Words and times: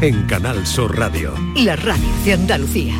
en 0.00 0.26
Canal 0.26 0.66
Sur 0.66 0.96
Radio. 0.96 1.34
La 1.56 1.76
radio 1.76 2.08
de 2.24 2.32
Andalucía. 2.34 2.94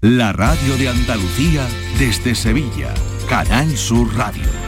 La 0.00 0.32
radio 0.32 0.76
de 0.76 0.88
Andalucía 0.88 1.66
desde 1.98 2.34
Sevilla. 2.34 2.94
Canal 3.28 3.76
Sur 3.76 4.14
Radio. 4.16 4.67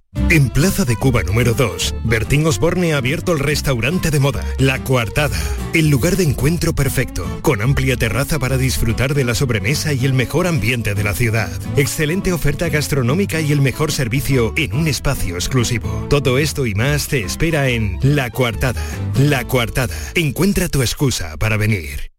En 0.13 0.49
Plaza 0.49 0.83
de 0.83 0.97
Cuba 0.97 1.23
número 1.23 1.53
2, 1.53 1.95
Bertín 2.03 2.45
Osborne 2.45 2.93
ha 2.93 2.97
abierto 2.97 3.31
el 3.31 3.39
restaurante 3.39 4.11
de 4.11 4.19
moda, 4.19 4.43
La 4.57 4.83
Coartada, 4.83 5.39
el 5.73 5.89
lugar 5.89 6.17
de 6.17 6.23
encuentro 6.23 6.73
perfecto, 6.73 7.25
con 7.41 7.61
amplia 7.61 7.95
terraza 7.95 8.37
para 8.37 8.57
disfrutar 8.57 9.13
de 9.13 9.23
la 9.23 9.35
sobremesa 9.35 9.93
y 9.93 10.03
el 10.03 10.13
mejor 10.13 10.47
ambiente 10.47 10.95
de 10.95 11.03
la 11.05 11.13
ciudad. 11.13 11.49
Excelente 11.77 12.33
oferta 12.33 12.67
gastronómica 12.67 13.39
y 13.39 13.53
el 13.53 13.61
mejor 13.61 13.93
servicio 13.93 14.53
en 14.57 14.73
un 14.73 14.87
espacio 14.87 15.35
exclusivo. 15.35 16.07
Todo 16.09 16.37
esto 16.37 16.65
y 16.65 16.75
más 16.75 17.07
te 17.07 17.23
espera 17.23 17.69
en 17.69 17.97
La 18.01 18.31
Coartada. 18.31 18.83
La 19.17 19.45
Coartada. 19.45 19.95
Encuentra 20.15 20.67
tu 20.67 20.81
excusa 20.81 21.37
para 21.37 21.55
venir. 21.55 22.11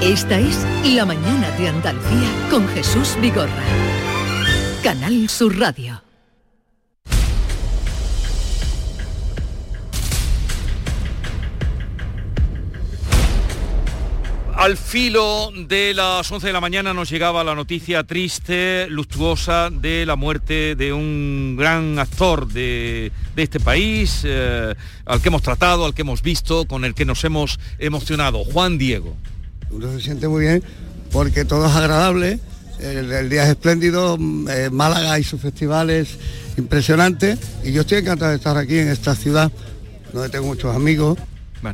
Esta 0.00 0.38
es 0.38 0.66
La 0.94 1.04
mañana 1.04 1.50
de 1.58 1.68
Andalucía 1.68 2.30
con 2.50 2.66
Jesús 2.68 3.16
Vigorra. 3.20 4.15
Canal 4.86 5.28
Sur 5.28 5.58
Radio. 5.58 6.00
Al 14.54 14.76
filo 14.76 15.50
de 15.66 15.92
las 15.92 16.30
11 16.30 16.46
de 16.46 16.52
la 16.52 16.60
mañana 16.60 16.94
nos 16.94 17.10
llegaba 17.10 17.42
la 17.42 17.56
noticia 17.56 18.04
triste, 18.04 18.86
luctuosa, 18.88 19.70
de 19.70 20.06
la 20.06 20.14
muerte 20.14 20.76
de 20.76 20.92
un 20.92 21.56
gran 21.58 21.98
actor 21.98 22.46
de, 22.46 23.10
de 23.34 23.42
este 23.42 23.58
país, 23.58 24.20
eh, 24.22 24.72
al 25.04 25.20
que 25.20 25.30
hemos 25.30 25.42
tratado, 25.42 25.84
al 25.84 25.94
que 25.94 26.02
hemos 26.02 26.22
visto, 26.22 26.68
con 26.68 26.84
el 26.84 26.94
que 26.94 27.04
nos 27.04 27.24
hemos 27.24 27.58
emocionado, 27.80 28.44
Juan 28.44 28.78
Diego. 28.78 29.16
Uno 29.68 29.90
se 29.90 30.00
siente 30.00 30.28
muy 30.28 30.42
bien 30.42 30.62
porque 31.10 31.44
todo 31.44 31.66
es 31.66 31.74
agradable, 31.74 32.38
el, 32.80 33.28
día 33.28 33.44
es 33.44 33.50
espléndido, 33.50 34.18
eh, 34.50 34.70
Málaga 34.70 35.18
y 35.18 35.24
sus 35.24 35.40
festivales 35.40 36.08
impresionantes 36.56 37.38
y 37.64 37.72
yo 37.72 37.82
estoy 37.82 37.98
encantado 37.98 38.30
de 38.30 38.36
estar 38.36 38.56
aquí 38.56 38.78
en 38.78 38.88
esta 38.88 39.14
ciudad 39.14 39.50
donde 40.12 40.28
tengo 40.28 40.46
muchos 40.46 40.74
amigos. 40.74 41.18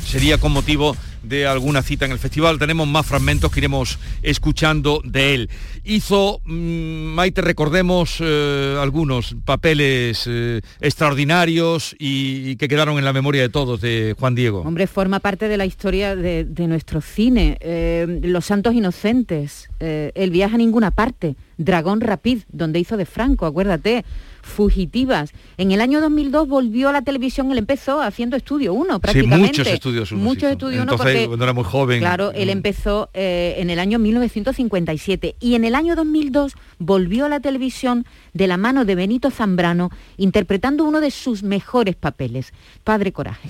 Sería 0.04 0.38
con 0.38 0.52
motivo 0.52 0.96
de 1.22 1.46
alguna 1.46 1.82
cita 1.82 2.04
en 2.04 2.12
el 2.12 2.18
festival. 2.18 2.58
Tenemos 2.58 2.86
más 2.86 3.06
fragmentos 3.06 3.50
que 3.50 3.60
iremos 3.60 3.98
escuchando 4.22 5.00
de 5.04 5.34
él. 5.34 5.50
Hizo, 5.84 6.40
mm, 6.44 7.14
Maite, 7.14 7.40
recordemos 7.40 8.18
eh, 8.20 8.76
algunos 8.80 9.36
papeles 9.44 10.24
eh, 10.26 10.60
extraordinarios 10.80 11.94
y, 11.98 12.56
que 12.56 12.68
quedaron 12.68 12.98
en 12.98 13.04
la 13.04 13.12
memoria 13.12 13.42
de 13.42 13.48
todos 13.48 13.80
de 13.80 14.14
Juan 14.18 14.34
Diego. 14.34 14.60
Hombre, 14.60 14.86
forma 14.86 15.20
parte 15.20 15.48
de 15.48 15.56
la 15.56 15.66
historia 15.66 16.14
de, 16.14 16.44
nuestro 16.68 17.00
cine. 17.00 17.58
Eh, 17.60 18.20
Los 18.22 18.46
Santos 18.46 18.74
Inocentes, 18.74 19.68
El 19.80 20.30
viaje 20.30 20.54
a 20.54 20.58
ninguna 20.58 20.90
parte, 20.90 21.34
Dragón 21.56 22.00
Rapid, 22.00 22.42
donde 22.48 22.78
hizo 22.78 22.96
de 22.96 23.06
Franco, 23.06 23.46
acuérdate. 23.46 24.04
Fugitivas. 24.42 25.32
En 25.56 25.72
el 25.72 25.80
año 25.80 26.00
2002 26.00 26.46
volvió 26.48 26.88
a 26.88 26.92
la 26.92 27.02
televisión, 27.02 27.50
él 27.52 27.58
empezó 27.58 28.02
haciendo 28.02 28.36
Estudio 28.36 28.74
1 28.74 28.94
Sí, 28.94 29.00
prácticamente. 29.00 29.46
muchos 29.46 29.66
estudios 29.68 30.12
unos 30.12 30.24
Muchos 30.24 30.42
hizo. 30.42 30.48
Estudio 30.52 30.82
1 30.82 30.92
Entonces, 30.92 31.04
porque... 31.14 31.26
cuando 31.28 31.44
era 31.44 31.52
muy 31.52 31.64
joven. 31.64 32.00
Claro, 32.00 32.32
él 32.32 32.48
Mm. 32.48 32.50
empezó 32.50 33.08
eh, 33.14 33.54
en 33.58 33.70
el 33.70 33.78
año 33.78 33.98
1957 33.98 35.36
y 35.40 35.54
en 35.54 35.64
el 35.64 35.74
año 35.74 35.96
2002 35.96 36.54
volvió 36.78 37.26
a 37.26 37.28
la 37.28 37.40
televisión 37.40 38.04
de 38.34 38.46
la 38.46 38.56
mano 38.56 38.84
de 38.84 38.94
Benito 38.94 39.30
Zambrano 39.30 39.90
interpretando 40.16 40.84
uno 40.84 41.00
de 41.00 41.10
sus 41.10 41.42
mejores 41.42 41.94
papeles, 41.96 42.52
Padre 42.84 43.12
Coraje. 43.12 43.48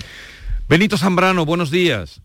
Benito 0.69 0.97
Zambrano, 0.97 1.45
buenos 1.45 1.71
días. 1.71 2.21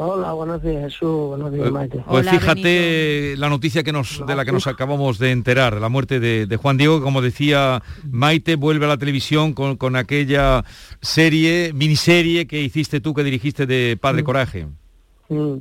Hola, 0.00 0.32
buenos 0.32 0.62
días 0.62 0.92
Jesús, 0.92 1.26
buenos 1.30 1.52
días 1.52 1.72
Maite. 1.72 2.04
Pues 2.06 2.30
fíjate 2.30 3.34
la 3.36 3.48
noticia 3.48 3.82
que 3.82 3.90
nos, 3.90 4.24
de 4.24 4.36
la 4.36 4.44
que 4.44 4.52
nos 4.52 4.68
acabamos 4.68 5.18
de 5.18 5.32
enterar, 5.32 5.80
la 5.80 5.88
muerte 5.88 6.20
de, 6.20 6.46
de 6.46 6.56
Juan 6.56 6.76
Diego, 6.76 6.98
que, 6.98 7.02
como 7.04 7.20
decía 7.20 7.82
Maite, 8.08 8.54
vuelve 8.54 8.84
a 8.84 8.88
la 8.90 8.96
televisión 8.96 9.54
con, 9.54 9.76
con 9.76 9.96
aquella 9.96 10.64
serie, 11.00 11.72
miniserie 11.74 12.46
que 12.46 12.62
hiciste 12.62 13.00
tú, 13.00 13.12
que 13.12 13.24
dirigiste 13.24 13.66
de 13.66 13.98
Padre 14.00 14.22
Mm. 14.22 14.24
Coraje. 14.24 14.66
Mm, 15.30 15.54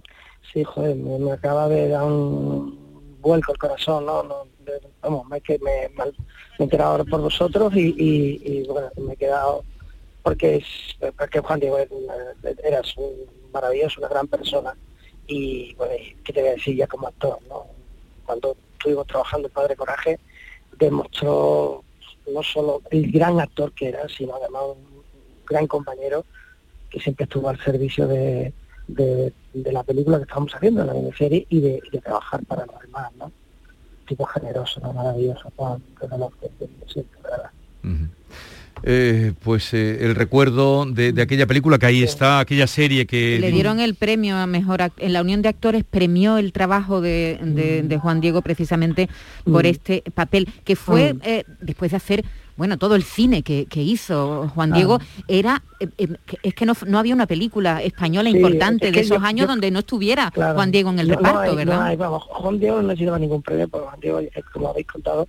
sí, 0.54 0.64
joder, 0.64 0.96
me, 0.98 1.18
me 1.18 1.32
acaba 1.32 1.68
de 1.68 1.88
dar 1.88 2.04
un 2.04 3.18
vuelco 3.20 3.54
el 3.54 3.58
corazón, 3.58 4.06
¿no? 4.06 4.22
no 4.22 4.36
de- 4.66 4.88
vamos, 5.02 5.28
me, 5.30 5.42
que 5.42 5.58
me, 5.58 5.90
me, 5.98 6.12
he 6.60 6.64
enterado 6.64 6.92
ahora 6.92 7.06
por 7.06 7.22
vosotros 7.22 7.74
y, 7.76 7.88
y, 7.98 8.42
y, 8.46 8.68
bueno, 8.68 8.90
me 8.98 9.14
he 9.14 9.18
quedado 9.18 9.64
porque 10.22 10.58
es 10.58 10.66
porque 11.18 11.40
Juan 11.40 11.60
Diego 11.60 11.80
era, 11.80 11.90
un 12.98 13.37
maravilloso, 13.54 14.00
una 14.00 14.10
gran 14.10 14.28
persona 14.28 14.76
y 15.28 15.74
bueno, 15.76 15.94
qué 16.24 16.34
te 16.34 16.42
voy 16.42 16.50
a 16.50 16.54
decir 16.54 16.76
ya 16.76 16.88
como 16.88 17.08
actor, 17.08 17.40
¿no? 17.50 17.66
Cuando 18.26 18.56
estuvimos 18.74 19.08
trabajando 19.08 19.48
en 19.48 19.54
Padre 19.54 19.76
Coraje 19.76 20.20
demostró 20.78 21.84
no 22.32 22.44
solo 22.44 22.82
el 22.92 23.12
gran 23.12 23.40
actor 23.40 23.72
que 23.74 23.90
era, 23.90 24.08
sino 24.10 24.36
además 24.36 24.64
un 24.76 25.04
gran 25.46 25.68
compañero 25.68 26.26
que 26.90 27.00
siempre 27.00 27.24
estuvo 27.24 27.50
al 27.50 27.60
servicio 27.64 28.08
de, 28.08 28.54
de, 28.88 29.34
la 29.54 29.84
película 29.84 30.18
que 30.18 30.24
estábamos 30.24 30.54
haciendo, 30.54 30.82
de 30.82 30.88
la 30.88 30.94
miniserie, 30.94 31.46
y 31.50 31.60
de, 31.60 31.82
trabajar 32.04 32.44
para 32.46 32.66
los 32.66 32.80
demás, 32.82 33.12
¿no? 33.16 33.32
Tipo 34.08 34.26
generoso, 34.26 34.80
¿no? 34.80 34.94
maravilloso. 34.94 35.52
Eh, 38.84 39.34
pues 39.44 39.74
eh, 39.74 39.98
el 40.06 40.16
recuerdo 40.16 40.86
de, 40.86 41.12
de 41.12 41.22
aquella 41.22 41.48
película 41.48 41.78
que 41.80 41.88
ahí 41.88 42.04
está, 42.04 42.40
aquella 42.40 42.68
serie 42.68 43.06
que... 43.08 43.40
Le 43.40 43.52
dieron 43.52 43.80
el 43.80 43.96
premio 43.96 44.36
a 44.38 44.46
mejor 44.48 44.82
en 44.98 45.14
la 45.14 45.22
Unión 45.22 45.42
de 45.42 45.50
Actores 45.50 45.84
premió 45.84 46.38
el 46.38 46.54
trabajo 46.54 47.02
de, 47.02 47.40
de- 47.42 47.82
de 47.84 47.98
Juan 47.98 48.22
Diego 48.22 48.42
precisamente 48.42 49.10
por 49.44 49.64
Mm. 49.64 49.68
este 49.68 50.04
papel 50.14 50.48
que 50.64 50.76
fue 50.76 51.14
Mm. 51.16 51.20
eh, 51.24 51.44
después 51.62 51.92
de 51.92 51.98
hacer 51.98 52.26
bueno 52.56 52.78
todo 52.78 52.96
el 52.96 53.04
cine 53.04 53.44
que, 53.44 53.66
que 53.68 53.82
hizo 53.84 54.50
Juan 54.54 54.74
Ah. 54.74 54.76
Diego 54.78 55.00
era 55.28 55.64
es 56.44 56.54
que 56.56 56.66
no, 56.66 56.74
no 56.88 56.98
había 57.00 57.14
una 57.14 57.28
película 57.28 57.82
española 57.84 58.30
Sí, 58.32 58.38
importante 58.38 58.88
es 58.88 58.94
de 58.94 59.00
esos 59.02 59.20
yo- 59.20 59.26
años 59.26 59.42
yo- 59.46 59.48
donde 59.48 59.70
no 59.72 59.80
estuviera 59.80 60.32
Claro. 60.32 60.56
Juan 60.56 60.72
Diego 60.72 60.90
en 60.92 61.00
el 61.00 61.08
No- 61.08 61.14
no 61.16 61.20
reparto, 61.20 61.40
hay- 61.52 61.56
¿verdad? 61.56 61.82
hay, 61.84 61.96
vamos, 61.98 62.24
Juan 62.24 62.60
Diego 62.60 62.82
no 62.82 62.92
ha 62.92 62.96
sido 62.96 63.18
ningún 63.20 63.42
premio, 63.42 63.68
porque 63.68 63.88
Juan 63.88 64.00
Diego, 64.00 64.20
como 64.54 64.70
habéis 64.70 64.88
contado, 64.88 65.28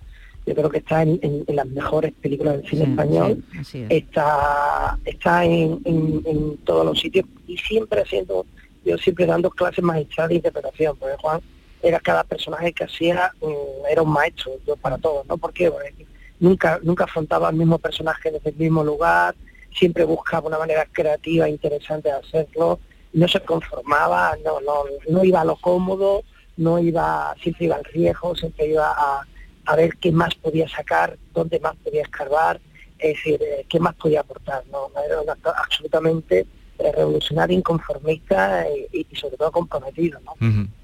yo 0.49 0.55
creo 0.55 0.69
que 0.71 0.79
está 0.79 1.03
en, 1.03 1.19
en- 1.21 1.43
en 1.45 1.55
las 1.55 1.67
mejores 1.67 2.11
películas 2.13 2.55
del 2.57 2.67
cine 2.67 2.85
Sí, 2.85 2.89
español, 2.91 3.43
sí, 3.51 3.57
así 3.59 3.81
es. 3.83 3.91
está, 3.91 4.97
está 5.05 5.45
en, 5.45 6.57
todos 6.65 6.83
los 6.83 6.99
sitios 6.99 7.25
y 7.47 7.55
siempre 7.57 8.01
haciendo, 8.01 8.47
yo 8.83 8.97
siempre 8.97 9.27
dando 9.27 9.51
clases 9.51 9.83
magistrales 9.83 10.29
de 10.29 10.35
interpretación, 10.37 10.97
porque 10.97 11.15
Juan 11.21 11.39
era 11.83 11.99
cada 11.99 12.23
personaje 12.23 12.73
que 12.73 12.83
hacía, 12.85 13.31
mm, 13.41 13.85
era 13.91 14.01
un 14.01 14.09
maestro, 14.11 14.53
yo 14.65 14.75
para 14.75 14.97
todos, 14.97 15.27
¿no? 15.27 15.37
¿Por 15.37 15.53
qué? 15.53 15.69
Porque 15.69 15.93
nunca, 16.39 16.79
nunca 16.81 17.03
afrontaba 17.03 17.47
al 17.49 17.55
mismo 17.55 17.77
personaje 17.77 18.31
desde 18.31 18.49
el 18.49 18.55
mismo 18.55 18.83
lugar, 18.83 19.35
siempre 19.77 20.03
buscaba 20.03 20.47
una 20.47 20.57
manera 20.57 20.87
creativa 20.91 21.45
e 21.47 21.51
interesante 21.51 22.09
de 22.09 22.15
hacerlo, 22.15 22.79
no 23.13 23.27
se 23.27 23.39
conformaba, 23.41 24.35
no, 24.43 24.59
no, 24.61 24.83
no 25.09 25.23
iba 25.23 25.41
a 25.41 25.45
lo 25.45 25.57
cómodo, 25.57 26.23
no 26.57 26.79
iba, 26.79 27.35
siempre 27.41 27.65
iba 27.67 27.75
al 27.75 27.85
riesgo, 27.85 28.35
siempre 28.35 28.65
iba 28.67 28.89
a, 28.91 29.25
a 29.65 29.75
ver 29.75 29.97
qué 29.97 30.11
más 30.11 30.33
podía 30.35 30.67
sacar, 30.69 31.17
dónde 31.33 31.59
más 31.59 31.75
podía 31.77 32.01
escarbar, 32.03 32.59
es 32.97 33.15
decir, 33.15 33.39
eh, 33.41 33.65
qué 33.69 33.79
más 33.79 33.95
podía 33.95 34.21
aportar, 34.21 34.63
¿no? 34.71 34.89
Era 35.05 35.21
un 35.21 35.29
actor 35.29 35.53
absolutamente 35.57 36.45
eh, 36.79 36.91
revolucionario, 36.93 37.57
inconformista 37.57 38.67
eh, 38.67 38.87
y, 38.93 39.05
y 39.09 39.15
sobre 39.15 39.37
todo 39.37 39.51
comprometido, 39.51 40.19
¿no? 40.21 40.33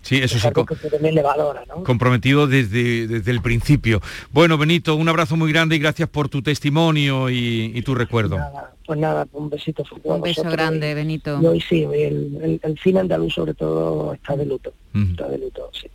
Sí, 0.01 0.18
eso 0.18 0.36
Es 0.36 0.42
sí. 0.42 0.48
algo 0.48 0.66
co- 0.66 0.75
que 0.75 0.81
tú 0.81 0.89
también 0.89 1.16
le 1.16 1.22
valora, 1.24 1.63
¿no? 1.68 1.83
comprometido 1.83 2.48
desde, 2.48 3.07
desde 3.07 3.31
el 3.31 3.42
principio. 3.42 4.01
Bueno, 4.31 4.57
Benito, 4.57 4.95
un 4.95 5.10
abrazo 5.10 5.36
muy 5.36 5.51
grande 5.51 5.77
y 5.77 5.80
gracias 5.80 6.07
por 6.10 6.30
tu 6.30 6.42
testimonio 6.42 7.30
y, 7.30 7.72
y 7.74 7.81
tu 7.81 7.95
recuerdo. 7.95 8.38
Pues 8.86 9.00
nada, 9.00 9.25
un 9.31 9.50
besito 9.50 9.83
Un 10.04 10.22
beso 10.22 10.44
vosotros 10.44 10.51
grande, 10.54 10.94
Benito. 10.94 11.39
Y 11.42 11.45
hoy 11.48 11.62
sí, 11.62 11.86
hoy 11.86 12.04
el, 12.04 12.39
el- 12.42 12.60
el 12.62 12.77
cine 12.80 13.00
andaluz 13.00 13.33
sobre 13.33 13.54
todo 13.56 14.13
está 14.13 14.36
de 14.36 14.45
luto, 14.45 14.74
está 15.12 15.27
de 15.27 15.38
luto, 15.39 15.69
sí. 15.74 15.88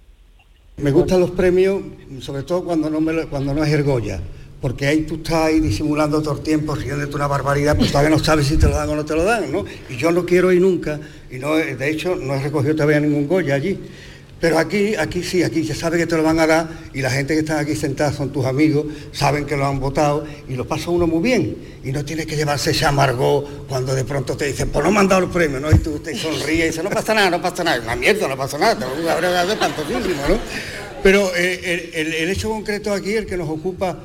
Me 0.82 0.90
gustan 0.90 1.20
los 1.20 1.30
premios, 1.30 1.82
sobre 2.20 2.42
todo 2.42 2.64
cuando 2.64 2.88
no, 2.90 3.00
me 3.00 3.12
lo- 3.12 3.28
cuando 3.28 3.52
no 3.54 3.62
es 3.64 3.72
el 3.72 3.82
Goya, 3.82 4.20
porque 4.60 4.86
ahí 4.86 5.02
tú 5.02 5.16
estás 5.16 5.46
ahí 5.46 5.60
disimulando 5.60 6.20
todo 6.22 6.34
el 6.34 6.40
tiempo, 6.40 6.74
riéndote 6.74 7.14
una 7.16 7.26
barbaridad, 7.26 7.76
pues 7.76 7.90
todavía 7.90 8.10
no 8.10 8.18
sabes 8.18 8.46
si 8.46 8.56
te 8.56 8.66
lo 8.66 8.74
dan 8.76 8.88
o 8.88 8.96
no 8.96 9.04
te 9.04 9.14
lo 9.14 9.24
dan, 9.24 9.50
¿no? 9.52 9.64
Y 9.88 9.96
yo 9.96 10.10
no 10.10 10.24
quiero 10.24 10.52
ir 10.52 10.60
nunca, 10.60 10.98
y 11.30 11.38
no, 11.38 11.54
de 11.56 11.90
hecho 11.90 12.16
no 12.16 12.34
he 12.34 12.42
recogido 12.42 12.74
todavía 12.74 13.00
ningún 13.00 13.26
Goya 13.26 13.54
allí. 13.54 13.78
Pero 14.40 14.58
aquí, 14.58 14.94
aquí 14.94 15.22
sí, 15.22 15.42
aquí 15.42 15.64
se 15.66 15.74
sabe 15.74 15.98
que 15.98 16.06
te 16.06 16.16
lo 16.16 16.22
van 16.22 16.38
a 16.40 16.46
dar 16.46 16.68
y 16.94 17.02
la 17.02 17.10
gente 17.10 17.34
que 17.34 17.40
está 17.40 17.58
aquí 17.58 17.76
sentada 17.76 18.10
son 18.12 18.32
tus 18.32 18.46
amigos, 18.46 18.86
saben 19.12 19.44
que 19.44 19.56
lo 19.56 19.66
han 19.66 19.78
votado 19.80 20.24
y 20.48 20.54
lo 20.54 20.66
pasa 20.66 20.88
uno 20.90 21.06
muy 21.06 21.20
bien. 21.22 21.56
Y 21.84 21.92
no 21.92 22.04
tiene 22.04 22.24
que 22.26 22.36
llevarse 22.36 22.70
ese 22.70 22.86
amargó 22.86 23.44
cuando 23.68 23.94
de 23.94 24.04
pronto 24.04 24.36
te 24.36 24.46
dicen, 24.46 24.70
pues 24.70 24.82
no 24.84 24.90
me 24.90 25.00
han 25.00 25.08
dado 25.08 25.24
el 25.24 25.30
premio, 25.30 25.60
¿no? 25.60 25.70
Y 25.70 25.78
tú 25.78 25.98
te 25.98 26.16
sonríes 26.16 26.48
y 26.58 26.62
dices, 26.68 26.82
no 26.82 26.88
pasa 26.90 27.12
nada, 27.12 27.28
no 27.30 27.42
pasa 27.42 27.62
nada. 27.64 27.80
Una 27.82 27.96
mierda, 27.96 28.28
no 28.28 28.36
pasa 28.36 28.56
nada, 28.56 28.74
te 28.78 29.02
lo 29.02 29.10
habrá 29.10 29.30
dado 29.30 29.56
tantísimo, 29.58 30.00
¿no? 30.28 30.38
Pero 31.02 31.30
eh, 31.36 31.90
el- 31.94 32.14
el 32.14 32.30
hecho 32.30 32.48
concreto 32.50 32.92
aquí, 32.92 33.12
el 33.14 33.26
que 33.26 33.36
nos 33.36 33.48
ocupa, 33.48 33.98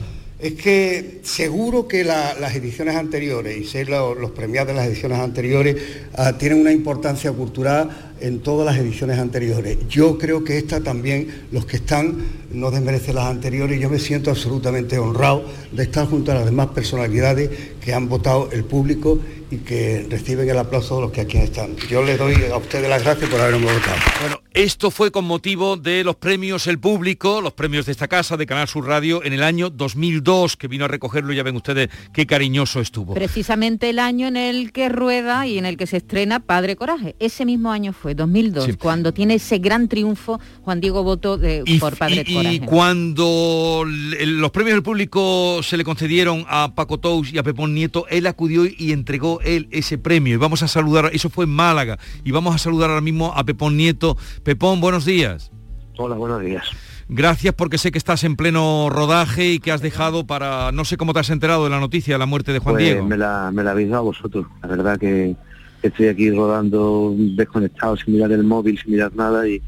es 0.48 0.54
que 0.54 1.20
seguro 1.24 1.88
que 1.88 2.04
la- 2.04 2.36
las 2.40 2.56
ediciones 2.56 2.96
anteriores, 2.96 3.74
y 3.74 3.84
lo- 3.86 4.16
los 4.16 4.32
premiados 4.32 4.68
de 4.70 4.74
las 4.76 4.88
ediciones 4.88 5.20
anteriores, 5.20 5.76
ah, 6.16 6.38
tienen 6.38 6.60
una 6.62 6.72
importancia 6.72 7.32
cultural 7.32 8.14
en 8.22 8.40
todas 8.40 8.66
las 8.66 8.78
ediciones 8.78 9.20
anteriores. 9.20 9.78
Yo 9.90 10.18
creo 10.18 10.44
que 10.44 10.58
esta 10.58 10.82
también, 10.82 11.46
los 11.52 11.66
que 11.66 11.78
están, 11.78 12.18
no 12.52 12.72
desmerecen 12.72 13.16
las 13.16 13.26
anteriores, 13.26 13.80
yo 13.80 13.90
me 13.90 14.00
siento 14.00 14.30
absolutamente 14.30 14.98
honrado 15.00 15.46
de 15.72 15.84
estar 15.84 16.08
junto 16.08 16.32
a 16.32 16.36
las 16.36 16.46
demás 16.46 16.68
personalidades 16.68 17.50
que 17.84 17.94
han 17.94 18.08
votado 18.08 18.50
el 18.52 18.64
público 18.64 19.20
y 19.52 19.58
que 19.58 20.06
reciben 20.10 20.50
el 20.50 20.58
aplauso 20.58 20.96
de 20.96 21.02
los 21.02 21.12
que 21.12 21.22
aquí 21.22 21.38
están. 21.38 21.76
Yo 21.90 22.04
les 22.04 22.18
doy 22.18 22.36
a 22.52 22.58
ustedes 22.58 22.90
las 22.90 23.04
gracias 23.04 23.30
por 23.30 23.40
haberme 23.42 23.66
votado. 23.66 24.45
Esto 24.56 24.90
fue 24.90 25.12
con 25.12 25.26
motivo 25.26 25.76
de 25.76 26.06
los 26.06 26.16
premios 26.16 26.66
El 26.68 26.80
Público, 26.80 27.42
los 27.42 27.52
premios 27.52 27.86
de 27.86 27.92
esta 27.92 28.08
casa, 28.08 28.38
de 28.38 28.46
Canal 28.46 28.70
Sur 28.70 28.88
Radio, 28.88 29.22
en 29.24 29.34
el 29.34 29.44
año 29.44 29.70
2002, 29.70 30.56
que 30.56 30.70
vino 30.70 30.86
a 30.86 30.88
recogerlo, 30.88 31.34
ya 31.34 31.44
ven 31.44 31.58
ustedes 31.58 31.90
qué 32.14 32.26
cariñoso 32.26 32.80
estuvo. 32.80 33.14
Precisamente 33.14 33.90
el 33.90 34.00
año 34.00 34.28
en 34.30 34.38
el 34.38 34.72
que 34.72 34.88
rueda 34.88 35.46
y 35.46 35.58
en 35.58 35.66
el 35.66 35.76
que 35.76 35.88
se 35.88 35.98
estrena 35.98 36.40
Padre 36.40 36.78
Coraje. 36.78 37.18
Ese 37.20 37.44
mismo 37.46 37.70
año 37.70 37.92
fue, 37.92 38.16
2002, 38.16 38.64
Sí. 38.64 38.74
cuando 38.74 39.14
tiene 39.14 39.36
ese 39.36 39.58
gran 39.58 39.90
triunfo 39.90 40.40
Juan 40.62 40.80
Diego 40.80 41.04
Boto 41.04 41.38
de, 41.38 41.62
Y, 41.66 41.78
por 41.80 41.98
Padre 41.98 42.24
y- 42.26 42.32
y 42.32 42.36
Coraje. 42.36 42.60
cuando 42.62 43.84
los 43.86 44.52
premios 44.52 44.76
del 44.76 44.84
público 44.84 45.60
se 45.64 45.76
le 45.76 45.84
concedieron 45.84 46.46
a 46.48 46.74
Paco 46.74 46.98
Tous 46.98 47.34
y 47.34 47.38
a 47.38 47.44
Pepón 47.44 47.74
Nieto, 47.74 48.06
él 48.10 48.26
acudió 48.26 48.66
y 48.66 48.94
entregó 48.94 49.42
él 49.42 49.68
ese 49.72 49.98
premio. 49.98 50.34
Y 50.36 50.38
vamos 50.38 50.64
a 50.64 50.70
saludar, 50.70 51.10
eso 51.14 51.30
fue 51.30 51.44
en 51.44 51.52
Málaga, 51.52 52.00
y 52.24 52.32
vamos 52.32 52.56
a 52.56 52.58
saludar 52.58 52.90
ahora 52.90 53.02
mismo 53.02 53.34
a 53.36 53.44
Pepón 53.44 53.76
Nieto. 53.76 54.18
Pepón, 54.46 54.80
buenos 54.80 55.06
días. 55.06 55.52
Hola, 55.98 56.16
buenos 56.16 56.42
días. 56.42 56.64
Gracias 57.10 57.54
porque 57.56 57.80
sé 57.80 57.92
que 57.92 57.98
estás 57.98 58.24
en 58.24 58.36
pleno 58.36 58.90
rodaje 58.92 59.54
y 59.54 59.60
que 59.60 59.72
has 59.72 59.82
dejado 59.82 60.28
para, 60.28 60.72
no 60.72 60.86
sé 60.86 60.98
cómo 60.98 61.14
te 61.14 61.20
has 61.20 61.32
enterado 61.32 61.64
de 61.64 61.72
la 61.72 61.80
noticia 61.80 62.14
de 62.14 62.20
la 62.20 62.28
muerte 62.28 62.54
de 62.54 62.60
Juan 62.60 62.76
Pues 62.76 62.86
Diego. 62.86 63.06
Me 63.08 63.18
la, 63.18 63.50
me 63.52 63.64
la 63.64 63.72
habéis 63.72 63.90
dado 63.90 64.04
vosotros. 64.06 64.46
La 64.62 64.70
verdad 64.70 65.00
que 65.00 65.36
estoy 65.82 66.08
aquí 66.10 66.30
rodando 66.30 67.14
desconectado, 67.18 67.98
sin 67.98 68.14
mirar 68.14 68.32
el 68.34 68.44
móvil, 68.44 68.80
sin 68.80 68.92
mirar 68.92 69.16
nada 69.16 69.48
y, 69.48 69.60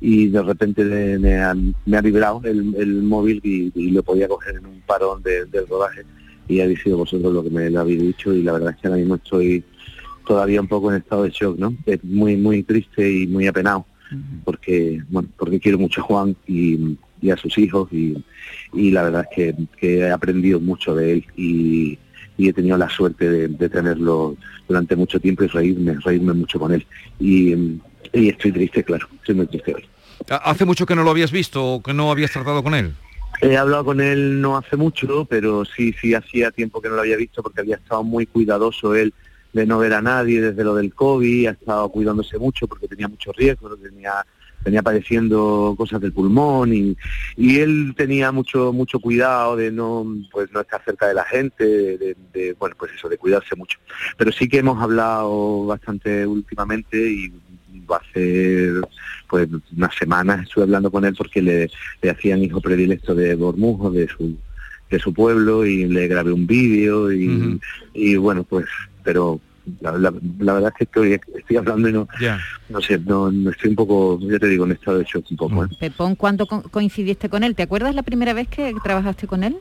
y 0.00 0.28
de 0.28 0.42
repente 0.42 0.82
me, 0.82 1.18
me 1.18 1.36
ha, 1.38 1.54
me 1.84 1.96
ha 1.98 2.00
vibrado 2.00 2.40
el, 2.44 2.74
el 2.78 3.02
móvil 3.02 3.38
y, 3.44 3.70
y 3.74 3.90
lo 3.90 4.02
podía 4.02 4.28
coger 4.28 4.56
en 4.56 4.64
un 4.66 4.80
parón 4.86 5.22
de- 5.22 5.44
del 5.44 5.66
rodaje 5.68 6.04
y 6.48 6.60
habéis 6.60 6.80
sido 6.82 6.96
vosotros 6.96 7.32
lo 7.34 7.42
que 7.42 7.50
me 7.50 7.68
lo 7.68 7.80
habéis 7.80 8.00
dicho 8.00 8.32
y 8.32 8.42
la 8.42 8.52
verdad 8.52 8.70
es 8.70 8.76
que 8.80 8.86
ahora 8.88 8.98
mismo 8.98 9.16
estoy 9.16 9.62
todavía 10.26 10.60
un 10.60 10.68
poco 10.68 10.90
en 10.90 10.98
estado 10.98 11.24
de 11.24 11.30
shock, 11.30 11.58
¿no? 11.58 11.74
Es 11.84 12.02
muy, 12.02 12.36
muy 12.36 12.62
triste 12.62 13.10
y 13.10 13.26
muy 13.26 13.46
apenado 13.46 13.84
porque, 14.44 15.02
bueno, 15.08 15.28
porque 15.36 15.60
quiero 15.60 15.78
mucho 15.78 16.00
a 16.00 16.04
Juan 16.04 16.36
y, 16.46 16.98
y 17.20 17.30
a 17.30 17.36
sus 17.36 17.56
hijos 17.58 17.88
y, 17.92 18.22
y 18.72 18.90
la 18.90 19.04
verdad 19.04 19.26
es 19.30 19.36
que, 19.36 19.54
que 19.78 19.98
he 19.98 20.10
aprendido 20.10 20.60
mucho 20.60 20.94
de 20.94 21.12
él 21.12 21.26
y, 21.36 21.98
y 22.36 22.48
he 22.48 22.52
tenido 22.52 22.76
la 22.76 22.88
suerte 22.88 23.28
de, 23.28 23.48
de 23.48 23.68
tenerlo 23.68 24.36
durante 24.68 24.96
mucho 24.96 25.20
tiempo 25.20 25.44
y 25.44 25.48
reírme, 25.48 25.94
reírme 26.04 26.32
mucho 26.32 26.58
con 26.58 26.72
él. 26.72 26.86
Y, 27.20 27.54
y 28.12 28.28
estoy 28.28 28.52
triste, 28.52 28.84
claro, 28.84 29.08
estoy 29.16 29.34
muy 29.34 29.46
triste 29.46 29.74
hoy. 29.74 29.84
¿Hace 30.28 30.64
mucho 30.64 30.86
que 30.86 30.94
no 30.94 31.02
lo 31.02 31.10
habías 31.10 31.32
visto 31.32 31.64
o 31.64 31.82
que 31.82 31.92
no 31.92 32.10
habías 32.10 32.32
tratado 32.32 32.62
con 32.62 32.74
él? 32.74 32.94
He 33.40 33.56
hablado 33.56 33.86
con 33.86 34.00
él 34.00 34.40
no 34.40 34.56
hace 34.56 34.76
mucho, 34.76 35.24
pero 35.24 35.64
sí, 35.64 35.92
sí 36.00 36.14
hacía 36.14 36.50
tiempo 36.50 36.80
que 36.80 36.88
no 36.88 36.94
lo 36.94 37.00
había 37.00 37.16
visto 37.16 37.42
porque 37.42 37.60
había 37.60 37.76
estado 37.76 38.04
muy 38.04 38.26
cuidadoso 38.26 38.94
él 38.94 39.12
de 39.52 39.66
no 39.66 39.78
ver 39.78 39.94
a 39.94 40.02
nadie 40.02 40.40
desde 40.40 40.64
lo 40.64 40.74
del 40.74 40.94
COVID, 40.94 41.46
ha 41.46 41.50
estado 41.52 41.88
cuidándose 41.90 42.38
mucho 42.38 42.66
porque 42.66 42.88
tenía 42.88 43.08
mucho 43.08 43.32
riesgo, 43.32 43.76
tenía 43.76 44.24
venía 44.64 44.82
padeciendo 44.82 45.74
cosas 45.76 46.00
del 46.00 46.12
pulmón 46.12 46.72
y, 46.72 46.96
y 47.36 47.58
él 47.58 47.94
tenía 47.96 48.32
mucho 48.32 48.72
mucho 48.72 49.00
cuidado 49.00 49.56
de 49.56 49.70
no 49.70 50.06
pues 50.30 50.50
no 50.52 50.60
estar 50.60 50.82
cerca 50.84 51.08
de 51.08 51.14
la 51.14 51.24
gente, 51.24 51.64
de, 51.64 52.56
bueno 52.58 52.76
pues 52.78 52.92
eso, 52.92 53.08
de 53.08 53.18
cuidarse 53.18 53.56
mucho. 53.56 53.78
Pero 54.16 54.32
sí 54.32 54.48
que 54.48 54.58
hemos 54.58 54.80
hablado 54.80 55.66
bastante 55.66 56.26
últimamente 56.26 56.96
y 56.96 57.32
hace 57.88 58.70
pues 59.28 59.48
unas 59.76 59.94
semanas 59.96 60.42
estuve 60.44 60.64
hablando 60.64 60.90
con 60.90 61.04
él 61.04 61.14
porque 61.16 61.42
le, 61.42 61.70
le 62.00 62.10
hacían 62.10 62.42
hijo 62.42 62.60
predilecto 62.60 63.14
de 63.14 63.34
Bormujo, 63.34 63.90
de 63.90 64.08
su 64.08 64.36
de 64.92 64.98
su 65.00 65.12
pueblo 65.14 65.64
y 65.66 65.86
le 65.86 66.06
grabé 66.06 66.32
un 66.32 66.46
vídeo 66.46 67.10
y, 67.12 67.58
y 67.94 68.16
bueno 68.16 68.44
pues 68.44 68.66
pero 69.02 69.40
la, 69.80 69.92
la- 69.98 70.12
la 70.40 70.52
verdad 70.54 70.72
es 70.72 70.78
que 70.78 70.84
estoy, 70.84 71.20
estoy 71.38 71.56
hablando 71.56 71.88
y 71.88 71.92
no, 71.92 72.08
Ya. 72.20 72.38
no 72.68 72.80
sé, 72.80 72.98
no, 72.98 73.30
no 73.30 73.50
estoy 73.50 73.70
un 73.70 73.76
poco, 73.76 74.18
ya 74.20 74.38
te 74.38 74.48
digo, 74.48 74.64
en 74.64 74.72
estado 74.72 74.98
de 74.98 75.04
shock 75.04 75.24
un 75.30 75.36
poco. 75.36 75.64
¿eh? 75.64 75.68
Pepón, 75.78 76.16
¿cuándo 76.16 76.46
co- 76.46 76.62
coincidiste 76.68 77.28
con 77.28 77.44
él? 77.44 77.54
¿Te 77.54 77.62
acuerdas 77.62 77.94
la 77.94 78.02
primera 78.02 78.32
vez 78.32 78.48
que 78.48 78.74
trabajaste 78.82 79.26
con 79.28 79.44
él? 79.44 79.56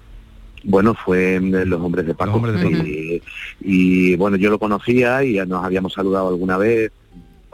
Bueno, 0.63 0.95
fue 0.95 1.35
en 1.35 1.69
Los 1.69 1.79
Hombres 1.81 2.05
de 2.07 2.15
Paco. 2.15 2.33
Hombres 2.33 2.55
de 2.59 2.63
Paco. 2.69 2.83
y, 2.83 3.21
y, 3.61 4.15
bueno, 4.15 4.37
yo 4.37 4.49
lo 4.49 4.57
conocía 4.59 5.23
y 5.23 5.33
ya 5.33 5.45
nos 5.45 5.63
habíamos 5.63 5.93
saludado 5.93 6.29
alguna 6.29 6.57
vez. 6.57 6.91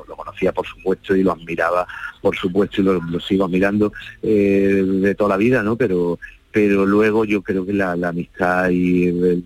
Lo 0.08 0.16
conocía, 0.16 0.54
por 0.54 0.66
supuesto, 0.66 1.16
y 1.18 1.24
lo 1.24 1.34
admiraba, 1.34 1.86
por 2.22 2.34
supuesto, 2.38 2.80
y 2.80 2.86
lo, 2.86 2.94
lo 3.02 3.20
sigo 3.20 3.44
admirando 3.44 3.92
eh, 4.24 4.86
de 4.86 5.16
toda 5.16 5.32
la 5.32 5.38
vida, 5.38 5.64
¿no? 5.64 5.76
Pero 5.76 6.18
pero 6.52 6.86
luego 6.86 7.26
yo 7.26 7.42
creo 7.42 7.66
que 7.66 7.74
la, 7.74 7.96
la 7.96 8.10
amistad 8.10 8.70
y 8.70 9.08
el- 9.08 9.44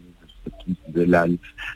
la, 0.94 1.28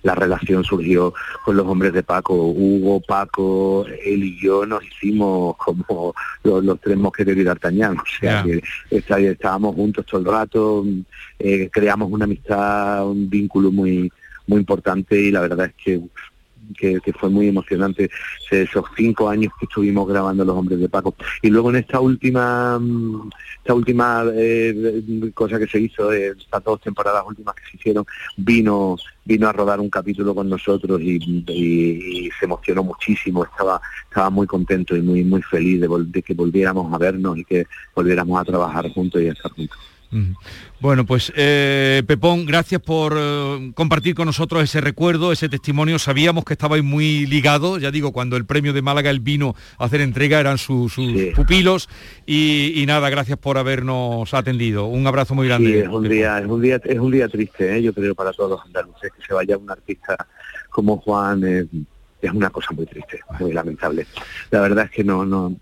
la 0.04 0.16
relación 0.16 0.64
surgió 0.64 1.14
con 1.44 1.56
los 1.58 1.66
hombres 1.68 1.94
de 1.94 2.04
Paco, 2.04 2.34
Hugo, 2.48 3.00
Paco, 3.02 3.86
él 4.06 4.24
y 4.24 4.40
yo 4.42 4.66
nos 4.66 4.84
hicimos 4.86 5.56
como 5.58 6.14
los, 6.44 6.64
los 6.64 6.80
tres 6.82 6.98
mosqueteros 6.98 7.42
y 7.42 7.44
D'Artagnan, 7.44 7.98
o 7.98 8.04
sea 8.20 8.44
que 8.44 8.64
está- 8.98 9.20
estábamos 9.20 9.76
juntos 9.76 10.06
todo 10.06 10.22
el 10.22 10.28
rato, 10.28 10.86
eh, 11.40 11.70
creamos 11.72 12.12
una 12.12 12.26
amistad, 12.26 13.08
un 13.08 13.30
vínculo 13.30 13.72
muy 13.72 14.12
muy 14.48 14.60
importante 14.60 15.20
y 15.20 15.32
la 15.32 15.42
verdad 15.42 15.66
es 15.66 15.74
que 15.84 16.00
que, 16.78 17.00
fue 17.20 17.30
muy 17.30 17.48
emocionante 17.48 18.10
esos 18.52 18.86
cinco 18.96 19.30
años 19.30 19.54
que 19.60 19.66
estuvimos 19.66 20.08
grabando 20.08 20.44
Los 20.44 20.56
Hombres 20.56 20.80
de 20.80 20.90
Paco. 20.90 21.16
Y 21.42 21.50
luego 21.50 21.70
en 21.70 21.78
esta 21.78 22.00
última 22.00 22.80
mm, 22.80 23.30
esta 23.58 23.74
última 23.74 24.24
eh, 24.34 25.32
cosa 25.34 25.58
que 25.58 25.68
se 25.68 25.80
hizo, 25.80 26.12
eh, 26.14 26.36
estas 26.38 26.64
dos 26.64 26.82
temporadas 26.82 27.24
últimas 27.28 27.56
que 27.56 27.64
se 27.72 27.78
hicieron, 27.78 28.06
vino 28.38 28.96
vino 29.24 29.48
a 29.48 29.54
rodar 29.54 29.80
un 29.80 29.90
capítulo 29.90 30.36
con 30.36 30.48
nosotros 30.48 31.02
y, 31.02 32.30
se 32.40 32.46
emocionó 32.46 32.84
muchísimo, 32.84 33.44
estaba 33.44 33.82
estaba 34.08 34.30
muy 34.30 34.46
contento 34.46 34.96
y 34.96 35.02
muy 35.02 35.24
muy 35.24 35.42
feliz 35.42 35.82
de, 35.82 35.88
de 35.88 36.22
que 36.22 36.34
volviéramos 36.34 36.94
a 36.94 36.98
vernos 36.98 37.38
y 37.38 37.44
que 37.44 37.66
volviéramos 37.96 38.40
a 38.40 38.46
trabajar 38.46 38.90
juntos 38.92 39.22
y 39.22 39.30
a 39.30 39.34
estar 39.34 39.52
juntos. 39.52 39.95
Bueno, 40.80 41.06
pues 41.06 41.34
eh, 41.36 42.04
Pepón, 42.08 42.46
gracias 42.46 42.82
por 42.82 43.16
eh, 43.18 43.72
compartir 43.74 44.16
con 44.16 44.26
nosotros 44.28 44.64
ese 44.64 44.80
recuerdo, 44.82 45.32
ese 45.32 45.50
testimonio. 45.50 46.00
Sabíamos 46.00 46.46
que 46.46 46.54
estabais 46.54 46.84
muy 46.84 47.26
ligados, 47.26 47.82
ya 47.82 47.92
digo, 47.92 48.12
cuando 48.12 48.38
el 48.38 48.46
premio 48.46 48.72
de 48.74 48.82
Málaga 48.82 49.10
él 49.10 49.20
vino 49.20 49.56
a 49.78 49.86
hacer 49.86 50.02
entrega 50.02 50.40
eran 50.40 50.58
su- 50.58 50.90
sus 50.90 51.12
pupilos 51.36 51.90
y, 52.26 52.74
y 52.82 52.86
nada, 52.86 53.10
gracias 53.10 53.38
por 53.38 53.58
habernos 53.58 54.34
atendido. 54.34 54.86
Un 54.86 55.06
abrazo 55.08 55.36
muy 55.36 55.48
grande. 55.48 55.72
Sí, 55.72 55.78
es 55.80 55.88
un 55.90 56.08
día, 56.08 56.40
es 56.40 56.46
un 56.48 56.62
día, 56.62 56.80
es 56.84 57.00
un 57.00 57.12
día 57.12 57.28
triste, 57.28 57.78
¿eh? 57.78 57.82
yo 57.82 57.94
creo 57.94 58.16
para 58.16 58.32
todos 58.32 58.52
los 58.52 58.62
andaluces 58.66 59.12
que 59.18 59.26
se 59.26 59.34
vaya 59.34 59.58
un 59.58 59.70
artista 59.70 60.16
como 60.70 60.98
Juan 60.98 61.44
es 61.46 62.32
una 62.34 62.50
cosa 62.50 62.74
muy 62.74 62.86
triste, 62.86 63.20
muy 63.40 63.54
lamentable. 63.54 64.08
La 64.50 64.62
verdad 64.62 64.86
es 64.86 64.92
que 64.92 65.04
no, 65.04 65.26
no, 65.26 65.56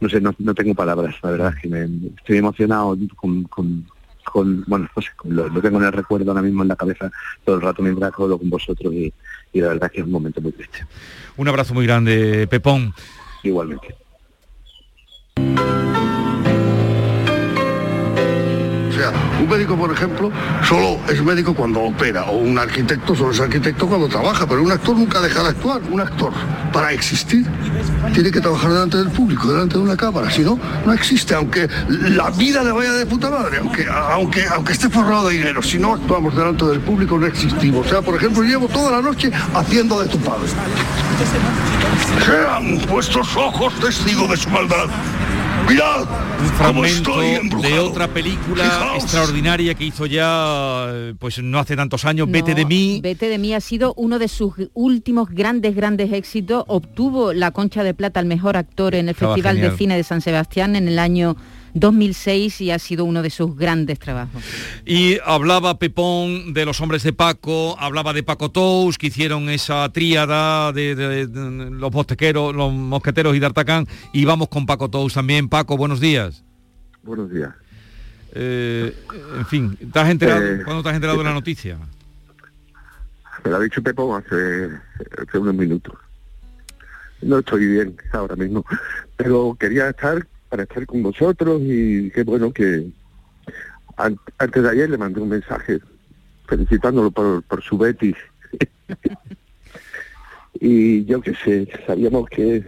no 0.00 0.08
sé, 0.08 0.20
no, 0.20 0.34
no 0.38 0.54
tengo 0.54 0.74
palabras. 0.74 1.14
La 1.22 1.30
verdad 1.30 1.54
es 1.54 1.62
que 1.62 1.68
me, 1.68 2.08
estoy 2.16 2.38
emocionado 2.38 2.96
con, 3.16 3.44
con, 3.44 3.86
con, 4.24 4.64
bueno, 4.66 4.88
no 4.94 5.02
sé, 5.02 5.08
lo, 5.24 5.60
tengo 5.60 5.78
en 5.78 5.84
el 5.84 5.92
recuerdo 5.92 6.30
ahora 6.30 6.42
mismo 6.42 6.62
en 6.62 6.68
la 6.68 6.76
cabeza 6.76 7.10
todo 7.44 7.56
el 7.56 7.62
rato 7.62 7.82
mientras 7.82 8.12
hablo 8.18 8.38
con 8.38 8.50
vosotros 8.50 8.92
y, 8.92 9.12
y 9.52 9.60
la 9.60 9.68
verdad 9.68 9.90
que 9.90 10.00
es 10.00 10.06
un 10.06 10.12
momento 10.12 10.40
muy 10.40 10.52
triste. 10.52 10.86
Un 11.36 11.48
abrazo 11.48 11.74
muy 11.74 11.86
grande, 11.86 12.46
Pepón. 12.48 12.92
Igualmente. 13.42 13.94
Un 19.40 19.48
médico, 19.48 19.76
por 19.76 19.92
ejemplo, 19.92 20.30
solo 20.62 20.98
es 21.08 21.22
médico 21.22 21.54
cuando 21.54 21.80
opera, 21.80 22.24
o 22.24 22.38
un 22.38 22.58
arquitecto 22.58 23.14
solo 23.14 23.32
es 23.32 23.40
arquitecto 23.40 23.86
cuando 23.86 24.08
trabaja, 24.08 24.46
pero 24.46 24.62
un 24.62 24.72
actor 24.72 24.96
nunca 24.96 25.20
deja 25.20 25.42
de 25.42 25.48
actuar. 25.50 25.80
Un 25.90 26.00
actor, 26.00 26.32
para 26.72 26.92
existir, 26.92 27.46
tiene 28.12 28.30
que 28.30 28.40
trabajar 28.40 28.70
delante 28.70 28.98
del 28.98 29.10
público, 29.10 29.52
delante 29.52 29.74
de 29.74 29.84
una 29.84 29.96
cámara, 29.96 30.30
si 30.30 30.42
no, 30.42 30.58
no 30.84 30.92
existe, 30.92 31.34
aunque 31.34 31.68
la 31.88 32.30
vida 32.30 32.62
le 32.62 32.72
vaya 32.72 32.92
de 32.92 33.06
puta 33.06 33.30
madre, 33.30 33.58
aunque, 33.58 33.86
aunque, 33.88 34.44
aunque 34.46 34.72
esté 34.72 34.88
forrado 34.88 35.28
de 35.28 35.34
dinero, 35.34 35.62
si 35.62 35.78
no 35.78 35.94
actuamos 35.94 36.34
delante 36.36 36.64
del 36.66 36.80
público 36.80 37.18
no 37.18 37.26
existimos. 37.26 37.86
O 37.86 37.88
sea, 37.88 38.02
por 38.02 38.16
ejemplo, 38.16 38.42
llevo 38.42 38.68
toda 38.68 38.90
la 38.90 39.02
noche 39.02 39.30
haciendo 39.54 40.00
de 40.00 40.08
tu 40.08 40.18
padre. 40.18 40.48
Sean 42.24 42.86
vuestros 42.86 43.36
ojos 43.36 43.72
testigos 43.80 44.30
de 44.30 44.36
su 44.36 44.50
maldad. 44.50 44.88
Mirad 45.68 46.06
un 46.38 46.46
fragmento 46.50 47.20
de 47.60 47.78
otra 47.78 48.06
película 48.06 48.92
extraordinaria 48.94 49.74
que 49.74 49.84
hizo 49.84 50.06
ya 50.06 51.14
pues 51.18 51.42
no 51.42 51.58
hace 51.58 51.74
tantos 51.74 52.04
años, 52.04 52.30
Vete 52.30 52.54
de 52.54 52.64
mí. 52.64 53.00
Vete 53.02 53.28
de 53.28 53.38
mí 53.38 53.52
ha 53.52 53.60
sido 53.60 53.92
uno 53.96 54.18
de 54.18 54.28
sus 54.28 54.54
últimos 54.74 55.30
grandes, 55.30 55.74
grandes 55.74 56.12
éxitos. 56.12 56.64
Obtuvo 56.68 57.32
la 57.32 57.50
concha 57.50 57.82
de 57.82 57.94
plata 57.94 58.20
al 58.20 58.26
mejor 58.26 58.56
actor 58.56 58.94
en 58.94 59.08
el 59.08 59.14
Festival 59.14 59.60
de 59.60 59.76
Cine 59.76 59.96
de 59.96 60.04
San 60.04 60.20
Sebastián 60.20 60.76
en 60.76 60.88
el 60.88 60.98
año 60.98 61.36
2006 61.76 62.60
y 62.62 62.70
ha 62.70 62.78
sido 62.78 63.04
uno 63.04 63.22
de 63.22 63.30
sus 63.30 63.54
grandes 63.56 63.98
trabajos. 63.98 64.42
Y 64.84 65.18
hablaba 65.24 65.78
Pepón 65.78 66.54
de 66.54 66.64
los 66.64 66.80
hombres 66.80 67.02
de 67.02 67.12
Paco, 67.12 67.76
hablaba 67.78 68.12
de 68.12 68.22
Paco 68.22 68.50
Tous, 68.50 68.96
que 68.98 69.08
hicieron 69.08 69.48
esa 69.50 69.88
tríada 69.92 70.72
de, 70.72 71.28
los 71.70 71.92
mosqueteros, 71.92 72.54
los 72.54 72.72
mosqueteros 72.72 73.36
y 73.36 73.40
D'Artacán, 73.40 73.86
y 74.12 74.24
vamos 74.24 74.48
con 74.48 74.66
Paco 74.66 74.88
Tous 74.88 75.12
también. 75.12 75.48
Paco, 75.48 75.76
buenos 75.76 76.00
días. 76.00 76.42
Buenos 77.02 77.30
días. 77.30 77.50
Eh, 78.32 78.94
en 79.38 79.46
fin, 79.46 79.76
¿te 79.92 79.98
has 79.98 80.10
enterado, 80.10 80.44
eh, 80.44 80.62
¿cuándo 80.64 80.82
te 80.82 80.88
has 80.88 80.94
enterado 80.94 81.18
de 81.18 81.24
la 81.24 81.34
noticia? 81.34 81.78
Me 83.44 83.50
lo 83.50 83.56
ha 83.56 83.60
dicho 83.60 83.82
Pepón 83.82 84.22
hace, 84.22 84.70
hace 85.22 85.38
unos 85.38 85.54
minutos. 85.54 85.94
No 87.22 87.38
estoy 87.38 87.66
bien 87.66 87.96
ahora 88.12 88.36
mismo, 88.36 88.64
pero 89.16 89.56
quería 89.58 89.88
estar 89.90 90.26
para 90.56 90.64
estar 90.64 90.86
con 90.86 91.02
vosotros 91.02 91.60
y 91.62 92.10
qué 92.12 92.22
bueno 92.22 92.50
que 92.50 92.86
antes 94.38 94.62
de 94.62 94.70
ayer 94.70 94.88
le 94.88 94.96
mandé 94.96 95.20
un 95.20 95.28
mensaje 95.28 95.80
felicitándolo 96.48 97.10
por, 97.10 97.42
por 97.42 97.62
su 97.62 97.76
Betty. 97.76 98.14
y 100.54 101.04
yo 101.04 101.20
qué 101.20 101.34
sé, 101.34 101.68
sabíamos 101.86 102.26
que, 102.30 102.64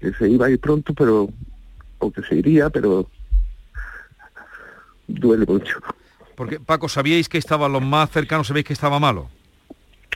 que 0.00 0.12
se 0.12 0.28
iba 0.28 0.46
a 0.46 0.50
ir 0.50 0.58
pronto, 0.58 0.92
pero, 0.92 1.28
o 2.00 2.10
que 2.10 2.20
se 2.22 2.34
iría, 2.34 2.68
pero 2.68 3.08
duele 5.06 5.46
mucho. 5.46 5.78
Porque, 6.34 6.58
Paco, 6.58 6.88
¿sabíais 6.88 7.28
que 7.28 7.38
estaba 7.38 7.68
lo 7.68 7.80
más 7.80 8.10
cercano, 8.10 8.42
sabéis 8.42 8.66
que 8.66 8.72
estaba 8.72 8.98
malo? 8.98 9.30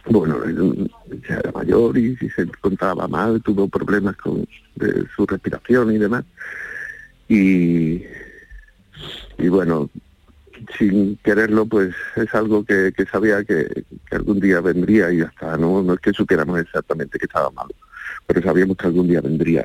Bueno, 0.07 0.37
ya 1.29 1.37
era 1.37 1.53
mayor 1.53 1.97
y, 1.97 2.17
si 2.17 2.29
se 2.31 2.43
encontraba 2.43 3.07
mal, 3.07 3.41
tuvo 3.41 3.69
problemas 3.69 4.17
con 4.17 4.45
su 5.15 5.27
respiración 5.27 5.93
y 5.93 5.99
demás 5.99 6.25
y, 7.29 8.03
y 9.39 9.49
bueno, 9.49 9.91
sin 10.79 11.17
quererlo, 11.19 11.67
pues 11.67 11.95
es 12.17 12.35
algo 12.35 12.65
que, 12.65 12.93
sabía 13.11 13.45
que, 13.45 13.85
algún 14.11 14.41
día 14.41 14.61
vendría 14.61 15.13
y 15.13 15.19
ya 15.19 15.25
está, 15.25 15.57
¿no? 15.57 15.83
No 15.83 15.95
es 15.95 16.01
que 16.01 16.13
supiéramos 16.13 16.61
exactamente 16.61 17.19
que 17.19 17.27
estaba 17.27 17.51
malo, 17.51 17.75
pero 18.27 18.43
sabíamos 18.43 18.77
que 18.77 18.87
algún 18.87 19.09
día 19.09 19.21
vendría. 19.21 19.65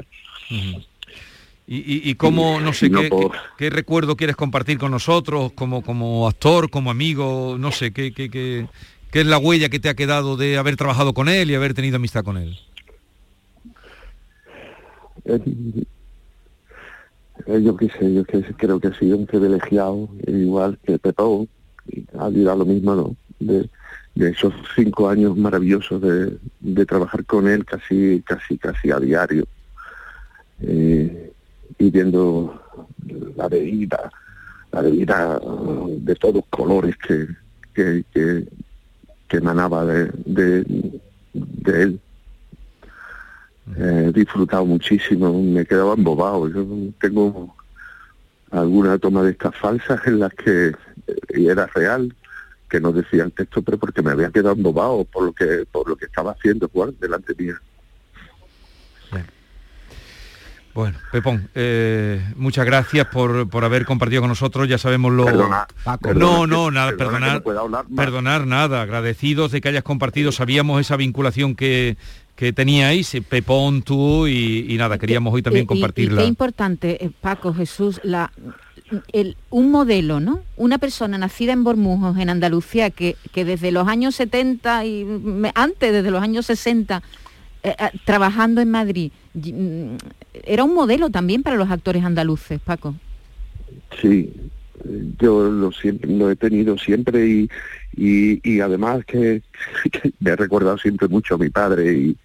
¿Y, 1.70 2.10
y, 2.10 2.16
cómo, 2.16 2.62
no 2.62 2.72
sé, 2.72 2.90
qué, 3.58 3.70
recuerdo 3.70 4.16
quieres 4.16 4.38
compartir 4.38 4.78
con 4.78 4.92
nosotros, 4.92 5.52
como, 5.54 5.82
como 5.82 6.28
actor, 6.28 6.70
como 6.70 6.92
amigo, 6.92 7.58
no 7.60 7.72
sé, 7.72 7.92
qué, 7.92 8.14
qué, 8.14 8.30
qué, 8.30 8.68
qué 9.12 9.22
es 9.22 9.28
la 9.28 9.38
huella 9.38 9.68
que 9.68 9.80
te 9.80 9.90
ha 9.90 9.94
quedado 9.94 10.38
de 10.38 10.58
haber 10.58 10.78
trabajado 10.78 11.14
con 11.14 11.28
él 11.28 11.52
y 11.52 11.56
haber 11.56 11.74
tenido 11.74 11.98
amistad 11.98 12.24
con 12.24 12.38
él? 12.38 12.58
Eh, 17.46 17.58
eh, 17.58 17.62
yo 17.62 17.76
qué 17.76 17.90
sé, 17.90 18.14
yo 18.14 18.24
que 18.24 18.42
creo 18.56 18.80
que 18.80 18.88
ha 18.88 18.94
sido 18.98 19.18
un 19.18 19.26
privilegiado, 19.26 20.10
igual 20.26 20.78
que 20.84 20.98
Pepón, 20.98 21.48
y 21.88 22.06
ha 22.18 22.56
lo 22.56 22.66
mismo, 22.66 22.96
¿no? 22.96 23.16
De, 23.40 23.70
esos 24.16 24.52
cinco 24.76 25.10
años 25.10 25.38
maravillosos 25.38 26.02
de, 26.02 26.86
trabajar 26.88 27.24
con 27.26 27.48
él 27.48 27.64
casi, 27.64 28.24
casi, 28.26 28.58
casi 28.58 28.90
a 28.90 29.00
diario, 29.00 29.46
eh, 30.62 31.32
y 31.78 31.92
viendo 31.92 32.60
la 33.36 33.48
bebida, 33.48 34.12
la 34.72 34.82
bebida 34.82 35.40
de 36.00 36.16
todos 36.16 36.44
colores 36.50 36.96
que, 36.98 37.28
que, 37.76 38.04
que, 38.12 39.38
emanaba 39.38 39.86
de, 39.86 40.10
de 40.26 41.84
él 41.84 42.00
he 43.76 44.12
disfrutado 44.12 44.66
muchísimo, 44.66 45.34
me 45.42 45.66
quedaba 45.66 45.94
embobado. 45.94 46.48
Yo 46.50 46.66
tengo 47.00 47.56
alguna 48.52 48.98
toma 48.98 49.24
de 49.24 49.32
estas 49.32 49.56
falsas 49.56 50.00
en 50.06 50.20
las 50.20 50.34
que 50.34 50.72
y 51.34 51.48
era 51.48 51.68
real, 51.68 52.16
que 52.70 52.80
no 52.80 52.92
decía 52.92 53.24
el 53.24 53.32
texto, 53.32 53.62
pero 53.62 53.78
porque 53.78 54.02
me 54.02 54.12
había 54.12 54.32
quedado 54.32 54.56
embobado 54.56 55.04
por 55.06 55.24
lo 55.24 55.34
que 55.34 55.66
por 55.72 55.88
lo 55.88 55.96
que 55.96 56.06
estaba 56.06 56.32
haciendo 56.32 56.70
Juan 56.70 56.96
delante 57.00 57.34
mía. 57.38 57.60
Bueno, 60.74 61.00
Pepón, 61.12 61.50
eh, 61.56 62.24
muchas 62.36 62.64
gracias 62.64 63.08
por, 63.08 63.50
por, 63.50 63.66
haber 63.66 63.84
compartido 63.84 64.22
con 64.22 64.30
nosotros, 64.30 64.70
ya 64.70 64.78
sabemos 64.78 65.12
lo... 65.12 65.26
no, 66.14 66.46
no, 66.46 66.70
nada, 66.70 66.96
perdonar, 66.96 67.42
perdonar 67.96 68.46
nada, 68.46 68.84
agradecidos 68.84 69.52
de 69.52 69.60
que 69.60 69.70
hayas 69.70 69.82
compartido, 69.82 70.32
sabíamos 70.32 70.80
esa 70.80 70.96
vinculación 70.96 71.56
que, 71.56 71.98
que 72.38 72.54
teníais, 72.54 73.16
eh, 73.16 73.22
Pepón, 73.24 73.82
tú 73.82 74.28
y, 74.28 74.76
nada, 74.78 75.00
queríamos 75.00 75.34
hoy 75.34 75.42
también 75.42 75.66
compartirla. 75.66 76.22
Y, 76.22 76.24
qué 76.24 76.30
importante, 76.30 77.04
eh, 77.04 77.10
Paco, 77.20 77.52
Jesús, 77.52 78.00
la, 78.04 78.32
el, 79.12 79.36
un 79.50 79.72
modelo, 79.72 80.20
¿no? 80.20 80.42
Una 80.56 80.78
persona 80.78 81.18
nacida 81.18 81.52
en 81.52 81.64
Bormujos, 81.64 82.16
en 82.20 82.30
Andalucía, 82.30 82.92
que, 82.92 83.16
que 83.34 83.44
desde 83.44 83.72
los 83.72 83.88
años 83.88 84.16
70 84.16 84.86
y 84.86 85.06
antes, 85.56 85.92
desde 85.92 86.12
los 86.12 86.22
años 86.22 86.46
60, 86.46 87.02
eh, 87.64 87.76
trabajando 88.06 88.62
en 88.62 88.70
Madrid, 88.70 89.12
mm, 89.34 89.96
era 90.46 90.64
un 90.64 90.76
modelo 90.76 91.10
también 91.10 91.42
para 91.42 91.56
los 91.56 91.72
actores 91.72 92.04
andaluces, 92.06 92.60
Paco. 92.62 92.94
Sí, 94.00 94.32
yo 95.20 95.50
lo, 95.50 95.72
siempre, 95.72 96.12
lo 96.12 96.30
he 96.30 96.36
tenido 96.36 96.78
siempre 96.78 97.28
y, 97.28 97.50
y, 97.96 98.60
además 98.60 99.04
que, 99.06 99.42
que, 99.92 100.14
me 100.20 100.30
ha 100.30 100.36
recordado 100.36 100.78
siempre 100.78 101.08
mucho 101.08 101.34
a 101.34 101.40
mi 101.40 101.50
padre 101.50 101.94
y, 101.94 102.18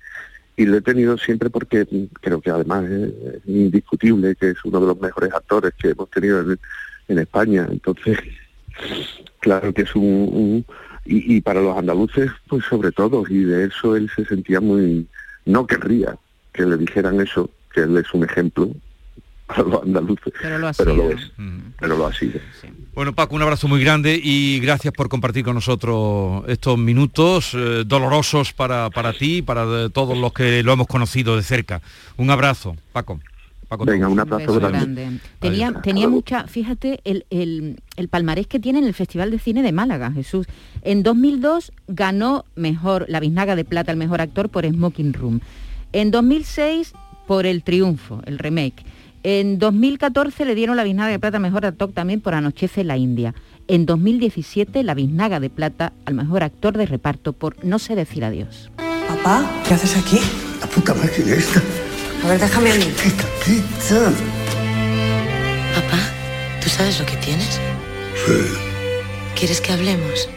y 0.56 0.66
lo 0.66 0.76
he 0.76 0.80
tenido 0.80 1.16
siempre 1.18 1.50
porque 1.50 1.86
creo 2.20 2.40
que 2.40 2.50
además 2.50 2.84
es, 2.84 3.12
indiscutible 3.46 4.36
que 4.36 4.50
es 4.50 4.64
uno 4.64 4.80
de 4.80 4.86
los 4.86 5.00
mejores 5.00 5.32
actores 5.32 5.72
que 5.78 5.90
hemos 5.90 6.10
tenido 6.10 6.40
en, 6.40 6.58
España. 7.18 7.68
Entonces, 7.70 8.18
claro 9.40 9.72
que 9.74 9.82
es 9.82 9.94
un... 9.94 10.64
y, 11.04 11.40
para 11.42 11.60
los 11.60 11.76
andaluces, 11.76 12.30
pues 12.48 12.64
sobre 12.64 12.90
todo, 12.92 13.24
y 13.28 13.44
de 13.44 13.66
eso 13.66 13.96
él 13.96 14.10
se 14.14 14.24
sentía 14.24 14.60
muy... 14.60 15.06
No 15.44 15.66
querría 15.66 16.16
que 16.52 16.64
le 16.64 16.76
dijeran 16.76 17.20
eso, 17.20 17.50
que 17.74 17.80
él 17.80 17.96
es 17.98 18.12
un 18.14 18.24
ejemplo, 18.24 18.70
para 19.54 19.68
los 19.68 19.82
andaluces, 19.82 20.32
pero 20.40 20.58
lo, 20.58 20.68
es, 20.68 20.76
pero 21.78 21.96
lo 21.96 22.06
ha 22.06 22.12
sido. 22.12 22.40
Bueno, 22.94 23.14
Paco, 23.14 23.34
un 23.34 23.42
abrazo 23.42 23.68
muy 23.68 23.82
grande 23.82 24.20
y 24.22 24.60
gracias 24.60 24.92
por 24.94 25.08
compartir 25.08 25.44
con 25.44 25.54
nosotros 25.54 26.44
estos 26.48 26.78
minutos 26.78 27.54
eh, 27.54 27.84
dolorosos 27.86 28.52
para, 28.52 28.90
para 28.90 29.12
ti 29.12 29.38
y 29.38 29.42
para 29.42 29.88
todos 29.90 30.16
los 30.16 30.32
que 30.32 30.62
lo 30.62 30.72
hemos 30.72 30.86
conocido 30.86 31.36
de 31.36 31.42
cerca. 31.42 31.80
Un 32.16 32.30
abrazo, 32.30 32.76
Paco. 32.92 33.20
Paco 33.68 33.86
Venga, 33.86 34.06
un 34.06 34.20
abrazo 34.20 34.60
grande. 34.60 35.18
Tenía, 35.38 35.72
tenía 35.82 36.06
mucha, 36.06 36.46
fíjate, 36.46 37.00
el, 37.04 37.24
el, 37.30 37.80
el, 37.96 38.08
palmarés 38.08 38.46
que 38.46 38.60
tiene 38.60 38.80
en 38.80 38.84
el 38.84 38.92
Festival 38.92 39.30
de 39.30 39.38
Cine 39.38 39.62
de 39.62 39.72
Málaga, 39.72 40.12
Jesús. 40.12 40.46
En 40.82 41.02
2002 41.02 41.72
ganó 41.88 42.44
mejor 42.54 43.06
la 43.08 43.18
Biznaga 43.18 43.56
de 43.56 43.64
Plata, 43.64 43.90
el 43.90 43.96
mejor 43.96 44.20
actor 44.20 44.50
por 44.50 44.66
Smoking 44.66 45.14
Room. 45.14 45.40
En 45.94 46.10
2006 46.10 46.92
por 47.26 47.46
El 47.46 47.62
Triunfo, 47.62 48.20
el 48.26 48.38
remake. 48.38 48.84
En 49.24 49.58
2014 49.58 50.44
le 50.44 50.54
dieron 50.54 50.76
la 50.76 50.82
Biznaga 50.84 51.10
de 51.12 51.18
Plata 51.18 51.38
mejor 51.38 51.64
actor 51.64 51.92
también 51.92 52.20
por 52.20 52.34
Anochece 52.34 52.82
la 52.82 52.96
India. 52.96 53.34
En 53.68 53.86
2017 53.86 54.82
la 54.82 54.94
Biznaga 54.94 55.38
de 55.38 55.48
Plata 55.50 55.92
al 56.06 56.14
mejor 56.14 56.42
actor 56.42 56.76
de 56.76 56.86
reparto 56.86 57.32
por 57.32 57.64
No 57.64 57.78
sé 57.78 57.94
decir 57.94 58.24
adiós. 58.24 58.70
Papá, 59.08 59.48
¿qué 59.66 59.74
haces 59.74 59.96
aquí? 59.96 60.18
La 60.60 60.66
puta 60.66 60.94
máquina 60.94 61.34
esta. 61.34 61.62
A 62.24 62.28
ver, 62.28 62.40
déjame 62.40 62.72
a 62.72 62.74
mí. 62.74 62.84
Quita, 62.84 63.24
quita. 63.44 64.10
Papá, 65.74 65.98
¿tú 66.62 66.68
sabes 66.68 66.98
lo 66.98 67.06
que 67.06 67.16
tienes? 67.16 67.60
Sí, 68.26 68.32
¿Quieres 69.36 69.60
que 69.60 69.72
hablemos? 69.72 70.28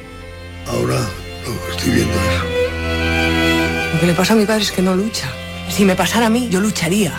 ahora 0.68 1.00
lo 1.46 1.65
que 1.65 1.72
estoy 1.77 1.92
viendo 1.94 2.13
eso. 2.13 3.94
Lo 3.94 4.00
que 4.00 4.08
le 4.08 4.13
pasa 4.13 4.34
a 4.34 4.36
mi 4.36 4.46
padre 4.46 4.63
es 4.63 4.72
que 4.72 4.82
no 4.82 4.96
lucha. 4.96 5.27
Si 5.70 5.86
me 5.86 5.96
pasara 5.96 6.25
a 6.27 6.30
mí, 6.30 6.50
yo 6.50 6.60
lucharía. 6.60 7.13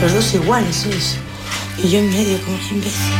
Los 0.00 0.14
dos 0.14 0.34
iguales 0.34 0.76
sois. 0.76 1.18
Y 1.82 1.88
yo 1.90 1.98
en 1.98 2.08
medio 2.10 2.38
como 2.42 2.56
un 2.56 2.76
imbécil. 2.76 3.12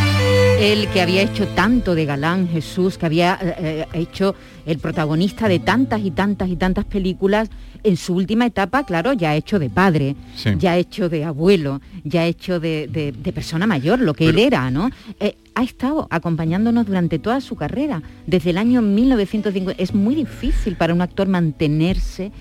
Él 0.60 0.88
que 0.88 1.02
había 1.02 1.22
hecho 1.22 1.46
tanto 1.48 1.94
de 1.94 2.06
galán, 2.06 2.48
Jesús, 2.48 2.96
que 2.96 3.04
había 3.06 3.38
eh, 3.42 3.54
eh, 3.58 3.86
hecho 3.92 4.34
el 4.64 4.78
protagonista 4.78 5.48
de 5.48 5.58
tantas 5.58 6.00
y 6.02 6.10
tantas 6.10 6.48
y 6.48 6.56
tantas 6.56 6.84
películas, 6.86 7.50
en 7.84 7.96
su 7.96 8.14
última 8.14 8.46
etapa, 8.46 8.84
claro, 8.84 9.12
ya 9.12 9.30
ha 9.30 9.36
hecho 9.36 9.58
de 9.58 9.68
padre, 9.70 10.16
Sí. 10.34 10.50
ya 10.58 10.72
ha 10.72 10.76
hecho 10.76 11.08
de 11.08 11.24
abuelo, 11.24 11.80
ya 12.02 12.22
ha 12.22 12.26
hecho 12.26 12.58
de, 12.58 12.88
de- 12.90 13.12
de 13.12 13.32
persona 13.32 13.66
mayor, 13.66 14.00
lo 14.00 14.14
que 14.14 14.28
él 14.28 14.38
era, 14.38 14.70
¿no? 14.70 14.90
Eh, 15.20 15.36
ha 15.54 15.62
estado 15.62 16.08
acompañándonos 16.10 16.86
durante 16.86 17.18
toda 17.18 17.40
su 17.40 17.54
carrera, 17.56 18.02
desde 18.26 18.50
el 18.50 18.58
año 18.58 18.80
1950. 18.82 19.80
Es 19.82 19.94
muy 19.94 20.14
difícil 20.14 20.76
para 20.76 20.94
un 20.94 21.02
actor 21.02 21.28
mantenerse, 21.28 22.32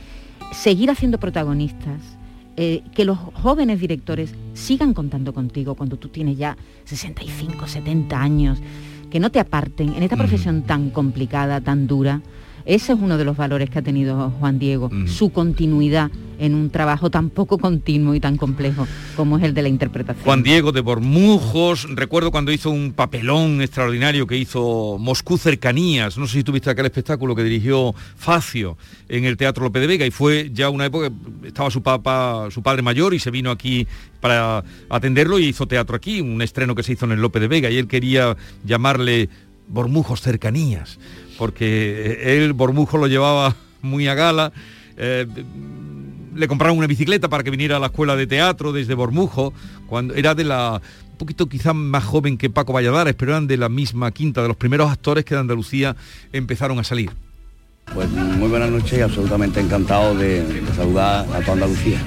seguir 0.51 0.89
haciendo 0.89 1.19
protagonistas. 1.19 1.99
Eh, 2.57 2.83
que 2.93 3.05
los 3.05 3.17
jóvenes 3.17 3.79
directores 3.79 4.33
sigan 4.53 4.93
contando 4.93 5.33
contigo 5.33 5.75
cuando 5.75 5.97
tú 5.97 6.09
tienes 6.09 6.37
ya 6.37 6.55
65, 6.85 7.67
70 7.67 8.21
años, 8.21 8.59
que 9.09 9.19
no 9.19 9.29
te 9.29 9.39
aparten 9.39 9.93
en 9.93 10.03
esta 10.03 10.15
profesión 10.15 10.63
tan 10.63 10.89
complicada, 10.89 11.61
tan 11.61 11.87
dura. 11.87 12.21
Ese 12.65 12.93
es 12.93 12.99
uno 12.99 13.17
de 13.17 13.25
los 13.25 13.37
valores 13.37 13.69
que 13.69 13.79
ha 13.79 13.83
tenido 13.83 14.31
Juan 14.39 14.57
Diego, 14.57 14.89
su 15.05 15.29
continuidad 15.29 16.09
en 16.39 16.55
un 16.55 16.69
trabajo 16.69 17.09
tan 17.09 17.29
poco 17.29 17.57
continuo 17.57 18.15
y 18.15 18.19
tan 18.19 18.37
complejo 18.37 18.87
como 19.15 19.37
es 19.37 19.43
el 19.43 19.53
de 19.53 19.61
la 19.61 19.69
interpretación. 19.69 20.25
Juan 20.25 20.43
Diego 20.43 20.71
de 20.71 20.81
Bormujos, 20.81 21.87
recuerdo 21.95 22.31
cuando 22.31 22.51
hizo 22.51 22.69
un 22.69 22.93
papelón 22.93 23.61
extraordinario 23.61 24.27
que 24.27 24.37
hizo 24.37 24.97
Moscú 24.99 25.37
Cercanías, 25.37 26.17
no 26.17 26.27
sé 26.27 26.39
si 26.39 26.43
tuviste 26.43 26.69
aquel 26.69 26.87
espectáculo 26.87 27.35
que 27.35 27.43
dirigió 27.43 27.93
Facio 28.15 28.77
en 29.07 29.25
el 29.25 29.37
Teatro 29.37 29.63
López 29.63 29.81
de 29.81 29.87
Vega 29.87 30.05
y 30.05 30.11
fue 30.11 30.51
ya 30.53 30.69
una 30.69 30.85
época, 30.85 31.11
estaba 31.43 31.69
su 31.71 31.81
papá, 31.81 32.47
su 32.51 32.61
padre 32.61 32.81
mayor 32.81 33.13
y 33.13 33.19
se 33.19 33.31
vino 33.31 33.51
aquí 33.51 33.87
para 34.19 34.63
atenderlo 34.89 35.39
y 35.39 35.45
hizo 35.45 35.67
teatro 35.67 35.95
aquí, 35.95 36.21
un 36.21 36.41
estreno 36.41 36.75
que 36.75 36.83
se 36.83 36.93
hizo 36.93 37.05
en 37.05 37.13
el 37.13 37.21
López 37.21 37.41
de 37.41 37.47
Vega 37.47 37.69
y 37.69 37.77
él 37.77 37.87
quería 37.87 38.35
llamarle 38.65 39.29
Bormujos 39.67 40.21
Cercanías, 40.21 40.99
porque 41.37 42.19
él 42.23 42.53
Bormujos 42.53 42.99
lo 42.99 43.07
llevaba 43.07 43.55
muy 43.81 44.07
a 44.07 44.15
gala. 44.15 44.51
eh, 44.97 45.25
le 46.35 46.47
compraron 46.47 46.77
una 46.77 46.87
bicicleta 46.87 47.29
para 47.29 47.43
que 47.43 47.49
viniera 47.49 47.77
a 47.77 47.79
la 47.79 47.87
escuela 47.87 48.15
de 48.15 48.27
teatro 48.27 48.73
desde 48.73 48.93
Bormujo, 48.93 49.53
cuando 49.87 50.13
era 50.15 50.35
de 50.35 50.43
la 50.43 50.81
un 51.11 51.17
poquito 51.17 51.47
quizás 51.47 51.73
más 51.73 52.03
joven 52.03 52.37
que 52.37 52.49
Paco 52.49 52.73
Valladares, 52.73 53.15
pero 53.15 53.31
eran 53.31 53.47
de 53.47 53.55
la 53.55 53.69
misma 53.69 54.11
quinta, 54.11 54.41
de 54.41 54.49
los 54.49 54.57
primeros 54.57 54.91
actores 54.91 55.23
que 55.23 55.33
de 55.33 55.39
Andalucía 55.39 55.95
empezaron 56.33 56.77
a 56.77 56.83
salir. 56.83 57.09
Pues 57.93 58.09
muy 58.09 58.49
buenas 58.49 58.69
noches 58.69 58.99
y 58.99 59.01
absolutamente 59.01 59.61
encantado 59.61 60.13
de, 60.13 60.43
de 60.43 60.73
saludar 60.75 61.25
a 61.33 61.39
toda 61.39 61.53
Andalucía. 61.53 61.99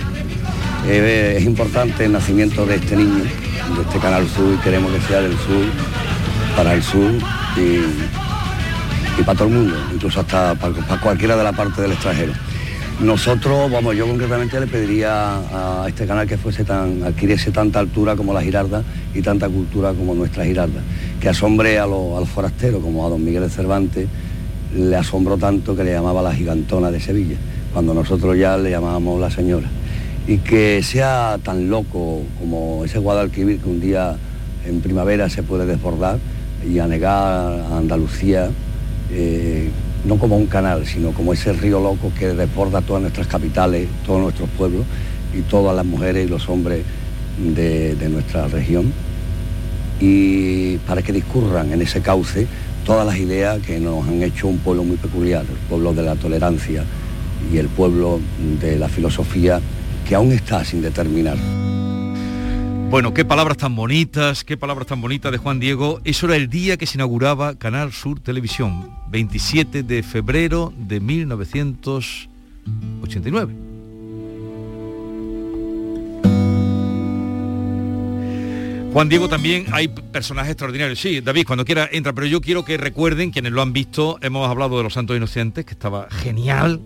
Eh, 0.86 1.36
es 1.38 1.44
importante 1.44 2.04
el 2.04 2.12
nacimiento 2.12 2.66
de 2.66 2.76
este 2.76 2.96
niño, 2.96 3.24
de 3.24 3.82
este 3.86 3.98
Canal 3.98 4.28
Sur, 4.28 4.54
y 4.54 4.58
queremos 4.58 4.92
que 4.92 5.00
sea 5.02 5.22
del 5.22 5.36
sur, 5.38 5.64
para 6.54 6.74
el 6.74 6.82
sur 6.82 7.10
y, 7.56 7.80
y 9.18 9.22
para 9.22 9.38
todo 9.38 9.48
el 9.48 9.54
mundo, 9.54 9.74
incluso 9.94 10.20
hasta 10.20 10.54
para, 10.54 10.74
cualquiera 11.00 11.36
de 11.36 11.44
la 11.44 11.52
parte 11.52 11.82
del 11.82 11.92
extranjero. 11.92 12.32
Nosotros, 13.00 13.70
vamos, 13.70 13.94
yo 13.96 14.08
concretamente 14.08 14.58
le 14.58 14.66
pediría 14.66 15.36
a 15.36 15.84
este 15.88 16.04
canal 16.06 16.26
que 16.26 16.36
fuese 16.36 16.64
tan, 16.64 17.02
adquiriese 17.04 17.52
tanta 17.52 17.78
altura 17.78 18.16
como 18.16 18.32
la 18.34 18.42
Girarda 18.42 18.82
y 19.14 19.22
tanta 19.22 19.48
cultura 19.48 19.92
como 19.92 20.14
nuestra 20.14 20.44
Girarda, 20.44 20.80
que 21.20 21.28
asombre 21.28 21.78
a, 21.78 21.86
los- 21.86 22.16
a 22.16 22.20
los 22.20 22.28
forasteros, 22.28 22.82
como 22.82 23.06
a 23.06 23.10
don 23.10 23.24
Miguel 23.24 23.42
de 23.42 23.50
Cervantes, 23.50 24.08
le 24.74 24.96
asombró 24.96 25.36
tanto 25.38 25.76
que 25.76 25.84
le 25.84 25.92
llamaba 25.92 26.22
la 26.22 26.34
gigantona 26.34 26.90
de 26.90 27.00
Sevilla, 27.00 27.36
cuando 27.72 27.94
nosotros 27.94 28.36
ya 28.36 28.56
le 28.56 28.70
llamábamos 28.70 29.20
la 29.20 29.30
señora. 29.30 29.68
Y 30.26 30.38
que 30.38 30.82
sea 30.82 31.38
tan 31.42 31.70
loco 31.70 32.22
como 32.40 32.84
ese 32.84 32.98
Guadalquivir 32.98 33.60
que 33.60 33.68
un 33.68 33.80
día 33.80 34.16
en 34.66 34.80
primavera 34.80 35.30
se 35.30 35.42
puede 35.44 35.64
desbordar 35.66 36.18
y 36.68 36.80
anegar 36.80 37.60
a 37.70 37.78
Andalucía, 37.78 38.50
eh, 39.10 39.70
no 40.04 40.16
como 40.16 40.36
un 40.36 40.46
canal, 40.46 40.86
sino 40.86 41.12
como 41.12 41.32
ese 41.32 41.52
río 41.52 41.80
loco 41.80 42.12
que 42.18 42.28
desborda 42.28 42.80
todas 42.80 43.02
nuestras 43.02 43.26
capitales, 43.26 43.88
todos 44.06 44.20
nuestros 44.20 44.48
pueblos 44.50 44.84
y 45.34 45.42
todas 45.42 45.74
las 45.74 45.84
mujeres 45.84 46.26
y 46.26 46.30
los 46.30 46.48
hombres 46.48 46.82
de, 47.38 47.94
de 47.94 48.08
nuestra 48.08 48.46
región. 48.48 48.92
Y 50.00 50.76
para 50.78 51.02
que 51.02 51.12
discurran 51.12 51.72
en 51.72 51.82
ese 51.82 52.00
cauce 52.00 52.46
todas 52.84 53.06
las 53.06 53.18
ideas 53.18 53.58
que 53.60 53.80
nos 53.80 54.06
han 54.06 54.22
hecho 54.22 54.48
un 54.48 54.58
pueblo 54.58 54.84
muy 54.84 54.96
peculiar, 54.96 55.42
el 55.42 55.68
pueblo 55.68 55.92
de 55.92 56.02
la 56.02 56.14
tolerancia 56.14 56.84
y 57.52 57.58
el 57.58 57.68
pueblo 57.68 58.20
de 58.60 58.78
la 58.78 58.88
filosofía 58.88 59.60
que 60.08 60.14
aún 60.14 60.32
está 60.32 60.64
sin 60.64 60.80
determinar. 60.80 61.36
Bueno, 62.90 63.12
qué 63.12 63.26
palabras 63.26 63.58
tan 63.58 63.76
bonitas, 63.76 64.44
qué 64.44 64.56
palabras 64.56 64.86
tan 64.86 65.02
bonitas 65.02 65.30
de 65.30 65.36
Juan 65.36 65.60
Diego. 65.60 66.00
Eso 66.04 66.24
era 66.24 66.36
el 66.36 66.48
día 66.48 66.78
que 66.78 66.86
se 66.86 66.96
inauguraba 66.96 67.56
Canal 67.56 67.92
Sur 67.92 68.18
Televisión, 68.18 68.90
27 69.10 69.82
de 69.82 70.02
febrero 70.02 70.72
de 70.74 70.98
1989. 70.98 73.54
Juan 78.94 79.10
Diego 79.10 79.28
también 79.28 79.66
hay 79.70 79.88
personajes 79.88 80.52
extraordinarios. 80.52 80.98
Sí, 80.98 81.20
David, 81.20 81.44
cuando 81.46 81.66
quiera 81.66 81.90
entra, 81.92 82.14
pero 82.14 82.26
yo 82.26 82.40
quiero 82.40 82.64
que 82.64 82.78
recuerden, 82.78 83.32
quienes 83.32 83.52
lo 83.52 83.60
han 83.60 83.74
visto, 83.74 84.18
hemos 84.22 84.48
hablado 84.48 84.78
de 84.78 84.84
Los 84.84 84.94
Santos 84.94 85.14
Inocentes, 85.14 85.66
que 85.66 85.72
estaba 85.72 86.08
genial, 86.10 86.80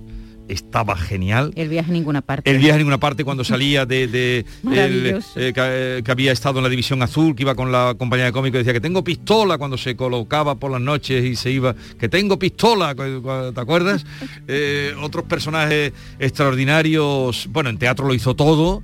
estaba 0.48 0.96
genial. 0.96 1.52
El 1.56 1.68
viaje 1.68 1.90
a 1.90 1.92
ninguna 1.92 2.20
parte. 2.20 2.50
El 2.50 2.58
viaje 2.58 2.72
en 2.72 2.78
ninguna 2.78 2.98
parte 2.98 3.24
cuando 3.24 3.44
salía 3.44 3.86
de, 3.86 4.06
de- 4.08 4.38
el, 4.38 4.46
Maravilloso. 4.62 5.40
eh, 5.40 5.52
que, 5.52 5.60
eh, 5.62 6.02
que 6.04 6.10
había 6.10 6.32
estado 6.32 6.58
en 6.58 6.64
la 6.64 6.68
división 6.68 7.00
azul, 7.02 7.34
que 7.34 7.42
iba 7.42 7.54
con 7.54 7.72
la 7.72 7.94
compañía 7.96 8.26
de 8.26 8.32
cómico 8.32 8.56
y 8.56 8.58
decía 8.58 8.72
que 8.72 8.80
tengo 8.80 9.02
pistola 9.04 9.56
cuando 9.58 9.78
se 9.78 9.96
colocaba 9.96 10.56
por 10.56 10.70
las 10.70 10.80
noches 10.80 11.24
y 11.24 11.36
se 11.36 11.50
iba, 11.50 11.74
que 11.98 12.08
tengo 12.08 12.38
pistola, 12.38 12.94
¿te 12.94 13.60
acuerdas? 13.60 14.04
Eh, 14.48 14.94
otros 15.00 15.24
personajes 15.24 15.92
extraordinarios, 16.18 17.48
bueno, 17.50 17.70
en 17.70 17.78
teatro 17.78 18.06
lo 18.06 18.14
hizo 18.14 18.34
todo. 18.34 18.82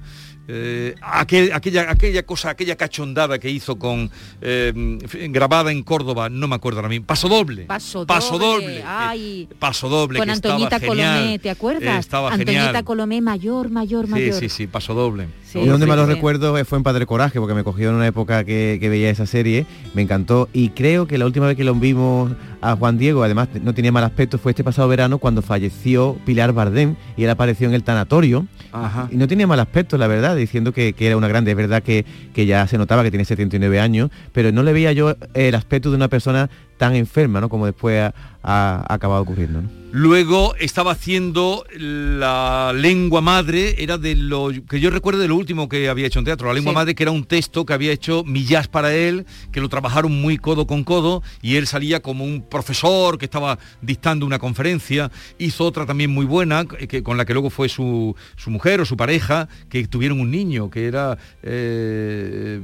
Eh, 0.48 0.94
aquel- 1.02 1.52
aquella, 1.52 1.90
aquella 1.90 2.22
cosa, 2.24 2.50
aquella 2.50 2.74
cachondada 2.76 3.38
que 3.38 3.50
hizo 3.50 3.78
con 3.78 4.10
eh, 4.40 4.72
grabada 5.30 5.70
en 5.70 5.82
Córdoba, 5.82 6.28
no 6.30 6.48
me 6.48 6.54
acuerdo 6.56 6.78
ahora 6.78 6.88
mismo, 6.88 7.06
paso 7.06 7.28
doble. 7.28 7.64
Paso 7.66 7.98
doble. 8.00 8.06
Paso 8.06 8.38
doble. 8.38 8.82
Ay. 8.86 9.48
Paso 9.58 9.88
doble. 9.88 10.18
Con 10.18 10.26
que 10.28 10.32
estaba 10.34 10.54
Antoñita 10.54 10.80
genial. 10.80 11.14
Colomé, 11.18 11.38
¿te 11.38 11.50
acuerdas? 11.50 11.98
Estaba 12.00 12.32
Antoñita 12.32 12.64
genial. 12.64 12.84
Colomé 12.84 13.20
mayor, 13.20 13.68
mayor, 13.70 14.06
Sí, 14.06 14.10
mayor. 14.10 14.34
sí, 14.34 14.48
sí, 14.48 14.66
paso 14.66 14.94
doble. 14.94 15.28
Sí, 15.48 15.60
y 15.60 15.66
donde 15.66 15.86
sí, 15.86 15.88
más 15.88 15.96
lo 15.96 16.06
sí. 16.06 16.12
recuerdo 16.12 16.58
eh, 16.58 16.66
fue 16.66 16.76
en 16.76 16.84
Padre 16.84 17.06
Coraje, 17.06 17.40
porque 17.40 17.54
me 17.54 17.64
cogió 17.64 17.88
en 17.88 17.94
una 17.94 18.06
época 18.06 18.44
que, 18.44 18.76
que 18.78 18.88
veía 18.90 19.08
esa 19.08 19.24
serie, 19.24 19.64
me 19.94 20.02
encantó. 20.02 20.46
Y 20.52 20.70
creo 20.70 21.06
que 21.06 21.16
la 21.16 21.24
última 21.24 21.46
vez 21.46 21.56
que 21.56 21.64
lo 21.64 21.74
vimos 21.74 22.32
a 22.60 22.76
Juan 22.76 22.98
Diego, 22.98 23.22
además 23.22 23.48
no 23.62 23.72
tenía 23.72 23.90
mal 23.90 24.04
aspecto, 24.04 24.36
fue 24.36 24.52
este 24.52 24.62
pasado 24.62 24.88
verano 24.88 25.16
cuando 25.16 25.40
falleció 25.40 26.18
Pilar 26.26 26.52
Bardem 26.52 26.96
y 27.16 27.24
él 27.24 27.30
apareció 27.30 27.66
en 27.66 27.72
el 27.72 27.82
tanatorio. 27.82 28.46
Ajá. 28.72 29.08
Y 29.10 29.16
no 29.16 29.26
tenía 29.26 29.46
mal 29.46 29.58
aspecto, 29.60 29.96
la 29.96 30.06
verdad, 30.06 30.36
diciendo 30.36 30.72
que, 30.72 30.92
que 30.92 31.06
era 31.06 31.16
una 31.16 31.28
grande. 31.28 31.52
Es 31.52 31.56
verdad 31.56 31.82
que, 31.82 32.04
que 32.34 32.44
ya 32.44 32.66
se 32.66 32.76
notaba 32.76 33.02
que 33.02 33.10
tiene 33.10 33.24
79 33.24 33.80
años, 33.80 34.10
pero 34.32 34.52
no 34.52 34.62
le 34.62 34.74
veía 34.74 34.92
yo 34.92 35.16
el 35.32 35.54
aspecto 35.54 35.88
de 35.88 35.96
una 35.96 36.08
persona 36.08 36.50
tan 36.78 36.94
enferma, 36.94 37.40
¿no? 37.40 37.48
Como 37.48 37.66
después 37.66 38.00
ha, 38.00 38.14
ha 38.42 38.94
acabado 38.94 39.20
ocurriendo, 39.22 39.60
¿no? 39.62 39.68
Luego 39.90 40.54
estaba 40.56 40.92
haciendo 40.92 41.64
la 41.78 42.72
lengua 42.74 43.22
madre, 43.22 43.82
era 43.82 43.96
de 43.96 44.14
lo 44.14 44.50
que 44.68 44.80
yo 44.80 44.90
recuerdo 44.90 45.18
de 45.22 45.28
lo 45.28 45.34
último 45.36 45.66
que 45.66 45.88
había 45.88 46.06
hecho 46.06 46.18
en 46.18 46.26
teatro, 46.26 46.46
la 46.46 46.52
lengua 46.52 46.72
Sí. 46.72 46.74
madre 46.74 46.94
que 46.94 47.04
era 47.04 47.10
un 47.10 47.24
texto 47.24 47.64
que 47.64 47.72
había 47.72 47.90
hecho 47.90 48.22
Millás 48.24 48.68
para 48.68 48.94
él, 48.94 49.24
que 49.50 49.62
lo 49.62 49.70
trabajaron 49.70 50.12
muy 50.20 50.36
codo 50.36 50.66
con 50.66 50.84
codo 50.84 51.22
y 51.40 51.56
él 51.56 51.66
salía 51.66 52.00
como 52.00 52.24
un 52.24 52.42
profesor 52.42 53.16
que 53.16 53.24
estaba 53.24 53.58
dictando 53.80 54.26
una 54.26 54.38
conferencia, 54.38 55.10
hizo 55.38 55.64
otra 55.64 55.86
también 55.86 56.10
muy 56.10 56.26
buena, 56.26 56.66
que, 56.66 57.02
con 57.02 57.16
la 57.16 57.24
que 57.24 57.32
luego 57.32 57.48
fue 57.48 57.70
su, 57.70 58.14
su 58.36 58.50
mujer 58.50 58.82
o 58.82 58.84
su 58.84 58.94
pareja, 58.96 59.48
que 59.70 59.86
tuvieron 59.88 60.20
un 60.20 60.30
niño, 60.30 60.68
que 60.68 60.86
era, 60.86 61.16
eh, 61.42 62.60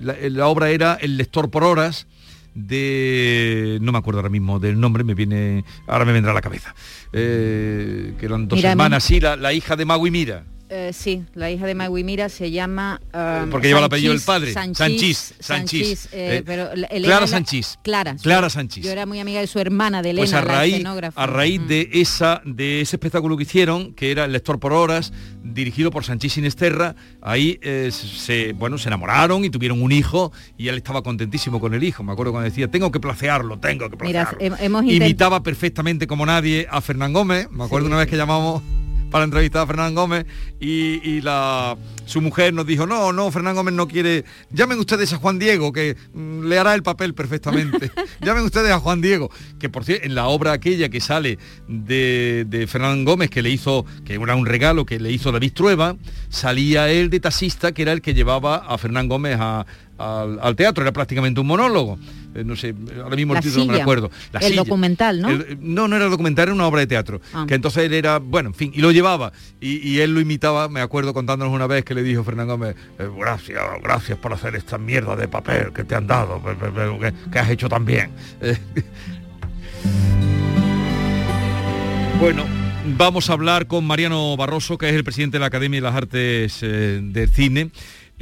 la, 0.00 0.16
la 0.20 0.46
obra 0.48 0.68
era 0.70 0.98
El 1.00 1.16
lector 1.16 1.50
por 1.50 1.64
horas, 1.64 2.06
de 2.54 3.78
no 3.80 3.92
me 3.92 3.98
acuerdo 3.98 4.20
ahora 4.20 4.30
mismo 4.30 4.58
del 4.58 4.78
nombre 4.78 5.04
me 5.04 5.14
viene 5.14 5.64
ahora 5.86 6.04
me 6.04 6.12
vendrá 6.12 6.32
a 6.32 6.34
la 6.34 6.40
cabeza. 6.40 6.74
Eh, 7.12 8.14
que 8.18 8.26
eran 8.26 8.48
dos 8.48 8.56
Mira, 8.56 8.72
hermanas 8.72 9.04
sí 9.04 9.20
la, 9.20 9.36
la 9.36 9.52
hija 9.52 9.76
de 9.76 9.84
Mau 9.84 10.06
y 10.06 10.10
Mira 10.10 10.44
Eh, 10.74 10.90
sí, 10.94 11.22
la 11.34 11.50
hija 11.50 11.66
de 11.66 11.74
Magui 11.74 12.02
Mira 12.02 12.30
se 12.30 12.50
llama... 12.50 12.98
um, 13.12 13.50
Porque 13.50 13.68
lleva 13.68 13.80
el 13.80 13.84
apellido 13.84 14.14
del 14.14 14.22
padre. 14.22 14.54
Sanchís, 14.54 15.34
Sanchís, 15.38 16.08
eh, 16.12 16.42
Eh, 16.46 17.02
Clara 17.02 17.26
Sanchís. 17.26 17.78
Clara. 17.82 18.16
Clara. 18.16 18.48
Sanchís. 18.48 18.82
Yo 18.82 18.90
era 18.90 19.04
muy 19.04 19.20
amiga 19.20 19.40
de 19.40 19.46
su 19.46 19.58
hermana, 19.58 20.00
de 20.00 20.10
Elena, 20.10 20.22
Pues 20.22 20.32
a 20.32 20.42
la 20.42 20.50
raíz, 20.50 20.72
escenógrafa. 20.76 21.22
a 21.22 21.26
raíz 21.26 21.60
de 21.68 21.90
esa 21.92 22.40
de 22.46 22.80
ese 22.80 22.96
espectáculo 22.96 23.36
que 23.36 23.42
hicieron, 23.42 23.92
que 23.92 24.10
era 24.12 24.24
el 24.24 24.32
lector 24.32 24.58
por 24.58 24.72
horas, 24.72 25.12
dirigido 25.44 25.90
por 25.90 26.04
Sanchís 26.04 26.32
Sinesterra, 26.32 26.96
ahí 27.20 27.58
eh, 27.60 27.90
se 27.92 28.54
bueno 28.54 28.78
se 28.78 28.88
enamoraron 28.88 29.44
y 29.44 29.50
tuvieron 29.50 29.82
un 29.82 29.92
hijo 29.92 30.32
y 30.56 30.68
él 30.68 30.76
estaba 30.78 31.02
contentísimo 31.02 31.60
con 31.60 31.74
el 31.74 31.84
hijo. 31.84 32.02
Me 32.02 32.12
acuerdo 32.12 32.32
cuando 32.32 32.48
decía 32.48 32.68
tengo 32.70 32.90
que 32.90 32.98
placearlo, 32.98 33.58
tengo 33.58 33.90
que 33.90 33.98
placearlo. 33.98 34.38
hemos 34.40 34.84
Imitaba 34.84 35.42
perfectamente 35.42 36.06
como 36.06 36.24
nadie 36.24 36.66
a 36.70 36.80
Fernán 36.80 37.12
Gómez. 37.12 37.50
Me 37.50 37.64
acuerdo 37.64 37.88
una 37.88 37.98
vez 37.98 38.08
que 38.08 38.16
llamamos 38.16 38.62
para 39.12 39.24
entrevistar 39.24 39.62
a 39.62 39.66
Fernán 39.68 39.94
Gómez 39.94 40.26
y, 40.58 41.00
y 41.08 41.20
la 41.20 41.76
su 42.06 42.20
mujer 42.20 42.52
nos 42.52 42.66
dijo 42.66 42.86
no 42.86 43.12
no 43.12 43.30
Fernán 43.30 43.54
Gómez 43.54 43.74
no 43.74 43.86
quiere 43.86 44.24
llamen 44.50 44.78
ustedes 44.80 45.12
a 45.12 45.18
Juan 45.18 45.38
Diego 45.38 45.72
que 45.72 45.96
mm, 46.14 46.46
le 46.46 46.58
hará 46.58 46.74
el 46.74 46.82
papel 46.82 47.14
perfectamente. 47.14 47.92
Llamen 48.22 48.44
ustedes 48.44 48.70
a 48.72 48.80
Juan 48.80 49.00
Diego 49.00 49.30
que 49.60 49.68
por 49.68 49.84
cierto 49.84 50.06
en 50.06 50.14
la 50.14 50.26
obra 50.26 50.52
aquella 50.52 50.88
que 50.88 51.00
sale 51.00 51.38
de, 51.68 52.44
de 52.48 52.66
Fernán 52.66 53.04
Gómez 53.04 53.30
que 53.30 53.42
le 53.42 53.50
hizo 53.50 53.84
que 54.04 54.14
era 54.14 54.34
un 54.34 54.46
regalo 54.46 54.84
que 54.86 54.98
le 54.98 55.12
hizo 55.12 55.30
David 55.30 55.52
Trueba 55.52 55.96
salía 56.28 56.90
él 56.90 57.10
de 57.10 57.20
taxista 57.20 57.72
que 57.72 57.82
era 57.82 57.92
el 57.92 58.00
que 58.02 58.14
llevaba 58.14 58.56
a 58.56 58.78
Fernán 58.78 59.08
Gómez 59.08 59.36
a- 59.38 59.66
al, 59.98 60.40
al 60.42 60.56
teatro 60.56 60.82
era 60.82 60.92
prácticamente 60.92 61.40
un 61.40 61.46
monólogo 61.46 61.98
no 62.34 62.56
sé 62.56 62.74
ahora 63.02 63.16
mismo 63.16 63.34
La 63.34 63.40
el 63.40 63.44
título 63.44 63.64
no 63.64 63.66
me 63.68 63.74
silla, 63.74 63.82
acuerdo 63.84 64.10
La 64.32 64.40
el 64.40 64.46
silla. 64.46 64.56
documental, 64.62 65.20
¿no? 65.20 65.28
El- 65.30 65.58
no, 65.60 65.88
no 65.88 65.96
era 65.96 66.06
documental, 66.06 66.44
era 66.44 66.54
una 66.54 66.66
obra 66.66 66.80
de 66.80 66.86
teatro. 66.86 67.20
Ah. 67.34 67.44
Que 67.46 67.54
entonces 67.54 67.84
él 67.84 67.92
era, 67.94 68.18
bueno, 68.18 68.48
en 68.50 68.54
fin, 68.54 68.72
y 68.74 68.80
lo 68.80 68.90
llevaba. 68.92 69.32
Y, 69.60 69.76
y 69.88 70.00
él 70.00 70.14
lo 70.14 70.20
imitaba, 70.20 70.68
me 70.68 70.80
acuerdo 70.80 71.12
contándonos 71.14 71.54
una 71.54 71.66
vez 71.66 71.84
que 71.84 71.94
le 71.94 72.02
dijo 72.02 72.24
Fernán 72.24 72.46
Gómez, 72.48 72.76
"Eh, 72.98 73.08
gracias, 73.18 73.60
gracias 73.82 74.18
por 74.18 74.32
hacer 74.32 74.54
esta 74.56 74.78
mierda 74.78 75.16
de 75.16 75.28
papel 75.28 75.72
que 75.72 75.84
te 75.84 75.94
han 75.94 76.06
dado, 76.06 76.42
que, 76.42 77.12
que 77.30 77.38
has 77.38 77.50
hecho 77.50 77.68
tan 77.68 77.84
bien. 77.84 78.10
Eh, 78.40 78.56
Bueno, 82.20 82.44
vamos 82.96 83.30
a 83.30 83.32
hablar 83.32 83.66
con 83.66 83.84
Mariano 83.84 84.36
Barroso, 84.36 84.78
que 84.78 84.88
es 84.88 84.94
el 84.94 85.02
presidente 85.02 85.36
de 85.36 85.40
la 85.40 85.46
Academia 85.46 85.78
de 85.80 85.82
las 85.84 85.94
Artes 85.96 86.58
eh, 86.62 87.00
del 87.02 87.28
Cine. 87.30 87.70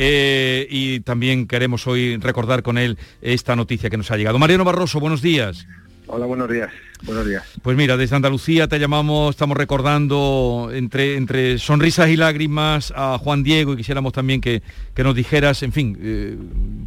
Eh, 0.02 0.66
y 0.70 1.00
también 1.00 1.46
queremos 1.46 1.86
hoy 1.86 2.16
recordar 2.16 2.62
con 2.62 2.78
él 2.78 2.96
esta 3.20 3.54
noticia 3.54 3.90
que 3.90 3.98
nos 3.98 4.10
ha 4.10 4.16
llegado. 4.16 4.38
Mariano 4.38 4.64
Barroso, 4.64 4.98
buenos 4.98 5.20
días. 5.20 5.66
Hola, 6.06 6.24
buenos 6.24 6.50
días. 6.50 6.70
Buenos 7.02 7.26
días. 7.26 7.44
Pues 7.60 7.76
mira, 7.76 7.98
desde 7.98 8.16
Andalucía 8.16 8.66
te 8.66 8.78
llamamos, 8.78 9.34
estamos 9.34 9.58
recordando 9.58 10.70
entre, 10.72 11.18
entre 11.18 11.58
sonrisas 11.58 12.08
y 12.08 12.16
lágrimas 12.16 12.94
a 12.96 13.18
Juan 13.18 13.42
Diego 13.42 13.74
y 13.74 13.76
quisiéramos 13.76 14.14
también 14.14 14.40
que, 14.40 14.62
que 14.94 15.04
nos 15.04 15.14
dijeras, 15.14 15.62
en 15.62 15.72
fin, 15.72 15.98
eh, 16.00 16.34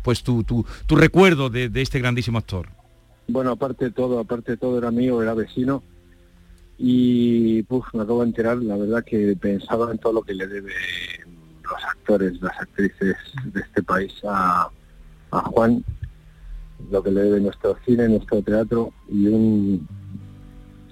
pues 0.01 0.23
tu, 0.23 0.43
tu, 0.43 0.65
tu 0.87 0.95
recuerdo 0.95 1.51
de, 1.51 1.69
de 1.69 1.81
este 1.83 1.99
grandísimo 1.99 2.39
actor. 2.39 2.69
Bueno, 3.27 3.51
aparte 3.51 3.85
de 3.85 3.91
todo, 3.91 4.17
aparte 4.17 4.53
de 4.53 4.57
todo 4.57 4.79
era 4.79 4.89
mío, 4.89 5.21
era 5.21 5.35
vecino 5.35 5.83
y 6.79 7.61
puf, 7.61 7.85
me 7.93 8.01
acabo 8.01 8.21
de 8.21 8.29
enterar, 8.29 8.57
la 8.57 8.75
verdad 8.75 9.05
que 9.05 9.37
pensaba 9.39 9.91
en 9.91 9.99
todo 9.99 10.13
lo 10.13 10.23
que 10.23 10.33
le 10.33 10.47
debe 10.47 10.73
los 11.63 11.83
actores, 11.83 12.41
las 12.41 12.59
actrices 12.59 13.15
de 13.45 13.61
este 13.61 13.83
país 13.83 14.13
a, 14.23 14.69
Juan, 15.31 15.83
lo 16.91 17.01
que 17.01 17.11
le 17.11 17.21
debe 17.21 17.39
nuestro 17.39 17.75
cine, 17.85 18.07
nuestro 18.07 18.41
teatro 18.43 18.93
y 19.09 19.27
un, 19.27 19.87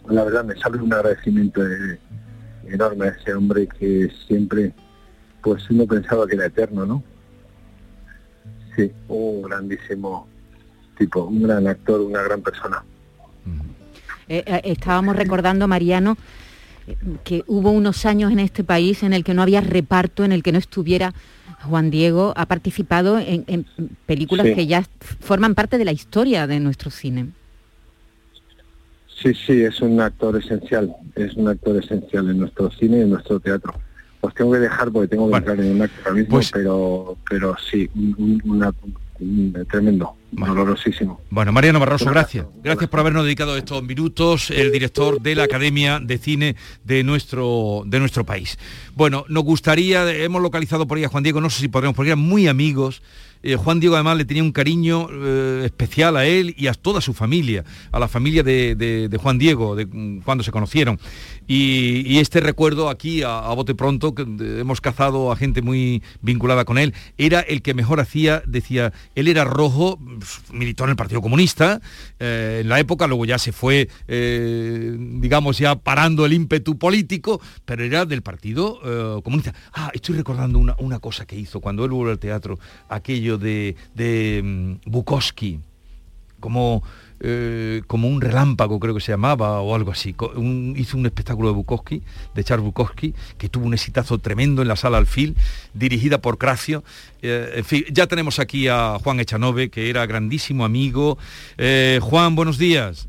la 0.09 0.23
verdad 0.23 0.43
me 0.43 0.55
sale 0.55 0.81
un 0.81 0.91
agradecimiento 0.91 1.61
eh, 1.63 1.99
enorme 2.65 3.07
a 3.07 3.09
ese 3.09 3.33
hombre 3.33 3.67
que 3.67 4.09
siempre, 4.27 4.73
pues 5.43 5.69
uno 5.69 5.85
pensaba 5.85 6.25
que 6.25 6.35
era 6.35 6.47
eterno, 6.47 6.85
¿no? 6.85 7.03
Sí, 8.75 8.91
un 9.09 9.43
grandísimo 9.43 10.27
tipo, 10.97 11.25
un 11.25 11.43
gran 11.43 11.67
actor, 11.67 12.01
una 12.01 12.21
gran 12.21 12.41
persona. 12.41 12.83
Eh, 14.27 14.43
eh, 14.45 14.61
estábamos 14.63 15.15
recordando, 15.15 15.67
Mariano, 15.67 16.15
que 17.23 17.43
hubo 17.47 17.71
unos 17.71 18.05
años 18.05 18.31
en 18.31 18.39
este 18.39 18.63
país 18.63 19.03
en 19.03 19.13
el 19.13 19.23
que 19.23 19.33
no 19.33 19.41
había 19.41 19.61
reparto, 19.61 20.23
en 20.23 20.31
el 20.31 20.43
que 20.43 20.51
no 20.51 20.57
estuviera 20.57 21.13
Juan 21.63 21.91
Diego. 21.91 22.33
Ha 22.35 22.45
participado 22.45 23.19
en, 23.19 23.43
en 23.47 23.65
películas 24.05 24.47
Sí. 24.47 24.55
que 24.55 24.67
ya 24.67 24.83
forman 25.19 25.55
parte 25.55 25.77
de 25.77 25.85
la 25.85 25.91
historia 25.91 26.47
de 26.47 26.59
nuestro 26.59 26.89
cine. 26.91 27.29
Sí, 29.21 29.33
sí, 29.45 29.61
es 29.61 29.79
un 29.81 29.99
actor 30.01 30.35
esencial, 30.37 30.95
es 31.15 31.35
un 31.35 31.47
actor 31.47 31.77
esencial 31.83 32.29
en 32.29 32.39
nuestro 32.39 32.71
cine 32.71 32.97
y 32.97 33.01
en 33.01 33.11
nuestro 33.11 33.39
teatro. 33.39 33.73
Os 34.19 34.33
tengo 34.33 34.51
que 34.53 34.59
dejar 34.59 34.91
porque 34.91 35.07
tengo 35.09 35.29
que 35.29 35.37
entrar 35.37 35.59
en 35.59 35.75
un 35.75 35.81
acto 35.83 35.95
ahora 36.05 36.13
mismo, 36.15 36.29
pues- 36.31 36.51
pero, 36.51 37.17
pero 37.29 37.55
sí, 37.69 37.87
un, 37.95 38.15
un- 38.17 38.51
una- 38.51 38.73
un- 39.21 39.65
tremendo, 39.69 40.15
dolorosísimo. 40.31 41.21
Bueno, 41.29 41.51
Mariano 41.51 41.79
Barroso, 41.79 42.05
gracias. 42.09 42.45
Gracias 42.63 42.89
por 42.89 42.99
habernos 42.99 43.23
dedicado 43.23 43.55
estos 43.57 43.83
minutos, 43.83 44.49
el 44.51 44.71
director 44.71 45.21
de 45.21 45.35
la 45.35 45.43
Academia 45.43 45.99
de 45.99 46.17
Cine 46.17 46.55
de 46.83 47.03
nuestro, 47.03 47.83
de 47.85 47.99
nuestro 47.99 48.25
país. 48.25 48.57
Bueno, 48.95 49.25
nos 49.29 49.43
gustaría, 49.43 50.11
hemos 50.13 50.41
localizado 50.41 50.87
por 50.87 50.97
ahí 50.97 51.03
a 51.03 51.09
Juan 51.09 51.23
Diego, 51.23 51.41
no 51.41 51.49
sé 51.49 51.61
si 51.61 51.67
podremos, 51.67 51.95
porque 51.95 52.09
eran 52.09 52.19
muy 52.19 52.47
amigos. 52.47 53.01
Eh, 53.43 53.55
Juan 53.55 53.79
Diego 53.79 53.95
además 53.95 54.17
le 54.17 54.25
tenía 54.25 54.43
un 54.43 54.51
cariño 54.51 55.07
eh, 55.11 55.63
especial 55.65 56.15
a 56.17 56.25
él 56.25 56.53
y 56.57 56.67
a 56.67 56.73
toda 56.73 57.01
su 57.01 57.13
familia, 57.13 57.63
a 57.91 57.99
la 57.99 58.07
familia 58.07 58.43
de, 58.43 58.75
de- 58.75 59.17
Juan 59.17 59.37
Diego, 59.37 59.75
de 59.75 59.85
mm, 59.85 60.21
cuando 60.21 60.43
se 60.43 60.51
conocieron. 60.51 60.99
Y, 61.47 62.19
este 62.19 62.39
recuerdo 62.39 62.89
aquí, 62.89 63.23
a, 63.23 63.49
bote 63.53 63.75
pronto, 63.75 64.15
que 64.15 64.21
hemos 64.21 64.79
cazado 64.79 65.31
a 65.31 65.35
gente 65.35 65.61
muy 65.61 66.01
vinculada 66.21 66.63
con 66.65 66.77
él, 66.77 66.93
era 67.17 67.41
el 67.41 67.61
que 67.61 67.73
mejor 67.73 67.99
hacía, 67.99 68.41
decía, 68.45 68.93
él 69.15 69.27
era 69.27 69.43
rojo, 69.43 69.99
militó 70.53 70.85
en 70.85 70.91
el 70.91 70.95
Partido 70.95 71.21
Comunista, 71.21 71.81
eh, 72.19 72.59
en 72.61 72.69
la 72.69 72.79
época, 72.79 73.05
luego 73.07 73.25
ya 73.25 73.37
se 73.37 73.51
fue, 73.51 73.89
digamos, 74.07 75.57
ya 75.57 75.75
parando 75.75 76.25
el 76.25 76.33
ímpetu 76.33 76.77
político, 76.77 77.41
pero 77.65 77.83
era 77.83 78.05
del 78.05 78.21
Partido 78.21 79.21
Comunista. 79.23 79.53
Ah, 79.73 79.91
estoy 79.93 80.15
recordando 80.15 80.57
una, 80.57 80.75
una 80.79 80.99
cosa 80.99 81.25
que 81.25 81.35
hizo 81.35 81.59
cuando 81.59 81.83
él 81.83 81.91
volvió 81.91 82.11
al 82.11 82.19
teatro, 82.19 82.59
aquello 82.87 83.30
de, 83.37 83.75
de 83.95 84.41
mm, 84.43 84.89
Bukowski, 84.89 85.59
como, 86.39 86.83
eh, 87.19 87.83
como 87.87 88.07
un 88.07 88.19
relámpago 88.19 88.79
creo 88.79 88.95
que 88.95 89.01
se 89.01 89.11
llamaba 89.11 89.61
o 89.61 89.75
algo 89.75 89.91
así. 89.91 90.15
Un- 90.35 90.73
hizo 90.77 90.97
un 90.97 91.05
espectáculo 91.05 91.49
de 91.49 91.55
Bukowski, 91.55 92.01
de 92.33 92.43
Charles 92.43 92.65
Bukowski, 92.65 93.13
que 93.37 93.47
tuvo 93.49 93.65
un 93.65 93.73
exitazo 93.75 94.17
tremendo 94.17 94.61
en 94.63 94.67
la 94.67 94.75
sala 94.75 94.97
Alfil, 94.97 95.35
dirigida 95.73 96.19
por 96.19 96.37
Cracio. 96.37 96.83
Eh, 97.21 97.53
en 97.57 97.65
fin, 97.65 97.83
ya 97.91 98.07
tenemos 98.07 98.39
aquí 98.39 98.67
a 98.67 98.97
Juan 99.03 99.19
Echanove, 99.19 99.69
que 99.69 99.89
era 99.89 100.05
grandísimo 100.07 100.65
amigo. 100.65 101.17
Eh, 101.57 101.99
Juan, 102.01 102.35
buenos 102.35 102.57
días. 102.57 103.07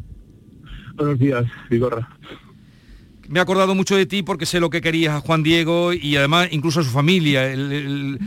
Buenos 0.95 1.19
días, 1.19 1.47
Vigorra. 1.71 2.09
Me 3.29 3.39
he 3.39 3.43
acordado 3.43 3.75
mucho 3.75 3.97
de 3.97 4.05
ti 4.05 4.23
porque 4.23 4.45
sé 4.45 4.61
lo 4.61 4.69
que 4.69 4.83
querías 4.83 5.15
a 5.15 5.21
Juan 5.21 5.43
Diego 5.43 5.95
y 5.95 6.17
además 6.17 6.49
incluso 6.51 6.81
a 6.81 6.83
su 6.85 6.91
familia. 6.91 7.51
El- 7.51 7.73
el- 7.73 8.19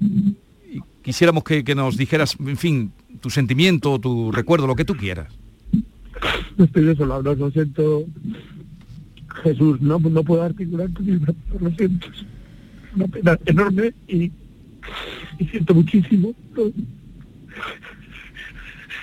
y 0.00 0.34
quisiéramos 1.04 1.44
que, 1.44 1.62
que 1.62 1.74
nos 1.74 1.96
dijeras, 1.96 2.36
en 2.40 2.56
fin, 2.56 2.92
tu 3.20 3.30
sentimiento, 3.30 4.00
tu 4.00 4.32
recuerdo, 4.32 4.66
lo 4.66 4.74
que 4.74 4.84
tú 4.84 4.96
quieras. 4.96 5.32
Estoy 6.58 6.84
desolado, 6.84 7.34
lo 7.34 7.50
siento. 7.50 8.04
Jesús, 9.42 9.80
no, 9.80 9.98
no 9.98 10.24
puedo 10.24 10.42
articular 10.42 10.88
lo 11.60 11.70
siento. 11.72 12.06
Es 12.06 12.24
una 12.94 13.06
pena 13.08 13.38
enorme 13.46 13.92
y, 14.08 14.32
y 15.38 15.44
siento 15.50 15.74
muchísimo. 15.74 16.34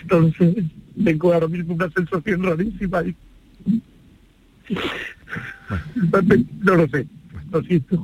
No, 0.10 0.22
no 0.22 0.32
sé, 0.34 0.64
tengo 1.04 1.34
ahora 1.34 1.48
mismo 1.48 1.76
una 1.76 1.90
sensación 1.92 2.44
rarísima 2.44 3.04
y... 3.04 3.16
No 6.64 6.76
lo 6.76 6.88
sé. 6.88 7.06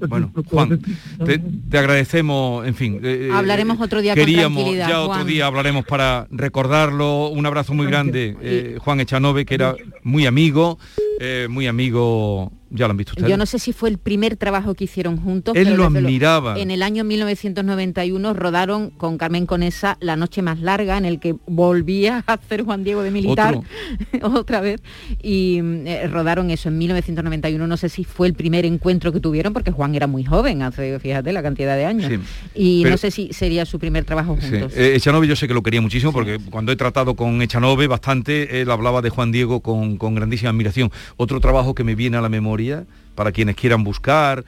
Bueno, 0.07 0.31
Juan, 0.45 0.79
te, 1.25 1.39
te 1.39 1.77
agradecemos, 1.77 2.67
en 2.67 2.75
fin. 2.75 2.99
eh, 3.03 3.29
Hablaremos 3.33 3.79
otro 3.79 4.01
día 4.01 4.13
con 4.13 4.23
Queríamos, 4.23 4.57
tranquilidad, 4.63 4.89
ya 4.89 5.01
otro 5.01 5.13
Juan. 5.15 5.27
día 5.27 5.45
hablaremos 5.45 5.85
para 5.85 6.27
recordarlo. 6.31 7.27
Un 7.29 7.45
abrazo 7.45 7.73
muy 7.73 7.87
grande, 7.87 8.35
eh, 8.41 8.77
Juan 8.79 8.99
Echanove, 8.99 9.45
que 9.45 9.55
era 9.55 9.75
muy 10.03 10.25
amigo, 10.25 10.77
eh, 11.19 11.47
muy 11.49 11.67
amigo, 11.67 12.51
ya 12.69 12.85
lo 12.87 12.91
han 12.91 12.97
visto 12.97 13.11
ustedes. 13.13 13.29
Yo 13.29 13.37
no 13.37 13.45
sé 13.45 13.59
si 13.59 13.73
fue 13.73 13.89
el 13.89 13.97
primer 13.97 14.35
trabajo 14.35 14.73
que 14.75 14.83
hicieron 14.83 15.17
juntos. 15.17 15.55
Él 15.55 15.65
pero 15.65 15.77
lo 15.77 15.85
admiraba. 15.85 16.59
En 16.59 16.69
el 16.71 16.83
año 16.83 17.03
1991 17.03 18.33
rodaron 18.33 18.89
con 18.91 19.17
Carmen 19.17 19.45
Conesa 19.45 19.97
La 19.99 20.15
Noche 20.15 20.41
Más 20.41 20.59
Larga, 20.59 20.97
en 20.97 21.05
el 21.05 21.19
que 21.19 21.35
volvía 21.47 22.23
a 22.27 22.33
hacer 22.33 22.63
Juan 22.63 22.83
Diego 22.83 23.03
de 23.03 23.11
militar 23.11 23.59
otra 24.21 24.61
vez. 24.61 24.81
Y 25.21 25.61
mm, 25.61 25.87
eh, 25.87 26.07
rodaron 26.07 26.49
eso 26.51 26.69
en 26.69 26.77
1991. 26.77 27.67
No 27.67 27.77
sé 27.77 27.89
si 27.89 28.03
fue 28.03 28.27
el 28.27 28.33
primer 28.33 28.65
encuentro 28.65 29.11
que 29.11 29.19
tuvieron, 29.19 29.53
porque 29.53 29.71
Juan 29.71 29.95
era 29.95 30.07
muy 30.07 30.23
joven, 30.23 30.61
hace, 30.61 30.99
fíjate, 30.99 31.31
la 31.31 31.41
cantidad 31.41 31.75
de 31.75 31.85
años. 31.85 32.11
Sí. 32.11 32.19
Y 32.53 32.83
Pero- 32.83 32.91
no 32.93 32.97
sé 32.97 33.11
si 33.11 33.31
sería 33.33 33.65
su 33.65 33.79
primer 33.79 34.03
trabajo 34.05 34.37
Sí. 34.39 34.49
juntos. 34.49 34.73
Eh, 34.75 34.95
Echanove 34.95 35.27
yo 35.27 35.35
sé 35.35 35.47
que 35.47 35.53
lo 35.53 35.63
quería 35.63 35.81
muchísimo 35.81 36.11
porque 36.13 36.39
cuando 36.49 36.71
he 36.71 36.75
tratado 36.75 37.15
con 37.15 37.41
Echanove 37.41 37.87
bastante, 37.87 38.61
él 38.61 38.69
hablaba 38.71 39.01
de 39.01 39.09
Juan 39.09 39.31
Diego 39.31 39.61
con, 39.61 39.97
con 39.97 40.15
grandísima 40.15 40.49
admiración. 40.51 40.91
Otro 41.15 41.39
trabajo 41.39 41.73
que 41.73 41.83
me 41.83 41.95
viene 41.95 42.17
a 42.17 42.21
la 42.21 42.29
memoria, 42.29 42.85
para 43.15 43.31
quienes 43.31 43.55
quieran 43.55 43.83
buscar, 43.83 44.43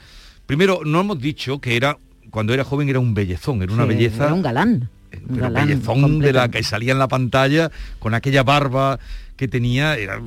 Primero, 0.50 0.82
no 0.84 1.02
hemos 1.02 1.19
dicho 1.19 1.60
que 1.62 1.76
era, 1.76 2.00
cuando 2.32 2.56
era 2.56 2.63
joven 2.63 2.89
era 2.89 2.98
un 3.00 3.13
bellezón, 3.13 3.62
era 3.62 3.72
una 3.72 3.84
Sí, 3.84 3.89
belleza... 3.89 4.26
era 4.26 4.34
un 4.34 4.41
galán. 4.41 4.89
Un 5.13 5.28
pero 5.28 5.41
galán 5.43 5.67
bellezón 5.67 6.19
de 6.19 6.34
la 6.34 6.50
que 6.50 6.63
salía 6.63 6.91
en 6.91 6.98
la 6.98 7.08
pantalla 7.08 7.69
con 8.00 8.15
aquella 8.15 8.41
barba 8.41 9.00
que 9.36 9.48
tenía 9.48 9.95
era 9.95 10.19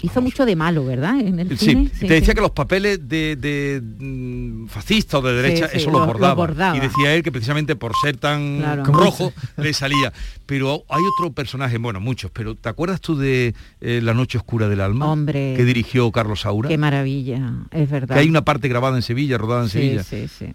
Hizo 0.00 0.22
mucho 0.22 0.46
de 0.46 0.54
malo, 0.56 0.84
¿verdad? 0.84 1.18
En 1.20 1.40
el 1.40 1.58
Sí, 1.58 1.66
cine. 1.70 1.90
te 2.00 2.06
decía 2.14 2.32
que 2.34 2.40
los 2.40 2.52
papeles 2.52 3.08
de, 3.08 3.34
de, 3.36 3.82
mm, 3.82 4.66
fascista 4.68 5.18
o 5.18 5.22
de 5.22 5.32
derecha, 5.34 5.66
Sí, 5.66 5.72
sí, 5.72 5.78
eso 5.78 5.90
lo- 5.90 5.98
lo 6.00 6.06
lo 6.06 6.34
bordaba. 6.36 6.76
Y 6.76 6.80
decía 6.80 7.14
él 7.14 7.22
que 7.22 7.32
precisamente 7.32 7.74
por 7.76 7.92
ser 8.02 8.16
tan 8.16 8.58
Claro. 8.58 8.84
rojo 8.84 9.32
le 9.56 9.72
salía. 9.72 10.12
Pero 10.46 10.84
hay 10.88 11.02
otro 11.16 11.32
personaje, 11.32 11.78
bueno, 11.78 12.00
muchos, 12.00 12.30
pero 12.30 12.54
¿te 12.54 12.68
acuerdas 12.68 13.00
tú 13.00 13.16
de 13.16 13.54
eh, 13.80 14.00
La 14.02 14.14
noche 14.14 14.38
oscura 14.38 14.68
del 14.68 14.80
alma? 14.80 15.10
Hombre. 15.10 15.54
Que 15.56 15.64
dirigió 15.64 16.10
Carlos 16.12 16.40
Saura. 16.42 16.68
Qué 16.68 16.78
maravilla, 16.78 17.52
es 17.72 17.90
verdad. 17.90 18.14
Que 18.14 18.20
hay 18.20 18.28
una 18.28 18.42
parte 18.44 18.68
grabada 18.68 18.96
en 18.96 19.02
Sevilla, 19.02 19.36
rodada 19.38 19.64
en 19.64 19.68
Sí, 19.68 19.78
Sevilla. 19.78 20.02
sí, 20.04 20.28
sí. 20.28 20.46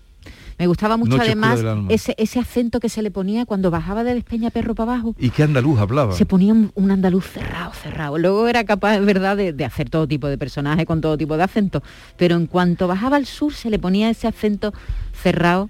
Me 0.60 0.68
gustaba 0.68 0.98
mucho 0.98 1.18
Noche 1.18 1.32
además 1.32 1.60
ese, 1.90 2.16
ese 2.18 2.40
acento 2.40 2.80
que 2.80 2.90
se 2.90 3.02
le 3.02 3.12
ponía 3.12 3.46
cuando 3.46 3.72
bajaba 3.72 4.04
de 4.04 4.14
Despeñaperro 4.14 4.76
para 4.76 4.94
abajo. 4.94 5.16
¿Y 5.18 5.30
qué 5.30 5.44
andaluz 5.44 5.80
hablaba? 5.80 6.14
Se 6.14 6.26
ponía 6.26 6.54
un, 6.54 6.72
un 6.76 6.92
andaluz 6.92 7.26
cerrado, 7.26 7.72
cerrado. 7.74 8.18
Luego 8.18 8.48
era 8.48 8.64
capaz, 8.64 8.98
es 8.98 9.06
verdad, 9.06 9.38
de, 9.38 9.54
de 9.54 9.66
hacer 9.66 9.90
todo 9.90 10.08
tipo 10.08 10.28
de 10.28 10.38
personaje 10.38 10.86
con 10.86 11.02
todo 11.02 11.18
tipo 11.18 11.38
de 11.38 11.44
acento. 11.44 11.84
Pero 12.18 12.36
en 12.36 12.48
cuanto 12.48 12.88
bajaba 12.88 13.18
al 13.18 13.26
sur 13.26 13.54
se 13.54 13.70
le 13.70 13.80
ponía 13.80 14.10
ese 14.10 14.28
acento 14.28 14.74
cerrado. 15.22 15.70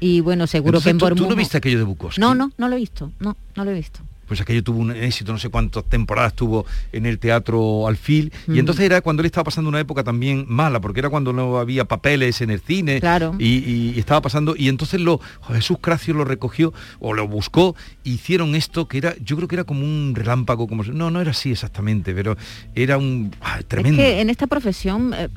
Y 0.00 0.20
bueno, 0.20 0.46
seguro 0.46 0.78
Entonces, 0.78 0.84
que 0.98 1.12
en 1.12 1.16
¿tú, 1.16 1.22
tú 1.24 1.30
no 1.30 1.36
viste 1.36 1.58
aquello 1.58 1.78
de 1.78 1.84
Bukowski? 1.84 2.20
No, 2.20 2.34
no, 2.34 2.50
no 2.58 2.68
lo 2.68 2.74
he 2.76 2.78
visto. 2.78 3.12
No, 3.20 3.36
no 3.54 3.64
lo 3.64 3.70
he 3.70 3.74
visto. 3.74 4.00
Pues 4.26 4.40
aquello 4.40 4.62
tuvo 4.62 4.78
un 4.80 4.92
éxito, 4.92 5.32
no 5.32 5.38
sé 5.38 5.48
cuántas 5.50 5.84
temporadas 5.84 6.34
tuvo 6.34 6.64
en 6.92 7.06
el 7.06 7.18
teatro 7.18 7.86
Alfil, 7.86 8.32
Mm. 8.46 8.54
y 8.54 8.58
entonces 8.58 8.84
era 8.84 9.00
cuando 9.00 9.20
él 9.22 9.26
estaba 9.26 9.44
pasando 9.44 9.68
una 9.68 9.80
época 9.80 10.02
también 10.04 10.46
mala, 10.48 10.80
porque 10.80 11.00
era 11.00 11.10
cuando 11.10 11.32
no 11.32 11.58
había 11.58 11.84
papeles 11.84 12.40
en 12.40 12.50
el 12.50 12.60
cine, 12.60 13.00
Claro. 13.00 13.34
y, 13.38 13.46
y- 13.58 13.92
y 13.94 13.98
estaba 13.98 14.20
pasando, 14.22 14.54
y 14.56 14.68
entonces 14.68 15.00
lo, 15.00 15.20
Jesús 15.48 15.76
Cracio 15.80 16.14
lo 16.14 16.24
recogió, 16.24 16.72
o 17.00 17.12
lo 17.14 17.28
buscó, 17.28 17.74
hicieron 18.04 18.54
esto 18.54 18.88
que 18.88 18.98
era, 18.98 19.14
yo 19.22 19.36
creo 19.36 19.48
que 19.48 19.56
era 19.56 19.64
como 19.64 19.84
un 19.84 20.12
relámpago, 20.14 20.66
como 20.66 20.82
no, 20.84 21.10
no 21.10 21.20
era 21.20 21.32
así 21.32 21.50
exactamente, 21.52 22.14
pero 22.14 22.36
era 22.74 22.96
un 22.98 23.34
ah, 23.40 23.60
tremendo. 23.66 24.00
Es 24.00 24.08
que 24.08 24.20
en 24.20 24.30
esta 24.30 24.46
profesión, 24.46 25.12
eh, 25.14 25.28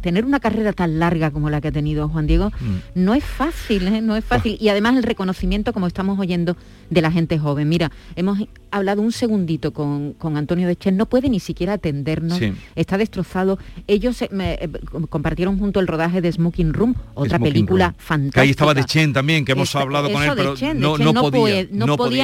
tener 0.00 0.24
una 0.24 0.40
carrera 0.40 0.72
tan 0.72 0.98
larga 0.98 1.30
como 1.30 1.50
la 1.50 1.60
que 1.60 1.68
ha 1.68 1.72
tenido 1.72 2.08
Juan 2.08 2.26
Diego, 2.26 2.50
Mm. 2.60 2.76
no 3.04 3.14
es 3.14 3.24
fácil, 3.24 3.86
¿eh? 3.88 4.00
no 4.00 4.16
es 4.16 4.24
fácil. 4.24 4.56
Y 4.60 4.68
además 4.68 4.96
el 4.96 5.02
reconocimiento, 5.02 5.72
como 5.72 5.86
estamos 5.86 6.18
oyendo, 6.18 6.56
de 6.90 7.00
la 7.02 7.10
gente 7.10 7.38
joven. 7.38 7.68
Mira, 7.68 7.90
hemos 8.16 8.38
hablado 8.70 9.00
un 9.02 9.10
segundito 9.12 9.72
con, 9.72 10.12
con 10.14 10.36
Antonio 10.36 10.66
Dechen, 10.68 10.96
no 10.96 11.06
puede 11.06 11.28
ni 11.28 11.40
siquiera 11.40 11.74
atendernos, 11.74 12.38
Sí. 12.38 12.52
está 12.76 12.98
destrozado. 12.98 13.58
Ellos 13.86 14.20
eh, 14.22 14.28
me, 14.32 14.54
eh, 14.54 14.68
compartieron 15.08 15.58
junto 15.58 15.80
el 15.80 15.86
rodaje 15.86 16.20
de 16.20 16.30
Smoking 16.30 16.72
Room, 16.72 16.94
otra 17.14 17.38
Smoking 17.38 17.52
película 17.52 17.86
Room. 17.86 17.94
fantástica. 17.98 18.40
Que 18.40 18.44
ahí 18.44 18.50
estaba 18.50 18.74
Dechen 18.74 19.12
también, 19.12 19.44
que 19.44 19.52
hemos 19.52 19.74
hablado 19.74 20.10
con 20.12 20.22
él, 20.22 20.32
pero 20.36 20.54
Chen, 20.56 20.78
no, 20.80 20.96
podía, 21.30 21.66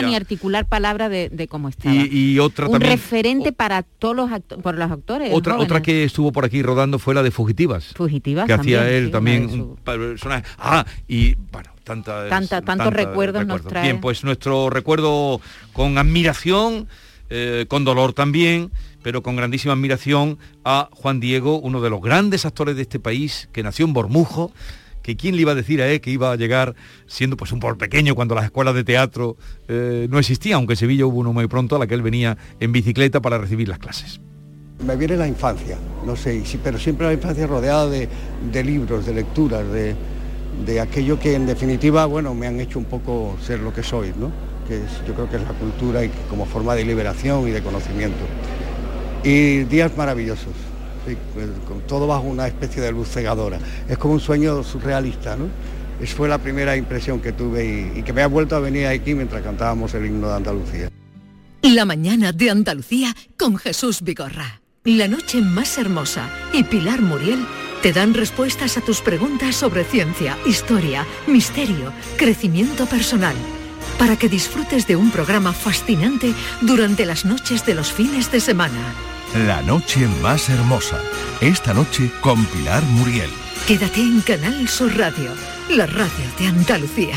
no 0.02 0.08
ni 0.08 0.14
articular 0.16 0.66
palabra 0.66 1.08
de, 1.08 1.28
de 1.30 1.48
cómo 1.48 1.68
estaba. 1.68 1.94
Y, 1.94 2.32
y 2.34 2.38
otra 2.38 2.66
un 2.66 2.72
también, 2.72 2.92
referente 2.92 3.52
para 3.52 3.82
todos 3.82 4.14
los, 4.16 4.30
acto- 4.30 4.58
por 4.60 4.76
los 4.76 4.90
actores. 4.90 5.30
otra, 5.32 5.54
jóvenes. 5.54 5.70
otra 5.70 5.82
que 5.82 6.04
estuvo 6.04 6.32
por 6.32 6.44
aquí 6.44 6.62
rodando 6.62 6.98
fue 6.98 7.14
la 7.14 7.22
de 7.22 7.30
Fugitivas. 7.50 7.92
Fugitivas 7.96 8.46
que 8.46 8.52
hacía 8.52 8.88
él 8.88 9.06
sí, 9.06 9.10
también 9.12 9.50
un 9.50 9.76
personaje. 9.76 10.44
Ah, 10.58 10.84
y 11.08 11.34
bueno, 11.50 11.70
tantas, 11.84 12.28
Tanta- 12.28 12.62
tantos 12.62 12.92
recuerdos 12.92 13.46
nos 13.46 13.62
trae. 13.62 13.82
Bien, 13.82 14.00
pues 14.00 14.22
nuestro 14.24 14.70
recuerdo 14.70 15.40
con 15.72 15.98
admiración, 15.98 16.86
eh, 17.28 17.66
con 17.68 17.84
dolor 17.84 18.12
también, 18.12 18.70
pero 19.02 19.22
con 19.22 19.34
grandísima 19.36 19.72
admiración 19.74 20.38
a 20.64 20.88
Juan 20.92 21.20
Diego, 21.20 21.58
uno 21.58 21.80
de 21.80 21.90
los 21.90 22.00
grandes 22.00 22.44
actores 22.46 22.76
de 22.76 22.82
este 22.82 23.00
país, 23.00 23.48
que 23.52 23.62
nació 23.62 23.84
en 23.86 23.92
Bormujo, 23.92 24.52
que 25.02 25.16
quién 25.16 25.34
le 25.34 25.42
iba 25.42 25.52
a 25.52 25.54
decir 25.54 25.80
a 25.80 25.88
él 25.88 26.00
que 26.02 26.10
iba 26.10 26.30
a 26.30 26.36
llegar 26.36 26.74
siendo 27.06 27.36
pues 27.36 27.52
un 27.52 27.58
por 27.60 27.78
pequeño 27.78 28.14
cuando 28.14 28.34
las 28.34 28.44
escuelas 28.44 28.74
de 28.74 28.84
teatro 28.84 29.36
eh, 29.66 30.06
no 30.10 30.18
existían, 30.18 30.56
aunque 30.56 30.74
en 30.74 30.76
Sevilla 30.76 31.06
hubo 31.06 31.18
uno 31.20 31.32
muy 31.32 31.46
pronto 31.46 31.76
a 31.76 31.78
la 31.78 31.86
que 31.86 31.94
él 31.94 32.02
venía 32.02 32.36
en 32.60 32.70
bicicleta 32.72 33.20
para 33.20 33.38
recibir 33.38 33.68
las 33.68 33.78
clases. 33.78 34.20
Me 34.86 34.96
viene 34.96 35.16
la 35.16 35.28
infancia, 35.28 35.76
no 36.06 36.16
sé, 36.16 36.42
pero 36.62 36.78
siempre 36.78 37.06
la 37.06 37.12
infancia 37.12 37.46
rodeada 37.46 37.88
de, 37.88 38.64
libros, 38.64 39.04
de 39.04 39.14
lecturas, 39.14 39.64
de, 39.70 40.80
aquello 40.80 41.18
que 41.18 41.34
en 41.34 41.46
definitiva, 41.46 42.06
bueno, 42.06 42.34
me 42.34 42.46
han 42.46 42.60
hecho 42.60 42.78
un 42.78 42.86
poco 42.86 43.36
ser 43.44 43.60
lo 43.60 43.74
que 43.74 43.82
soy, 43.82 44.12
¿no? 44.18 44.30
Que 44.66 44.80
yo 45.06 45.14
creo 45.14 45.28
que 45.28 45.36
es 45.36 45.42
la 45.42 45.52
cultura 45.52 46.04
y 46.04 46.10
como 46.28 46.46
forma 46.46 46.74
de 46.74 46.84
liberación 46.84 47.46
y 47.48 47.50
de 47.50 47.62
conocimiento. 47.62 48.24
Y 49.22 49.64
días 49.64 49.94
maravillosos, 49.96 50.54
pues, 51.34 51.48
con 51.68 51.80
todo 51.82 52.06
bajo 52.06 52.22
una 52.22 52.46
especie 52.46 52.80
de 52.80 52.92
luz 52.92 53.08
cegadora. 53.08 53.58
Es 53.88 53.98
como 53.98 54.14
un 54.14 54.20
sueño 54.20 54.62
surrealista, 54.62 55.36
¿no? 55.36 55.46
Esa 56.00 56.16
fue 56.16 56.28
la 56.28 56.38
primera 56.38 56.74
impresión 56.76 57.20
que 57.20 57.32
tuve 57.32 57.92
y, 57.94 57.98
y 57.98 58.02
que 58.02 58.14
me 58.14 58.22
ha 58.22 58.26
vuelto 58.26 58.56
a 58.56 58.60
venir 58.60 58.86
aquí 58.86 59.14
mientras 59.14 59.42
cantábamos 59.42 59.92
el 59.92 60.06
himno 60.06 60.28
de 60.28 60.34
Andalucía. 60.36 60.88
La 61.62 61.84
mañana 61.84 62.32
de 62.32 62.48
Andalucía 62.48 63.14
con 63.36 63.58
Jesús 63.58 64.00
Vigorra. 64.00 64.62
La 64.84 65.08
noche 65.08 65.42
más 65.42 65.76
hermosa 65.76 66.30
y 66.54 66.64
Pilar 66.64 67.02
Muriel 67.02 67.46
te 67.82 67.92
dan 67.92 68.14
respuestas 68.14 68.78
a 68.78 68.80
tus 68.80 69.02
preguntas 69.02 69.54
sobre 69.54 69.84
ciencia, 69.84 70.38
historia, 70.46 71.06
misterio, 71.26 71.92
crecimiento 72.16 72.86
personal. 72.86 73.36
Para 73.98 74.16
que 74.16 74.30
disfrutes 74.30 74.86
de 74.86 74.96
un 74.96 75.10
programa 75.10 75.52
fascinante 75.52 76.32
durante 76.62 77.04
las 77.04 77.26
noches 77.26 77.66
de 77.66 77.74
los 77.74 77.92
fines 77.92 78.32
de 78.32 78.40
semana. 78.40 78.94
La 79.46 79.60
noche 79.60 80.08
más 80.22 80.48
hermosa. 80.48 80.98
Esta 81.42 81.74
noche 81.74 82.10
con 82.22 82.42
Pilar 82.46 82.82
Muriel. 82.84 83.28
Quédate 83.66 84.00
en 84.00 84.22
Canal 84.22 84.66
Sur 84.66 84.96
Radio, 84.96 85.30
la 85.68 85.84
radio 85.84 86.24
de 86.38 86.46
Andalucía. 86.46 87.16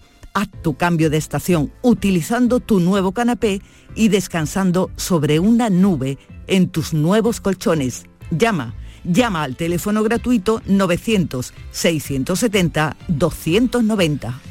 Haz 0.33 0.49
tu 0.61 0.75
cambio 0.75 1.09
de 1.09 1.17
estación 1.17 1.73
utilizando 1.81 2.59
tu 2.61 2.79
nuevo 2.79 3.11
canapé 3.11 3.61
y 3.95 4.07
descansando 4.07 4.89
sobre 4.95 5.39
una 5.39 5.69
nube 5.69 6.17
en 6.47 6.69
tus 6.69 6.93
nuevos 6.93 7.41
colchones. 7.41 8.05
Llama, 8.31 8.73
llama 9.03 9.43
al 9.43 9.57
teléfono 9.57 10.03
gratuito 10.03 10.61
900 10.65 11.53
670 11.71 12.95
290. 13.09 14.50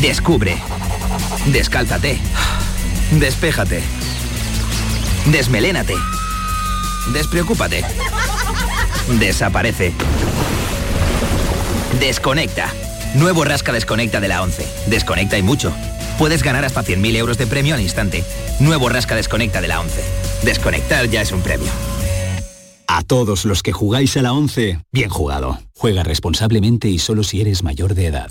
Descubre. 0.00 0.58
Descálzate. 1.46 2.18
Despéjate. 3.12 3.82
Desmelénate. 5.26 5.94
Despreocúpate. 7.12 7.82
Desaparece. 9.18 9.94
Desconecta. 11.98 12.72
Nuevo 13.14 13.44
Rasca 13.44 13.72
Desconecta 13.72 14.20
de 14.20 14.28
la 14.28 14.42
11. 14.42 14.66
Desconecta 14.86 15.38
y 15.38 15.42
mucho. 15.42 15.72
Puedes 16.18 16.42
ganar 16.42 16.64
hasta 16.64 16.82
100.000 16.82 17.16
euros 17.16 17.38
de 17.38 17.46
premio 17.46 17.74
al 17.74 17.80
instante. 17.80 18.22
Nuevo 18.60 18.90
Rasca 18.90 19.14
Desconecta 19.14 19.62
de 19.62 19.68
la 19.68 19.80
11. 19.80 20.02
Desconectar 20.42 21.08
ya 21.08 21.22
es 21.22 21.32
un 21.32 21.40
premio. 21.40 21.68
A 22.86 23.02
todos 23.02 23.46
los 23.46 23.62
que 23.62 23.72
jugáis 23.72 24.16
a 24.16 24.22
la 24.22 24.32
11, 24.32 24.78
bien 24.92 25.08
jugado. 25.08 25.58
Juega 25.74 26.02
responsablemente 26.02 26.88
y 26.88 26.98
solo 26.98 27.24
si 27.24 27.40
eres 27.40 27.62
mayor 27.62 27.94
de 27.94 28.06
edad. 28.06 28.30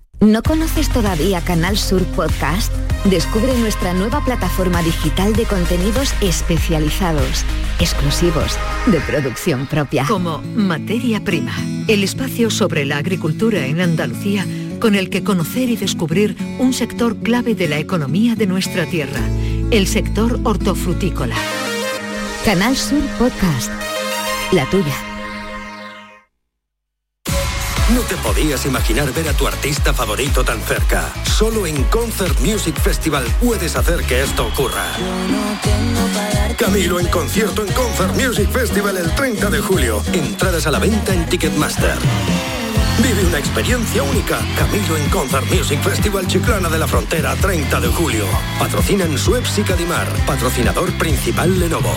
¿No 0.21 0.43
conoces 0.43 0.87
todavía 0.87 1.41
Canal 1.41 1.79
Sur 1.79 2.03
Podcast? 2.03 2.71
Descubre 3.05 3.57
nuestra 3.57 3.91
nueva 3.93 4.23
plataforma 4.23 4.83
digital 4.83 5.35
de 5.35 5.45
contenidos 5.45 6.13
especializados, 6.21 7.43
exclusivos, 7.79 8.55
de 8.85 8.99
producción 8.99 9.65
propia. 9.65 10.05
Como 10.07 10.43
Materia 10.55 11.23
Prima, 11.23 11.55
el 11.87 12.03
espacio 12.03 12.51
sobre 12.51 12.85
la 12.85 12.97
agricultura 12.97 13.65
en 13.65 13.81
Andalucía 13.81 14.45
con 14.79 14.93
el 14.93 15.09
que 15.09 15.23
conocer 15.23 15.69
y 15.69 15.75
descubrir 15.75 16.37
un 16.59 16.73
sector 16.73 17.17
clave 17.17 17.55
de 17.55 17.67
la 17.67 17.79
economía 17.79 18.35
de 18.35 18.45
nuestra 18.45 18.85
tierra, 18.85 19.21
el 19.71 19.87
sector 19.87 20.39
hortofrutícola. 20.43 21.35
Canal 22.45 22.77
Sur 22.77 23.01
Podcast, 23.17 23.71
la 24.51 24.69
tuya. 24.69 25.10
No 27.95 28.01
te 28.03 28.15
podías 28.17 28.65
imaginar 28.65 29.11
ver 29.11 29.27
a 29.27 29.33
tu 29.33 29.47
artista 29.47 29.93
favorito 29.93 30.43
tan 30.45 30.61
cerca. 30.61 31.11
Solo 31.25 31.65
en 31.65 31.83
Concert 31.85 32.39
Music 32.39 32.79
Festival 32.79 33.25
puedes 33.41 33.75
hacer 33.75 34.03
que 34.03 34.21
esto 34.21 34.47
ocurra. 34.47 34.85
Camilo 36.57 36.99
en 36.99 37.07
concierto 37.07 37.65
en 37.65 37.73
Concert 37.73 38.15
Music 38.15 38.49
Festival 38.49 38.95
el 38.97 39.13
30 39.13 39.49
de 39.49 39.59
julio. 39.59 40.01
Entradas 40.13 40.67
a 40.67 40.71
la 40.71 40.79
venta 40.79 41.13
en 41.13 41.25
Ticketmaster. 41.27 41.97
Vive 43.03 43.25
una 43.25 43.39
experiencia 43.39 44.03
única. 44.03 44.39
Camilo 44.57 44.95
en 44.95 45.09
Concert 45.09 45.51
Music 45.51 45.81
Festival 45.81 46.27
Chiclana 46.27 46.69
de 46.69 46.77
la 46.77 46.87
Frontera 46.87 47.35
30 47.35 47.81
de 47.81 47.87
julio. 47.89 48.25
Patrocinan 48.57 49.17
Suez 49.17 49.57
y 49.57 49.63
Cadimar. 49.63 50.07
Patrocinador 50.25 50.91
principal 50.97 51.59
Lenovo. 51.59 51.95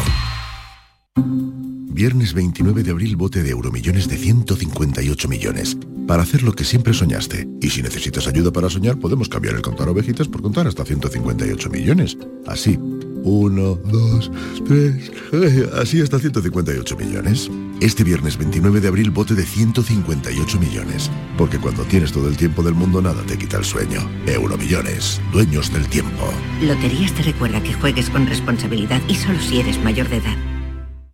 Viernes 1.95 2.35
29 2.35 2.83
de 2.83 2.91
abril, 2.91 3.15
bote 3.15 3.45
de 3.45 3.51
euromillones 3.51 4.09
de 4.09 4.17
158 4.17 5.29
millones. 5.29 5.79
Para 6.09 6.25
hacer 6.25 6.43
lo 6.43 6.53
que 6.53 6.65
siempre 6.65 6.93
soñaste. 6.93 7.47
Y 7.61 7.71
si 7.71 7.83
necesitas 7.83 8.27
ayuda 8.27 8.53
para 8.53 8.69
soñar, 8.69 8.99
podemos 8.99 9.29
cambiar 9.29 9.55
el 9.55 9.63
contar 9.63 9.89
ovejitas 9.89 10.27
por 10.27 10.43
contar 10.43 10.67
hasta 10.67 10.85
158 10.85 11.71
millones. 11.71 12.19
Así. 12.49 12.77
Uno, 13.23 13.77
dos, 13.77 14.29
tres, 14.67 15.13
eh, 15.33 15.71
así 15.81 16.01
hasta 16.01 16.19
158 16.19 16.97
millones. 16.97 17.49
Este 17.81 18.03
viernes 18.03 18.39
29 18.39 18.81
de 18.81 18.89
abril, 18.89 19.11
bote 19.13 19.37
de 19.37 19.45
158 19.45 20.59
millones. 20.59 21.13
Porque 21.39 21.61
cuando 21.61 21.85
tienes 21.85 22.11
todo 22.11 22.27
el 22.27 22.37
tiempo 22.37 22.65
del 22.65 22.75
mundo, 22.75 23.01
nada 23.03 23.23
te 23.23 23.39
quita 23.39 23.59
el 23.59 23.65
sueño. 23.65 24.01
Euromillones, 24.27 25.21
dueños 25.33 25.73
del 25.73 25.87
tiempo. 25.87 26.29
Loterías 26.61 27.13
te 27.13 27.23
recuerda 27.23 27.63
que 27.63 27.73
juegues 27.73 28.11
con 28.11 28.27
responsabilidad 28.27 29.01
y 29.07 29.15
solo 29.15 29.39
si 29.41 29.61
eres 29.61 29.81
mayor 29.85 30.09
de 30.09 30.17
edad. 30.17 30.54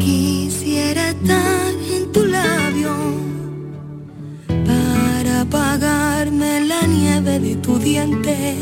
Quisiera 0.00 1.10
estar 1.10 1.72
en 1.96 2.10
tu 2.10 2.26
labio 2.26 2.92
para 4.66 5.42
apagarme 5.42 6.60
la 6.62 6.82
nieve 6.88 7.38
de 7.38 7.54
tu 7.56 7.78
diente. 7.78 8.56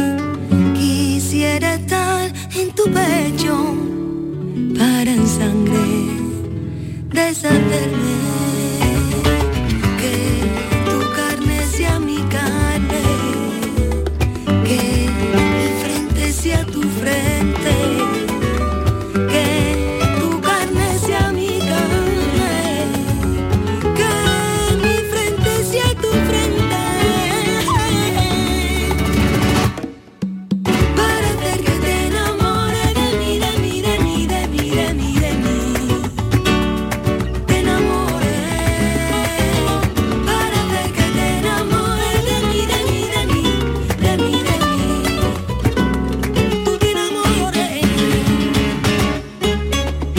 Quisiera 0.75 1.77
estar 1.77 2.31
en 2.55 2.71
tu 2.75 2.85
pecho 2.85 3.75
para 4.79 5.11
en 5.11 5.27
sangre 5.27 5.87
deshacerme. 7.11 8.17
Que 10.01 10.17
tu 10.85 10.99
carne 11.17 11.59
sea 11.75 11.99
mi 11.99 12.19
carne, 12.37 13.03
que 14.69 15.09
mi 15.35 15.69
frente 15.81 16.33
sea 16.33 16.65
tu 16.67 16.83
frente. 16.83 17.38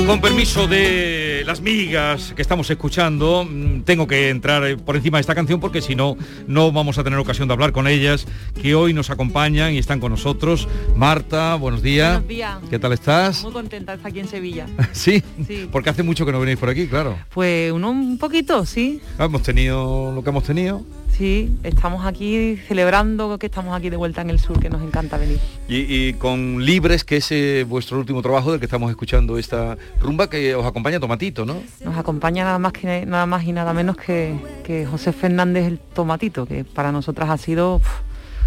Con 0.10 0.22
permiso 0.22 0.68
de 0.68 1.43
las 1.45 1.62
migas 1.62 2.34
que 2.36 2.41
estamos 2.41 2.68
escuchando, 2.72 3.45
mm, 3.47 3.82
tengo 3.82 4.07
que 4.07 4.30
entrar 4.30 4.66
eh, 4.66 4.76
por 4.76 4.95
encima 4.95 5.20
de 5.20 5.22
esta 5.22 5.36
canción 5.36 5.60
porque 5.60 5.84
si 5.84 5.93
no, 5.93 6.18
no 6.47 6.72
vamos 6.72 6.97
a 6.97 7.03
tener 7.03 7.20
ocasión 7.20 7.47
de 7.47 7.53
hablar 7.53 7.74
con 7.74 7.88
ellas, 7.88 8.26
que 8.60 8.74
hoy 8.74 8.91
nos 8.91 9.12
acompañan 9.12 9.72
y 9.72 9.78
están 9.78 9.99
con 9.99 10.10
nosotros. 10.12 10.68
Marta, 10.95 11.53
buenos 11.53 11.84
días. 11.84 12.14
Buenos 12.14 12.28
días. 12.28 12.57
¿Qué 12.72 12.80
tal 12.80 12.93
estás? 12.93 13.43
Muy 13.43 13.53
contenta 13.53 13.91
de 13.91 13.97
estar 13.97 14.10
aquí 14.10 14.20
en 14.20 14.28
Sevilla. 14.28 14.66
¿Sí? 14.93 15.22
Sí. 15.45 15.70
Porque 15.72 15.91
hace 15.91 16.01
mucho 16.01 16.26
que 16.26 16.32
no 16.32 16.39
venís 16.39 16.57
por 16.57 16.70
aquí, 16.70 16.88
claro. 16.88 17.16
Pues 17.32 17.72
uno 17.72 17.91
un 17.91 18.18
poquito, 18.18 18.66
sí. 18.66 18.99
Ah, 19.20 19.26
Hemos 19.26 19.43
tenido 19.43 20.12
lo 20.12 20.24
que 20.24 20.32
hemos 20.32 20.43
tenido. 20.43 20.84
Sí, 21.20 21.52
estamos 21.64 22.06
aquí 22.06 22.56
celebrando 22.70 23.38
que 23.38 23.48
estamos 23.48 23.76
aquí 23.76 23.90
de 23.90 23.98
vuelta 23.98 24.22
en 24.22 24.30
el 24.30 24.40
sur, 24.40 24.58
que 24.58 24.70
nos 24.70 24.82
encanta 24.82 25.18
venir. 25.18 25.38
Y, 25.68 25.80
y 25.94 26.14
con 26.14 26.64
Libres, 26.64 27.04
que 27.04 27.18
es 27.18 27.30
eh, 27.34 27.66
vuestro 27.68 28.00
último 28.00 28.22
trabajo 28.22 28.52
del 28.52 28.62
que 28.62 28.68
estamos 28.68 28.90
escuchando 28.90 29.38
esta 29.38 29.78
rumba 30.00 30.30
que 30.30 30.56
os 30.56 30.66
acompaña 30.66 30.98
Tomatito, 30.98 31.46
¿no? 31.46 31.58
Nos 31.84 31.98
acompaña 31.98 32.46
nada 32.46 32.58
más 32.58 32.72
que 32.72 33.06
nada 33.06 33.26
más 33.26 33.44
y 33.44 33.52
nada 33.52 33.74
menos 33.74 33.98
que, 33.98 34.34
que 34.64 34.86
José 34.86 35.12
Fernández 35.12 35.68
el 35.68 35.78
Tomatito, 35.80 36.46
que 36.46 36.64
para 36.64 36.94
nosotras 36.94 37.30
ha 37.30 37.38
sido 37.38 37.82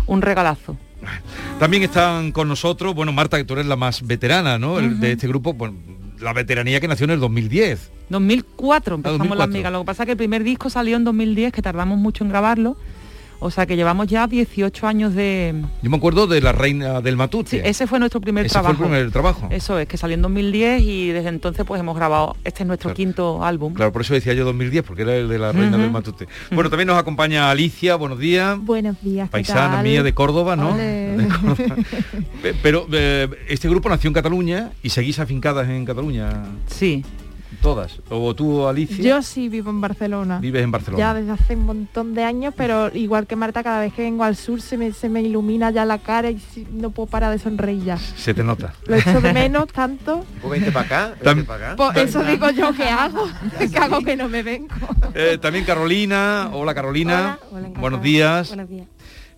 un 0.06 0.22
regalazo. 0.22 0.78
También 1.58 1.82
están 1.82 2.32
con 2.32 2.48
nosotros, 2.48 2.94
bueno, 2.94 3.12
Marta, 3.12 3.36
que 3.36 3.44
tú 3.44 3.52
eres 3.52 3.66
la 3.66 3.76
más 3.76 4.00
veterana, 4.06 4.58
¿no? 4.58 4.78
De 4.78 5.12
este 5.12 5.28
grupo, 5.28 5.52
bueno, 5.52 5.74
la 6.22 6.32
veteranía 6.32 6.80
que 6.80 6.88
nació 6.88 7.04
en 7.04 7.10
el 7.10 7.20
2010. 7.20 7.90
2004 8.08 8.96
empezamos 8.96 9.18
2004. 9.18 9.38
las 9.38 9.48
migas. 9.48 9.72
Lo 9.72 9.80
que 9.80 9.86
pasa 9.86 10.02
es 10.02 10.06
que 10.06 10.12
el 10.12 10.18
primer 10.18 10.44
disco 10.44 10.70
salió 10.70 10.96
en 10.96 11.04
2010, 11.04 11.52
que 11.52 11.62
tardamos 11.62 11.98
mucho 11.98 12.24
en 12.24 12.30
grabarlo. 12.30 12.76
O 13.42 13.50
sea 13.50 13.66
que 13.66 13.74
llevamos 13.76 14.06
ya 14.06 14.26
18 14.26 14.86
años 14.86 15.14
de... 15.14 15.54
Yo 15.82 15.90
me 15.90 15.96
acuerdo 15.96 16.26
de 16.28 16.40
La 16.40 16.52
Reina 16.52 17.00
del 17.00 17.16
Matute. 17.16 17.50
Sí, 17.50 17.60
ese 17.64 17.86
fue 17.88 17.98
nuestro 17.98 18.20
primer 18.20 18.46
Ese 18.46 18.52
fue 18.54 18.62
trabajo. 18.62 18.84
el 18.84 18.88
primer 18.90 19.10
trabajo. 19.10 19.48
Eso 19.50 19.78
es, 19.78 19.88
que 19.88 19.96
salió 19.96 20.14
en 20.14 20.22
2010 20.22 20.82
y 20.82 21.08
desde 21.08 21.28
entonces 21.28 21.64
pues 21.64 21.80
hemos 21.80 21.96
grabado, 21.96 22.36
este 22.44 22.62
es 22.62 22.66
nuestro 22.66 22.94
quinto 22.94 23.44
álbum. 23.44 23.74
Claro, 23.74 23.92
por 23.92 24.02
eso 24.02 24.14
decía 24.14 24.32
yo 24.32 24.44
2010, 24.44 24.84
porque 24.84 25.02
era 25.02 25.16
el 25.16 25.28
de 25.28 25.38
La 25.38 25.50
Reina 25.52 25.76
del 25.76 25.90
Matute. 25.90 26.28
Bueno, 26.52 26.70
también 26.70 26.86
nos 26.86 26.98
acompaña 26.98 27.50
Alicia, 27.50 27.96
buenos 27.96 28.18
días. 28.18 28.58
Buenos 28.60 29.00
días. 29.02 29.28
¿qué 29.28 29.32
Paisana 29.32 29.72
tal? 29.76 29.84
mía 29.84 30.02
de 30.02 30.14
Córdoba, 30.14 30.54
¿no? 30.56 30.76
De 30.76 31.28
Córdoba. 31.28 31.76
Pero 32.62 32.86
eh, 32.92 33.28
este 33.48 33.68
grupo 33.68 33.88
nació 33.88 34.08
en 34.08 34.14
Cataluña 34.14 34.70
y 34.82 34.90
seguís 34.90 35.18
afincadas 35.18 35.68
en 35.68 35.84
Cataluña. 35.84 36.44
Sí. 36.68 37.04
Todas. 37.60 38.00
O 38.08 38.34
tú, 38.34 38.66
Alicia, 38.66 39.04
Yo 39.04 39.22
sí 39.22 39.48
vivo 39.48 39.70
en 39.70 39.80
Barcelona. 39.80 40.38
vives 40.40 40.62
en 40.64 40.70
Barcelona. 40.70 40.98
Ya 40.98 41.14
desde 41.14 41.32
hace 41.32 41.54
un 41.56 41.66
montón 41.66 42.14
de 42.14 42.24
años, 42.24 42.54
pero 42.56 42.90
igual 42.94 43.26
que 43.26 43.36
Marta, 43.36 43.62
cada 43.62 43.80
vez 43.80 43.92
que 43.92 44.02
vengo 44.02 44.24
al 44.24 44.36
sur 44.36 44.60
se 44.60 44.76
me, 44.76 44.92
se 44.92 45.08
me 45.08 45.22
ilumina 45.22 45.70
ya 45.70 45.84
la 45.84 45.98
cara 45.98 46.30
y 46.30 46.40
no 46.72 46.90
puedo 46.90 47.06
parar 47.08 47.30
de 47.30 47.38
sonreír 47.38 47.84
ya. 47.84 47.98
Se 47.98 48.32
te 48.34 48.42
nota. 48.42 48.72
Lo 48.86 48.96
echo 48.96 49.20
de 49.20 49.32
menos 49.32 49.66
tanto. 49.68 50.24
Pues 50.42 50.60
vente 50.60 50.72
para 50.72 50.86
acá, 50.86 51.14
vente 51.24 51.44
para 51.44 51.72
acá. 51.72 51.76
Pues 51.76 52.08
eso 52.08 52.24
digo 52.24 52.50
yo 52.50 52.72
que 52.74 52.84
hago, 52.84 53.28
que 53.72 53.78
hago 53.78 54.00
que 54.00 54.16
no 54.16 54.28
me 54.28 54.42
vengo. 54.42 54.74
Eh, 55.14 55.38
también 55.40 55.64
Carolina. 55.64 56.50
Hola, 56.52 56.74
Carolina. 56.74 57.38
Buenos 57.78 58.02
días. 58.02 58.48
Buenos 58.48 58.68
días. 58.68 58.86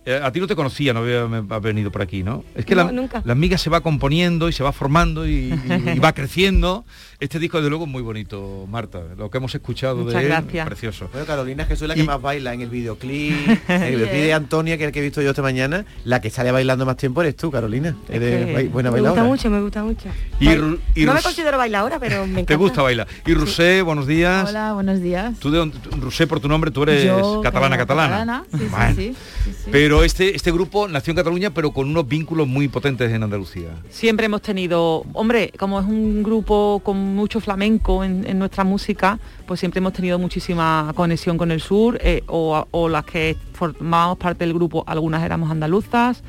Eh, 0.07 0.19
a 0.23 0.31
ti 0.31 0.39
no 0.39 0.45
te 0.45 0.55
conocía, 0.55 0.93
no 0.93 0.99
había 0.99 1.25
me- 1.27 1.43
ha 1.53 1.57
venido 1.59 1.91
por 1.91 2.03
aquí, 2.03 2.21
¿no? 2.21 2.43
Es 2.53 2.63
que 2.63 2.75
No, 2.75 2.83
la, 2.83 2.91
nunca. 2.91 3.21
la 3.25 3.33
miga 3.33 3.57
se 3.57 3.71
va 3.71 3.81
componiendo 3.81 4.47
y 4.49 4.53
se 4.53 4.63
va 4.63 4.71
formando 4.71 5.25
y, 5.27 5.31
y- 5.51 5.89
y 5.95 5.99
va 5.99 6.13
creciendo. 6.13 6.85
Este 7.19 7.39
disco, 7.39 7.57
desde 7.57 7.69
luego, 7.69 7.85
es 7.85 7.91
muy 7.91 8.01
bonito, 8.03 8.67
Marta. 8.69 8.99
Lo 9.17 9.31
que 9.31 9.37
hemos 9.39 9.55
escuchado 9.55 9.95
Muchas 10.03 10.15
de 10.15 10.21
él, 10.23 10.27
gracias. 10.27 10.67
precioso. 10.67 11.09
Bueno, 11.11 11.25
Carolina 11.25 11.65
Jesús 11.65 11.83
es 11.83 11.87
la 11.87 11.95
que 11.95 12.01
Y- 12.01 12.05
más 12.05 12.21
baila 12.21 12.53
en 12.53 12.61
el 12.61 12.69
videoclip, 12.69 13.33
en 13.69 13.81
el 13.83 13.95
videoclip 13.95 14.21
de 14.21 14.33
Antonia, 14.33 14.77
que 14.77 14.83
es 14.83 14.87
el 14.89 14.93
que 14.93 14.99
he 14.99 15.03
visto 15.03 15.21
yo 15.23 15.29
esta 15.31 15.41
mañana, 15.41 15.85
la 16.03 16.21
que 16.21 16.29
sale 16.29 16.51
bailando 16.51 16.85
más 16.85 16.97
tiempo 16.97 17.21
eres 17.21 17.35
tú, 17.35 17.49
Carolina. 17.49 17.95
Eres 18.09 18.45
que 18.45 18.53
bai- 18.53 18.69
buena 18.69 18.91
me 18.91 18.99
gusta 18.99 19.11
bailadora. 19.11 19.23
mucho, 19.23 19.49
me 19.49 19.61
gusta 19.61 19.83
mucho. 19.83 20.09
Y 20.39 21.03
no 21.05 21.13
me 21.15 21.21
considero 21.23 21.57
bailadora, 21.57 21.97
pero 21.99 22.17
me 22.27 22.31
encanta. 22.41 22.45
¿Te 22.47 22.55
gusta 22.57 22.81
bailar? 22.83 23.07
Y 23.25 23.33
Rusé, 23.33 23.81
buenos 23.81 24.05
días. 24.05 24.47
Hola, 24.49 24.73
buenos 24.73 25.01
días. 25.01 25.39
Tú 25.39 25.49
de 25.49 25.71
Rusé, 25.99 26.27
por 26.27 26.39
tu 26.41 26.47
nombre, 26.47 26.69
tú 26.69 26.83
eres 26.83 27.05
Yo, 27.05 27.41
catalana, 27.41 27.75
catalana. 27.77 28.09
catalana, 28.19 28.43
sí, 28.51 28.57
sí, 28.59 28.65
Bueno. 28.69 28.95
sí, 28.95 29.15
sí, 29.45 29.51
sí. 29.63 29.71
Pero 29.95 30.03
este, 30.03 30.35
este 30.35 30.51
grupo 30.51 30.89
nació 30.89 31.11
en 31.11 31.15
Cataluña, 31.15 31.51
pero 31.51 31.71
con 31.71 31.89
unos 31.89 32.05
vínculos 32.05 32.45
muy 32.49 32.67
potentes 32.67 33.09
en 33.13 33.23
Andalucía. 33.23 33.69
Siempre 33.89 34.25
hemos 34.25 34.41
tenido, 34.41 35.05
hombre, 35.13 35.53
como 35.57 35.79
es 35.79 35.85
un 35.85 36.21
grupo 36.21 36.81
con 36.83 36.97
mucho 37.15 37.39
flamenco 37.39 38.03
en, 38.03 38.27
en 38.27 38.37
nuestra 38.37 38.65
música, 38.65 39.19
pues 39.45 39.61
siempre 39.61 39.77
hemos 39.77 39.93
tenido 39.93 40.19
muchísima 40.19 40.91
conexión 40.97 41.37
con 41.37 41.49
el 41.49 41.61
sur, 41.61 41.97
eh, 42.01 42.23
o, 42.27 42.67
o 42.71 42.89
las 42.89 43.05
que 43.05 43.37
formábamos 43.53 44.17
parte 44.17 44.43
del 44.43 44.53
grupo, 44.53 44.83
algunas 44.85 45.23
éramos 45.23 45.49
andaluzas, 45.49 46.23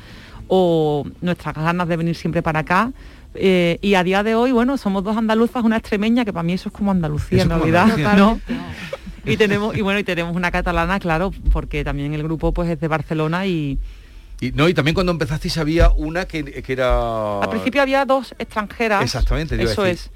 o 0.47 1.05
nuestras 1.19 1.53
ganas 1.53 1.89
de 1.89 1.97
venir 1.97 2.15
siempre 2.15 2.41
para 2.41 2.59
acá. 2.59 2.93
eh, 3.33 3.79
y 3.81 3.95
a 3.95 4.03
día 4.05 4.23
de 4.23 4.33
hoy, 4.35 4.53
bueno, 4.53 4.77
somos 4.77 5.03
dos 5.03 5.17
andaluzas, 5.17 5.61
una 5.65 5.75
extremeña, 5.75 6.23
que 6.23 6.31
para 6.31 6.43
mí 6.43 6.53
eso 6.53 6.69
es 6.69 6.73
como 6.73 6.91
Andalucía 6.91 7.39
Eso 7.43 7.51
en 7.51 7.59
realidad, 7.59 7.91
Andalucía. 7.91 8.13
¿no? 8.15 8.39
Y 9.27 9.37
tenemos, 9.37 9.75
y 9.75 9.81
bueno, 9.81 9.99
y 9.99 10.03
tenemos 10.03 10.35
una 10.35 10.51
catalana, 10.51 10.99
claro, 10.99 11.31
porque 11.51 11.83
también 11.83 12.13
el 12.13 12.23
grupo 12.23 12.51
pues 12.53 12.69
es 12.69 12.79
de 12.79 12.87
Barcelona 12.87 13.45
y, 13.45 13.77
Y, 14.39 14.51
no, 14.51 14.69
y 14.69 14.73
también 14.73 14.93
cuando 14.93 15.11
empezasteis 15.11 15.57
había 15.57 15.89
una 15.89 16.25
que, 16.25 16.43
que 16.43 16.73
era... 16.73 17.41
Al 17.41 17.49
principio 17.49 17.81
había 17.81 18.05
dos 18.05 18.35
extranjeras. 18.37 19.03
Exactamente, 19.03 19.55
Eso 19.61 19.83
decir. 19.83 19.99
es. 20.05 20.11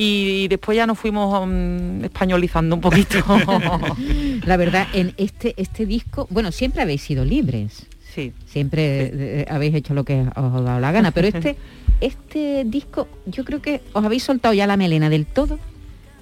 Y 0.00 0.46
después 0.48 0.76
ya 0.76 0.86
nos 0.86 0.96
fuimos 0.98 1.46
mm, 1.46 2.04
españolizando 2.04 2.76
un 2.76 2.80
poquito. 2.80 3.18
La 4.46 4.56
verdad, 4.56 4.86
en 4.92 5.12
este, 5.16 5.54
este 5.56 5.86
disco, 5.86 6.26
bueno, 6.30 6.52
siempre 6.52 6.82
habéis 6.82 7.02
sido 7.02 7.24
libres. 7.24 7.86
Sí. 8.14 8.32
Siempre 8.46 9.10
eh, 9.12 9.46
habéis 9.50 9.74
hecho 9.74 9.94
lo 9.94 10.04
que 10.04 10.20
os 10.20 10.28
ha 10.36 10.60
dado 10.60 10.80
la 10.80 10.92
gana, 10.92 11.10
pero 11.10 11.26
este, 11.26 11.56
este 12.00 12.64
disco, 12.64 13.08
yo 13.26 13.44
creo 13.44 13.60
que 13.60 13.82
os 13.92 14.04
habéis 14.04 14.22
soltado 14.22 14.54
ya 14.54 14.66
la 14.66 14.76
melena 14.76 15.10
del 15.10 15.26
todo. 15.26 15.58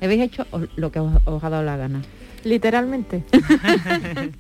Habéis 0.01 0.23
hecho 0.23 0.47
lo 0.77 0.91
que 0.91 0.99
os, 1.01 1.13
os 1.27 1.45
ha 1.45 1.51
dado 1.51 1.63
la 1.63 1.77
gana. 1.77 2.03
Literalmente. 2.47 3.25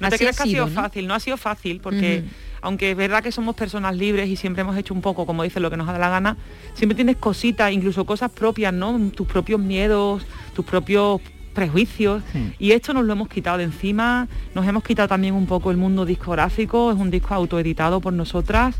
No 0.00 0.08
te 0.08 0.16
creas 0.16 0.40
ha 0.40 0.44
que 0.44 0.48
ha 0.48 0.52
sido 0.52 0.66
sido, 0.66 0.74
¿no? 0.74 0.82
fácil, 0.82 1.06
no 1.06 1.14
ha 1.14 1.20
sido 1.20 1.36
fácil, 1.36 1.80
porque 1.82 2.24
aunque 2.62 2.92
es 2.92 2.96
verdad 2.96 3.22
que 3.22 3.30
somos 3.30 3.54
personas 3.54 3.94
libres 3.94 4.30
y 4.30 4.36
siempre 4.36 4.62
hemos 4.62 4.74
hecho 4.78 4.94
un 4.94 5.02
poco, 5.02 5.26
como 5.26 5.42
dice, 5.42 5.60
lo 5.60 5.70
que 5.70 5.76
nos 5.76 5.86
da 5.86 5.98
la 5.98 6.08
gana, 6.08 6.38
siempre 6.72 6.96
tienes 6.96 7.16
cositas, 7.16 7.70
incluso 7.70 8.06
cosas 8.06 8.30
propias, 8.30 8.72
¿no? 8.72 8.98
Tus 9.14 9.26
propios 9.26 9.60
miedos, 9.60 10.24
tus 10.54 10.64
propios 10.64 11.20
prejuicios 11.52 12.22
y 12.58 12.70
esto 12.72 12.94
nos 12.94 13.04
lo 13.04 13.12
hemos 13.12 13.28
quitado 13.28 13.58
de 13.58 13.64
encima 13.64 14.28
nos 14.54 14.66
hemos 14.68 14.84
quitado 14.84 15.08
también 15.08 15.34
un 15.34 15.46
poco 15.46 15.72
el 15.72 15.76
mundo 15.76 16.06
discográfico 16.06 16.92
es 16.92 16.96
un 16.96 17.10
disco 17.10 17.34
autoeditado 17.34 18.00
por 18.00 18.12
nosotras 18.12 18.76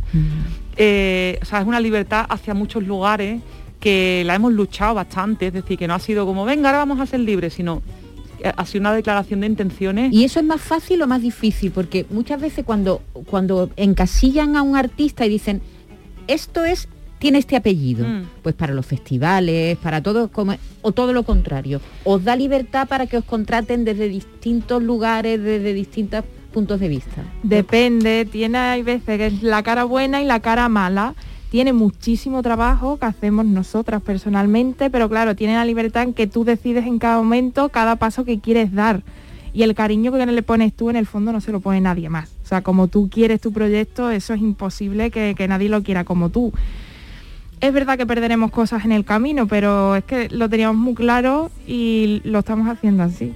Eh, 0.76 1.36
o 1.42 1.44
sea 1.44 1.60
es 1.60 1.66
una 1.66 1.80
libertad 1.80 2.24
hacia 2.28 2.54
muchos 2.54 2.84
lugares 2.84 3.42
que 3.80 4.22
la 4.24 4.36
hemos 4.36 4.52
luchado 4.52 4.94
bastante 4.94 5.48
es 5.48 5.52
decir 5.52 5.76
que 5.76 5.88
no 5.88 5.94
ha 5.94 5.98
sido 5.98 6.24
como 6.24 6.44
venga 6.44 6.68
ahora 6.68 6.78
vamos 6.78 7.00
a 7.00 7.06
ser 7.06 7.18
libres 7.20 7.54
sino 7.54 7.82
ha 8.44 8.66
sido 8.66 8.80
una 8.82 8.92
declaración 8.94 9.40
de 9.40 9.46
intenciones 9.46 10.12
¿Y 10.12 10.24
eso 10.24 10.40
es 10.40 10.46
más 10.46 10.60
fácil 10.60 11.02
o 11.02 11.06
más 11.06 11.22
difícil? 11.22 11.70
Porque 11.70 12.06
muchas 12.10 12.40
veces 12.40 12.64
cuando, 12.64 13.02
cuando 13.26 13.70
encasillan 13.76 14.56
a 14.56 14.62
un 14.62 14.76
artista 14.76 15.26
y 15.26 15.28
dicen, 15.28 15.60
esto 16.26 16.64
es, 16.64 16.88
tiene 17.18 17.38
este 17.38 17.56
apellido, 17.56 18.06
Mm. 18.06 18.22
pues 18.42 18.54
para 18.54 18.72
los 18.72 18.86
festivales, 18.86 19.76
para 19.78 20.02
todo, 20.02 20.28
como, 20.30 20.54
o 20.82 20.92
todo 20.92 21.12
lo 21.12 21.22
contrario, 21.24 21.80
os 22.04 22.24
da 22.24 22.34
libertad 22.36 22.88
para 22.88 23.06
que 23.06 23.18
os 23.18 23.24
contraten 23.24 23.84
desde 23.84 24.08
distintos 24.08 24.82
lugares, 24.82 25.42
desde 25.42 25.74
distintos 25.74 26.24
puntos 26.52 26.80
de 26.80 26.88
vista. 26.88 27.22
Depende, 27.42 28.24
tiene 28.24 28.58
hay 28.58 28.82
veces 28.82 29.18
que 29.18 29.26
es 29.26 29.42
la 29.42 29.62
cara 29.62 29.84
buena 29.84 30.22
y 30.22 30.24
la 30.24 30.40
cara 30.40 30.68
mala. 30.68 31.14
Tiene 31.50 31.72
muchísimo 31.72 32.42
trabajo 32.42 32.96
que 32.98 33.06
hacemos 33.06 33.44
nosotras 33.44 34.00
personalmente, 34.00 34.88
pero 34.88 35.08
claro, 35.08 35.34
tiene 35.34 35.54
la 35.54 35.64
libertad 35.64 36.04
en 36.04 36.14
que 36.14 36.28
tú 36.28 36.44
decides 36.44 36.86
en 36.86 37.00
cada 37.00 37.16
momento 37.18 37.70
cada 37.70 37.96
paso 37.96 38.24
que 38.24 38.38
quieres 38.38 38.72
dar. 38.72 39.02
Y 39.52 39.64
el 39.64 39.74
cariño 39.74 40.12
que 40.12 40.24
le 40.24 40.42
pones 40.42 40.72
tú 40.72 40.90
en 40.90 40.96
el 40.96 41.06
fondo 41.06 41.32
no 41.32 41.40
se 41.40 41.50
lo 41.50 41.58
pone 41.58 41.80
nadie 41.80 42.08
más. 42.08 42.30
O 42.44 42.46
sea, 42.46 42.62
como 42.62 42.86
tú 42.86 43.10
quieres 43.10 43.40
tu 43.40 43.52
proyecto, 43.52 44.10
eso 44.10 44.32
es 44.32 44.40
imposible 44.40 45.10
que, 45.10 45.34
que 45.36 45.48
nadie 45.48 45.68
lo 45.68 45.82
quiera 45.82 46.04
como 46.04 46.28
tú. 46.28 46.52
Es 47.60 47.74
verdad 47.74 47.98
que 47.98 48.06
perderemos 48.06 48.50
cosas 48.50 48.86
en 48.86 48.92
el 48.92 49.04
camino, 49.04 49.46
pero 49.46 49.94
es 49.94 50.04
que 50.04 50.30
lo 50.30 50.48
teníamos 50.48 50.76
muy 50.76 50.94
claro 50.94 51.50
y 51.66 52.22
lo 52.24 52.38
estamos 52.38 52.66
haciendo 52.68 53.02
así. 53.02 53.34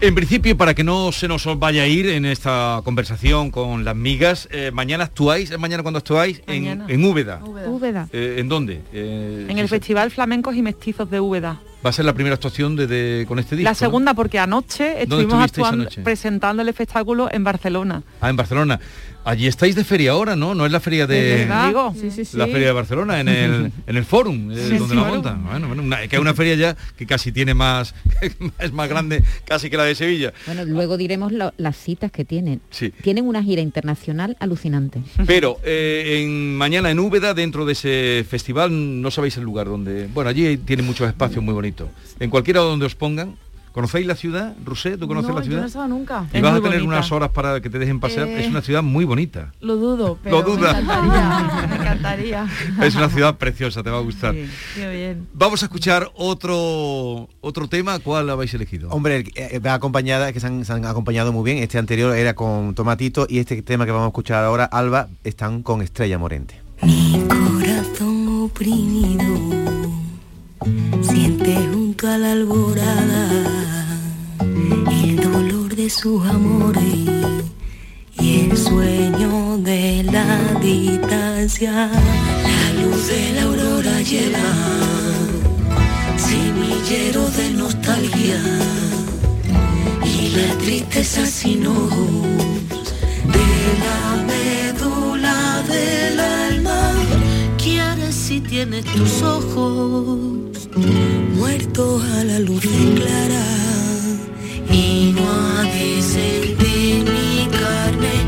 En 0.00 0.14
principio, 0.14 0.56
para 0.56 0.72
que 0.72 0.82
no 0.82 1.12
se 1.12 1.28
nos 1.28 1.46
vaya 1.58 1.82
a 1.82 1.86
ir 1.86 2.06
en 2.08 2.24
esta 2.24 2.80
conversación 2.84 3.50
con 3.50 3.84
las 3.84 3.94
migas, 3.94 4.48
eh, 4.50 4.70
mañana 4.72 5.04
actuáis, 5.04 5.50
¿es 5.50 5.58
mañana 5.58 5.82
cuando 5.82 5.98
actuáis? 5.98 6.40
En, 6.46 6.62
Mañana. 6.62 6.86
en 6.88 7.04
Úbeda. 7.04 7.40
Úbeda. 7.44 8.08
Eh, 8.14 8.36
¿En 8.38 8.48
dónde? 8.48 8.80
Eh, 8.94 9.44
en 9.50 9.58
el 9.58 9.66
sí, 9.66 9.74
sí. 9.74 9.78
Festival 9.78 10.10
Flamencos 10.10 10.56
y 10.56 10.62
Mestizos 10.62 11.10
de 11.10 11.20
Úbeda. 11.20 11.60
Va 11.84 11.90
a 11.90 11.92
ser 11.92 12.04
la 12.06 12.12
primera 12.14 12.34
actuación 12.34 12.76
de, 12.76 12.86
de- 12.86 13.24
con 13.26 13.38
este 13.38 13.56
disco. 13.56 13.64
La 13.64 13.70
¿no? 13.72 13.74
segunda 13.74 14.14
porque 14.14 14.38
anoche 14.38 14.84
¿Dónde 14.84 15.02
estuvimos 15.24 15.44
actuando, 15.44 15.82
anoche? 15.82 16.00
presentando 16.02 16.62
el 16.62 16.68
espectáculo 16.70 17.28
en 17.30 17.44
Barcelona. 17.44 18.02
Ah, 18.22 18.30
en 18.30 18.36
Barcelona. 18.36 18.80
Allí 19.22 19.46
estáis 19.46 19.74
de 19.76 19.84
feria 19.84 20.12
ahora, 20.12 20.34
¿no? 20.34 20.54
No 20.54 20.64
es 20.64 20.72
la 20.72 20.80
feria 20.80 21.06
de... 21.06 21.20
¿De 21.22 21.36
verdad? 21.40 21.66
Digo. 21.68 21.94
Sí, 22.00 22.10
sí, 22.10 22.24
sí. 22.24 22.36
La 22.38 22.46
feria 22.46 22.68
de 22.68 22.72
Barcelona, 22.72 23.20
en 23.20 23.28
el, 23.28 23.72
en 23.86 23.96
el 23.96 24.04
Fórum, 24.04 24.50
eh, 24.50 24.56
Sí, 24.56 24.78
donde 24.78 24.94
sí, 24.94 25.00
la 25.00 25.06
montan. 25.08 25.44
Bueno, 25.44 25.66
bueno, 25.68 25.82
una- 25.82 26.08
que 26.08 26.16
es 26.16 26.22
una 26.22 26.32
feria 26.34 26.54
ya 26.54 26.76
que 26.96 27.06
casi 27.06 27.30
tiene 27.30 27.52
más... 27.54 27.94
es 28.58 28.72
más 28.72 28.88
grande 28.88 29.22
casi 29.44 29.68
que 29.68 29.76
la 29.76 29.84
de 29.84 29.94
Sevilla. 29.94 30.32
Bueno, 30.46 30.64
luego 30.64 30.96
diremos 30.96 31.32
lo- 31.32 31.52
las 31.58 31.76
citas 31.76 32.10
que 32.10 32.24
tienen. 32.24 32.60
Sí. 32.70 32.92
Tienen 33.02 33.26
una 33.26 33.42
gira 33.42 33.60
internacional 33.60 34.36
alucinante. 34.40 35.00
Pero 35.26 35.58
eh, 35.64 36.22
en, 36.22 36.56
mañana 36.56 36.90
en 36.90 36.98
Úbeda, 36.98 37.34
dentro 37.34 37.66
de 37.66 37.72
ese 37.72 38.24
festival, 38.28 39.02
no 39.02 39.10
sabéis 39.10 39.36
el 39.36 39.44
lugar 39.44 39.66
donde... 39.66 40.06
Bueno, 40.06 40.30
allí 40.30 40.56
tiene 40.56 40.82
muchos 40.82 41.06
espacios 41.06 41.44
muy 41.44 41.52
bonitos. 41.54 41.88
bonito. 41.88 42.00
En 42.20 42.30
cualquiera 42.30 42.60
donde 42.60 42.86
os 42.86 42.94
pongan, 42.94 43.36
¿conocéis 43.72 44.06
la 44.06 44.14
ciudad, 44.14 44.54
Rusé? 44.64 44.96
¿Tú 44.98 45.06
conoces 45.08 45.28
no, 45.30 45.34
la 45.36 45.40
yo 45.40 45.44
ciudad? 45.46 45.58
no 45.60 45.64
he 45.64 45.68
estado 45.68 45.88
nunca. 45.88 46.26
y 46.32 46.40
vas 46.40 46.54
a 46.54 46.60
tener 46.60 46.82
unas 46.82 47.10
horas 47.12 47.30
para 47.30 47.60
que 47.60 47.70
te 47.70 47.78
dejen 47.78 48.00
pasear. 48.00 48.28
Eh, 48.28 48.40
Es 48.44 48.48
una 48.48 48.62
ciudad 48.62 48.82
muy 48.82 49.04
bonita. 49.04 49.52
Lo 49.60 49.76
dudo, 49.76 50.18
pero 50.22 50.42
duda. 50.42 50.72
me 50.72 50.80
encantaría. 50.80 51.66
me 51.68 51.74
encantaría. 51.80 52.46
Es 52.82 52.94
una 52.94 53.08
ciudad 53.08 53.36
preciosa, 53.36 53.82
te 53.82 53.90
va 53.90 53.98
a 53.98 54.02
gustar. 54.02 54.34
Qué 54.34 54.88
bien. 54.90 55.28
Vamos 55.34 55.62
a 55.62 55.66
escuchar 55.66 56.10
otro 56.14 57.28
otro 57.40 57.68
tema. 57.68 57.98
¿Cuál 57.98 58.28
habéis 58.30 58.54
elegido? 58.54 58.90
Hombre, 58.90 59.24
eh, 59.34 59.58
va 59.58 59.74
acompañada, 59.74 60.32
que 60.32 60.40
se 60.40 60.46
han, 60.46 60.64
se 60.64 60.72
han 60.72 60.84
acompañado 60.84 61.32
muy 61.32 61.44
bien. 61.44 61.58
Este 61.62 61.78
anterior 61.78 62.14
era 62.16 62.34
con 62.34 62.74
Tomatito 62.74 63.26
y 63.28 63.38
este 63.38 63.60
tema 63.62 63.84
que 63.86 63.92
vamos 63.92 64.06
a 64.06 64.08
escuchar 64.08 64.44
ahora, 64.44 64.64
Alba, 64.64 65.08
están 65.24 65.62
con 65.62 65.82
Estrella 65.82 66.18
Morente. 66.18 66.60
corazón 67.28 68.44
oprimido 68.44 69.24
siente 71.02 71.54
junto 71.72 72.08
a 72.08 72.18
la 72.18 72.32
alborada 72.32 73.59
sus 75.90 76.24
amores 76.24 76.84
y 78.18 78.40
el 78.42 78.56
sueño 78.56 79.58
de 79.58 80.04
la 80.04 80.54
distancia. 80.60 81.72
La 81.72 82.82
luz 82.82 83.08
de 83.08 83.32
la 83.34 83.42
aurora 83.42 84.00
lleva 84.00 84.38
semillero 86.16 87.28
de 87.30 87.50
nostalgia 87.50 88.40
y 90.04 90.28
la 90.36 90.54
tristeza 90.58 91.26
sin 91.26 91.66
ojos 91.66 92.22
de 93.36 93.48
la 93.84 94.24
médula 94.32 95.64
del 95.68 96.20
alma. 96.20 96.92
¿Qué 97.58 97.80
harás 97.80 98.14
si 98.14 98.40
tienes 98.40 98.84
tus 98.84 99.22
ojos 99.22 100.68
muertos 101.36 102.04
a 102.04 102.24
la 102.24 102.38
luz 102.38 102.64
clara 102.94 103.60
y 104.72 105.12
no 105.12 105.30
ha 105.30 105.64
mi 107.04 107.48
carne 107.50 108.19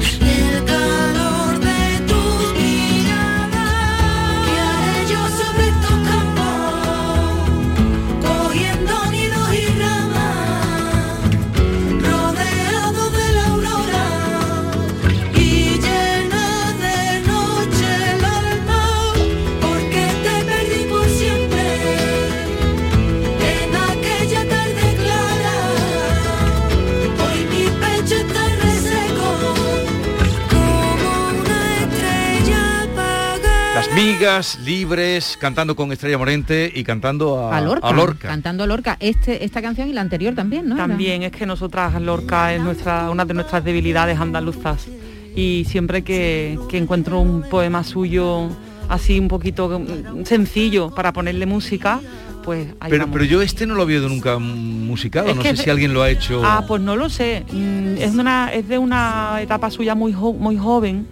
apagada 34.22 34.36
Las 34.38 34.58
migas 34.58 34.58
libres, 34.64 35.36
cantando 35.40 35.74
con 35.76 35.92
Estrella 35.92 36.18
Morente 36.18 36.70
y 36.74 36.84
cantando 36.84 37.38
a, 37.50 37.56
A 37.56 37.60
Lorca, 37.60 37.88
a 37.88 37.92
Lorca. 37.92 38.28
cantando 38.28 38.64
a 38.64 38.66
Lorca. 38.66 38.96
Este, 39.00 39.44
esta 39.44 39.60
canción 39.62 39.88
y 39.88 39.92
la 39.92 40.00
anterior 40.00 40.34
también, 40.34 40.68
¿no? 40.68 40.76
También 40.76 41.22
es 41.22 41.32
que 41.32 41.46
nosotras, 41.46 42.00
Lorca 42.00 42.54
es 42.54 42.60
nuestra, 42.60 43.10
una 43.10 43.24
de 43.24 43.34
nuestras 43.34 43.64
debilidades 43.64 44.18
andaluzas. 44.18 44.86
Y 45.34 45.64
siempre 45.68 46.02
que, 46.02 46.58
que 46.68 46.76
encuentro 46.78 47.18
un 47.20 47.42
poema 47.42 47.82
suyo 47.84 48.48
así 48.88 49.18
un 49.18 49.28
poquito 49.28 49.78
mm, 49.80 50.24
sencillo 50.24 50.90
para 50.94 51.12
ponerle 51.12 51.46
música, 51.46 52.00
pues 52.44 52.68
ahí 52.80 52.90
Pero, 52.90 53.06
pero 53.10 53.24
yo 53.24 53.40
este 53.40 53.66
no 53.66 53.74
lo 53.74 53.82
había 53.82 54.00
nunca 54.00 54.38
musicado, 54.38 55.28
Es 55.28 55.36
no 55.36 55.42
que 55.42 55.56
sé 55.56 55.62
si 55.64 55.70
alguien 55.70 55.94
lo 55.94 56.02
ha 56.02 56.10
hecho. 56.10 56.42
Ah, 56.44 56.64
pues 56.68 56.82
no 56.82 56.96
lo 56.96 57.08
sé. 57.08 57.44
Mm, 57.50 57.96
Es 57.98 58.12
de 58.14 58.20
una, 58.20 58.52
es 58.52 58.68
de 58.68 58.78
una 58.78 59.38
etapa 59.40 59.70
suya 59.70 59.94
muy, 59.94 60.12
jo- 60.12 60.34
muy 60.34 60.56
joven 60.58 61.06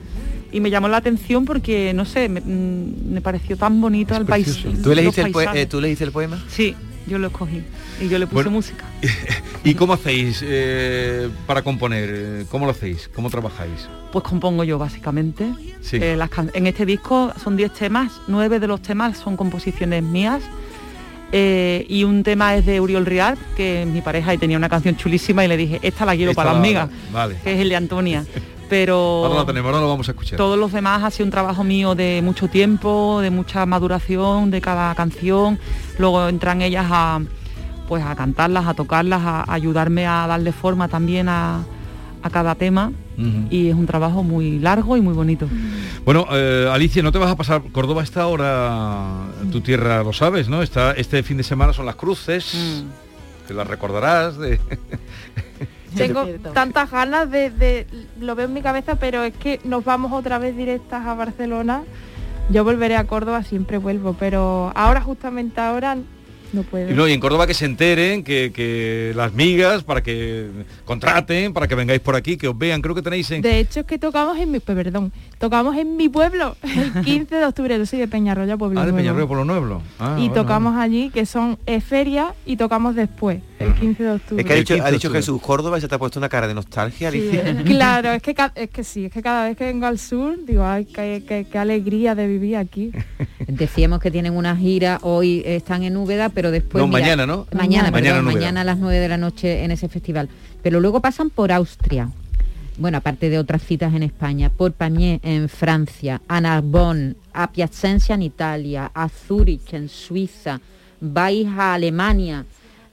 y 0.52 0.60
me 0.60 0.70
llamó 0.70 0.88
la 0.88 0.96
atención 0.98 1.44
porque, 1.44 1.92
no 1.94 2.04
sé, 2.04 2.28
me, 2.28 2.40
mm, 2.40 3.12
me 3.12 3.20
pareció 3.20 3.56
tan 3.56 3.80
bonito 3.80 4.14
el 4.16 4.24
país. 4.26 4.46
¿Tú 4.62 4.68
los 4.94 5.18
el, 5.18 5.32
eh, 5.54 5.66
¿Tú 5.66 5.80
leíste 5.80 6.04
el 6.04 6.12
poema? 6.12 6.42
Sí, 6.48 6.74
yo 7.06 7.18
lo 7.18 7.28
escogí 7.28 7.62
y 8.00 8.08
yo 8.08 8.18
le 8.18 8.26
puse 8.26 8.34
Bueno, 8.34 8.50
música. 8.50 8.84
¿Y 9.64 9.74
cómo 9.74 9.92
hacéis 9.92 10.40
eh, 10.42 11.28
para 11.46 11.62
componer? 11.62 12.46
¿Cómo 12.50 12.64
lo 12.66 12.72
hacéis? 12.72 13.08
¿Cómo 13.14 13.30
trabajáis? 13.30 13.88
Pues 14.12 14.24
compongo 14.24 14.64
yo 14.64 14.78
básicamente. 14.78 15.46
Sí. 15.80 15.96
Eh, 16.00 16.16
las 16.16 16.30
en 16.54 16.66
este 16.66 16.84
disco 16.86 17.32
son 17.42 17.56
10 17.56 17.72
temas, 17.72 18.12
9 18.28 18.58
de 18.58 18.66
los 18.66 18.82
temas 18.82 19.18
son 19.18 19.36
composiciones 19.36 20.02
mías. 20.02 20.42
eh, 21.32 21.86
y 21.88 22.02
un 22.04 22.24
tema 22.24 22.56
es 22.56 22.66
de 22.66 22.80
Uriol 22.80 23.06
Rial, 23.06 23.38
que 23.56 23.82
es 23.82 23.86
mi 23.88 24.00
pareja 24.00 24.34
y 24.34 24.38
tenía 24.38 24.56
una 24.56 24.68
canción 24.68 24.96
chulísima 24.96 25.44
y 25.44 25.48
le 25.48 25.56
dije, 25.56 25.78
esta 25.82 26.04
la 26.04 26.16
quiero 26.16 26.32
Esta 26.32 26.42
para 26.42 26.52
las 26.54 26.60
la- 26.62 26.66
migas, 26.68 26.88
Vale. 27.12 27.36
que 27.44 27.52
es 27.54 27.60
el 27.60 27.68
de 27.68 27.76
Antonia. 27.76 28.24
Pero 28.70 29.24
Ahora 29.26 29.40
lo 29.40 29.46
tenemos, 29.46 29.68
ahora 29.68 29.82
lo 29.82 29.88
vamos 29.88 30.08
a 30.08 30.12
escuchar. 30.12 30.36
todos 30.38 30.56
los 30.58 30.72
demás 30.72 31.02
ha 31.02 31.10
sido 31.10 31.24
un 31.26 31.30
trabajo 31.32 31.64
mío 31.64 31.94
de 31.96 32.22
mucho 32.22 32.48
tiempo, 32.48 33.18
de 33.20 33.30
mucha 33.30 33.66
maduración 33.66 34.50
de 34.50 34.60
cada 34.60 34.94
canción. 34.94 35.58
Luego 35.98 36.28
entran 36.28 36.62
ellas 36.62 36.86
a 36.88 37.20
pues 37.88 38.04
a 38.04 38.14
cantarlas, 38.14 38.66
a 38.68 38.74
tocarlas, 38.74 39.20
a 39.24 39.52
ayudarme 39.52 40.06
a 40.06 40.24
darle 40.28 40.52
forma 40.52 40.86
también 40.86 41.28
a, 41.28 41.64
a 42.22 42.30
cada 42.30 42.54
tema. 42.54 42.92
Y 43.50 43.68
es 43.68 43.74
un 43.74 43.84
trabajo 43.84 44.22
muy 44.22 44.58
largo 44.60 44.96
y 44.96 45.02
muy 45.02 45.12
bonito. 45.12 45.46
Bueno, 46.06 46.26
eh, 46.30 46.70
Alicia, 46.72 47.02
no 47.02 47.12
te 47.12 47.18
vas 47.18 47.30
a 47.30 47.36
pasar. 47.36 47.60
Córdoba 47.70 48.02
está 48.02 48.22
ahora, 48.22 49.26
tu 49.52 49.60
tierra 49.60 50.02
lo 50.02 50.14
sabes, 50.14 50.48
¿no? 50.48 50.62
Está, 50.62 50.92
este 50.92 51.22
fin 51.22 51.36
de 51.36 51.42
semana 51.42 51.74
son 51.74 51.84
las 51.84 51.96
cruces. 51.96 52.54
Mm. 52.54 53.46
Te 53.48 53.52
las 53.52 53.66
recordarás 53.66 54.38
de. 54.38 54.58
Tengo 55.96 56.24
tantas 56.52 56.90
ganas 56.90 57.30
de, 57.30 57.50
de- 57.50 57.86
lo 58.20 58.34
veo 58.34 58.46
en 58.46 58.54
mi 58.54 58.62
cabeza, 58.62 58.96
pero 58.96 59.22
es 59.24 59.34
que 59.34 59.60
nos 59.64 59.84
vamos 59.84 60.12
otra 60.12 60.38
vez 60.38 60.56
directas 60.56 61.06
a 61.06 61.14
Barcelona. 61.14 61.82
Yo 62.50 62.64
volveré 62.64 62.96
a 62.96 63.04
Córdoba, 63.06 63.42
siempre 63.44 63.78
vuelvo, 63.78 64.14
pero 64.18 64.72
ahora 64.74 65.00
justamente 65.00 65.60
ahora 65.60 65.96
no 66.52 66.62
puedo. 66.62 66.90
Y, 66.90 66.94
no, 66.94 67.06
y 67.08 67.12
en 67.12 67.20
Córdoba 67.20 67.46
que 67.46 67.54
se 67.54 67.64
enteren, 67.64 68.24
que, 68.24 68.52
que 68.54 69.12
las 69.14 69.32
migas, 69.32 69.82
para 69.84 70.02
que 70.02 70.48
contraten, 70.84 71.52
para 71.52 71.68
que 71.68 71.74
vengáis 71.74 72.00
por 72.00 72.16
aquí, 72.16 72.36
que 72.36 72.48
os 72.48 72.56
vean. 72.58 72.80
Creo 72.82 72.94
que 72.94 73.02
tenéis 73.02 73.30
en. 73.30 73.42
De 73.42 73.58
hecho 73.60 73.80
es 73.80 73.86
que 73.86 73.98
tocamos 73.98 74.38
en 74.38 74.50
mi, 74.50 74.60
perdón, 74.60 75.12
tocamos 75.38 75.76
en 75.76 75.96
mi 75.96 76.08
pueblo 76.08 76.56
el 76.62 76.92
15 77.04 77.34
de 77.36 77.44
octubre, 77.44 77.78
yo 77.78 77.86
soy 77.86 77.98
de 78.00 78.08
Peñarroya, 78.08 78.56
Pueblo 78.56 78.80
Ah, 78.80 78.86
de 78.86 78.92
Nuevo. 78.92 79.02
Peñarroyo 79.04 79.28
por 79.28 79.36
lo 79.38 79.44
Nuevo. 79.44 79.82
Ah, 79.98 80.16
y 80.18 80.28
bueno, 80.28 80.34
tocamos 80.34 80.76
allí, 80.76 81.10
que 81.10 81.26
son 81.26 81.58
eh, 81.66 81.80
ferias, 81.80 82.28
y 82.46 82.56
tocamos 82.56 82.94
después, 82.94 83.40
el 83.58 83.74
15 83.74 84.02
de 84.02 84.10
octubre. 84.10 84.42
Es 84.42 84.46
que 84.46 84.52
ha 84.52 84.56
dicho, 84.56 84.74
15 84.74 84.82
ha 84.82 84.86
de 84.86 84.92
dicho 84.92 85.08
octubre. 85.08 85.20
Jesús 85.20 85.42
Córdoba 85.42 85.78
y 85.78 85.80
se 85.80 85.88
te 85.88 85.94
ha 85.94 85.98
puesto 85.98 86.18
una 86.18 86.28
cara 86.28 86.46
de 86.48 86.54
nostalgia, 86.54 87.10
Sí, 87.10 87.18
Alicia. 87.18 87.62
claro, 87.64 88.10
es 88.12 88.22
que, 88.22 88.34
es 88.56 88.70
que 88.70 88.84
sí, 88.84 89.04
es 89.06 89.12
que 89.12 89.22
cada 89.22 89.44
vez 89.48 89.56
que 89.56 89.64
vengo 89.64 89.86
al 89.86 89.98
sur, 89.98 90.36
digo, 90.44 90.64
ay, 90.64 90.84
qué, 90.86 91.22
qué- 91.26 91.46
qué 91.50 91.58
alegría 91.58 92.14
de 92.14 92.26
vivir 92.26 92.56
aquí. 92.56 92.90
Decíamos 93.52 94.00
que 94.00 94.10
tienen 94.10 94.36
una 94.36 94.56
gira, 94.56 94.98
hoy 95.02 95.42
están 95.44 95.82
en 95.82 95.96
Úbeda, 95.96 96.28
pero 96.28 96.50
después... 96.50 96.82
No, 96.82 96.88
mañana, 96.88 97.26
¿no? 97.26 97.46
Mañana, 97.52 97.90
Mañana 97.90 98.16
perdón, 98.18 98.24
mañana 98.34 98.60
a 98.60 98.64
las 98.64 98.78
9 98.78 98.98
de 98.98 99.08
la 99.08 99.16
noche 99.16 99.64
en 99.64 99.70
ese 99.70 99.88
festival. 99.88 100.28
Pero 100.62 100.80
luego 100.80 101.00
pasan 101.00 101.30
por 101.30 101.52
Austria. 101.52 102.10
Bueno, 102.78 102.98
aparte 102.98 103.28
de 103.28 103.38
otras 103.38 103.62
citas 103.62 103.92
en 103.94 104.02
España, 104.02 104.50
por 104.50 104.72
Pamiers 104.72 105.20
en 105.22 105.48
Francia, 105.48 106.22
a 106.28 106.40
Narbonne, 106.40 107.14
a 107.32 107.52
Piacenza 107.52 108.14
en 108.14 108.22
Italia, 108.22 108.90
a 108.94 109.08
Zúrich 109.08 109.74
en 109.74 109.88
Suiza, 109.88 110.60
vais 111.00 111.46
a 111.46 111.74
Alemania, 111.74 112.46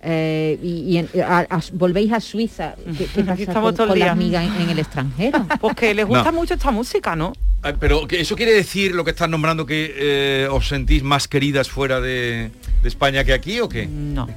eh, 0.10 0.58
y, 0.64 0.70
y 0.94 0.98
en- 1.00 1.10
a- 1.22 1.40
a- 1.50 1.62
volvéis 1.74 2.14
a 2.14 2.22
Suiza. 2.22 2.76
¿Qué, 2.98 3.06
qué 3.06 3.22
Aquí 3.22 3.24
pasa 3.24 3.42
estamos 3.42 3.64
con, 3.72 3.76
todo 3.76 3.84
el 3.88 3.90
con 3.90 4.00
las 4.00 4.08
día. 4.08 4.16
migas 4.16 4.46
en, 4.56 4.62
en 4.62 4.70
el 4.70 4.80
extranjero? 4.80 5.46
Porque 5.60 5.94
les 5.94 6.06
gusta 6.08 6.32
No. 6.32 6.38
mucho 6.40 6.54
esta 6.54 6.72
música, 6.72 7.16
¿no? 7.16 7.34
Pero 7.82 8.08
que 8.08 8.22
eso 8.22 8.36
quiere 8.38 8.54
decir 8.54 8.96
lo 8.96 9.04
que 9.04 9.10
estás 9.12 9.28
nombrando 9.28 9.66
que 9.66 9.94
eh, 9.98 10.48
os 10.50 10.70
sentís 10.70 11.04
más 11.04 11.28
queridas 11.28 11.70
fuera 11.70 12.00
de, 12.00 12.52
de 12.82 12.88
España 12.88 13.26
que 13.26 13.34
aquí 13.34 13.60
o 13.60 13.68
qué? 13.68 13.88
No, 13.98 14.28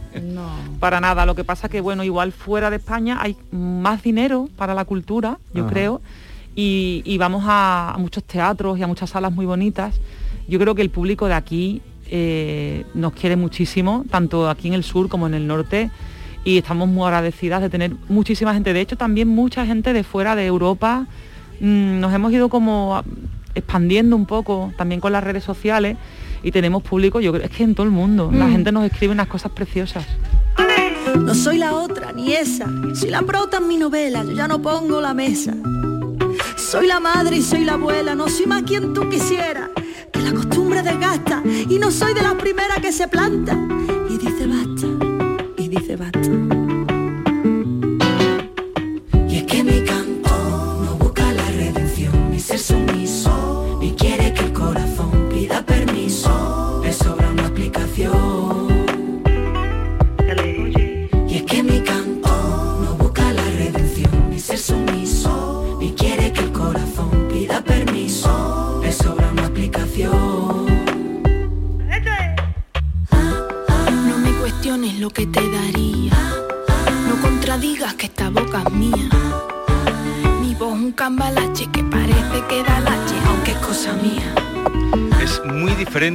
para 0.81 1.01
nada. 1.01 1.25
Lo 1.27 1.35
que 1.37 1.45
pasa 1.45 1.69
que, 1.69 1.81
bueno, 1.81 2.03
igual 2.03 2.33
fuera 2.33 2.71
de 2.71 2.77
España 2.77 3.19
hay 3.21 3.37
más 3.53 4.03
dinero 4.03 4.49
para 4.57 4.75
la 4.75 4.85
cultura, 4.85 5.39
yo 5.55 5.65
Ajá. 5.65 5.73
creo, 5.73 6.01
y, 6.57 7.03
y 7.05 7.19
vamos 7.19 7.45
a, 7.47 7.93
a 7.95 7.99
muchos 7.99 8.25
teatros 8.25 8.77
y 8.79 8.83
a 8.83 8.87
muchas 8.89 9.11
salas 9.11 9.31
muy 9.33 9.47
bonitas. 9.47 10.01
Yo 10.49 10.59
creo 10.59 10.75
que 10.75 10.83
el 10.83 10.91
público 10.91 11.29
de 11.29 11.35
aquí 11.35 11.81
eh, 12.11 12.85
nos 12.95 13.13
quiere 13.13 13.37
muchísimo, 13.37 14.05
tanto 14.11 14.51
aquí 14.51 14.69
en 14.69 14.75
el 14.75 14.85
sur 14.85 15.09
como 15.09 15.27
en 15.27 15.35
el 15.35 15.47
norte, 15.47 15.91
y 16.45 16.59
estamos 16.59 16.89
muy 16.89 17.05
agradecidas 17.05 17.63
de 17.63 17.71
tener 17.71 17.93
muchísima 18.09 18.53
gente. 18.55 18.73
De 18.73 18.81
hecho, 18.81 18.97
también 18.97 19.29
mucha 19.29 19.65
gente 19.67 19.93
de 19.93 20.03
fuera 20.05 20.35
de 20.37 20.47
Europa. 20.47 21.07
Mm, 21.61 22.01
nos 22.01 22.13
hemos 22.13 22.33
ido 22.33 22.49
como 22.49 23.03
expandiendo 23.55 24.17
un 24.17 24.27
poco, 24.27 24.73
también 24.77 25.01
con 25.01 25.13
las 25.13 25.23
redes 25.25 25.45
sociales, 25.45 25.97
y 26.43 26.51
tenemos 26.53 26.83
público, 26.83 27.21
yo 27.21 27.33
creo, 27.33 27.45
es 27.45 27.51
que 27.51 27.63
en 27.65 27.75
todo 27.75 27.85
el 27.85 27.93
mundo. 27.93 28.31
La 28.33 28.47
Mm. 28.47 28.53
gente 28.53 28.73
nos 28.73 28.85
escribe 28.85 29.13
unas 29.13 29.27
cosas 29.29 29.53
preciosas. 29.53 30.07
No 31.21 31.35
soy 31.35 31.59
la 31.59 31.75
otra 31.75 32.13
ni 32.13 32.33
esa, 32.33 32.67
soy 32.95 33.11
la 33.11 33.23
prota 33.23 33.59
en 33.59 33.69
mi 33.69 33.77
novela, 33.77 34.23
yo 34.25 34.33
ya 34.33 34.47
no 34.49 34.63
pongo 34.63 35.01
la 35.01 35.13
mesa. 35.15 35.55
Soy 36.71 36.87
la 36.87 37.01
madre 37.01 37.39
y 37.39 37.43
soy 37.43 37.65
la 37.65 37.73
abuela, 37.73 38.15
no 38.15 38.29
soy 38.29 38.47
más 38.47 38.63
quien 38.63 38.95
tú 38.95 39.09
quisieras, 39.09 39.71
que 40.13 40.21
la 40.21 40.33
costumbre 40.33 40.83
desgasta 40.83 41.43
y 41.45 41.81
no 41.81 41.91
soy 41.91 42.15
de 42.15 42.23
las 42.23 42.35
primeras 42.35 42.79
que 42.79 42.93
se 42.93 43.09
planta. 43.09 43.59
Y 44.09 44.17
dice 44.17 44.47
basta, 44.47 44.87
y 45.57 45.69
dice 45.69 45.97
basta. 45.97 46.60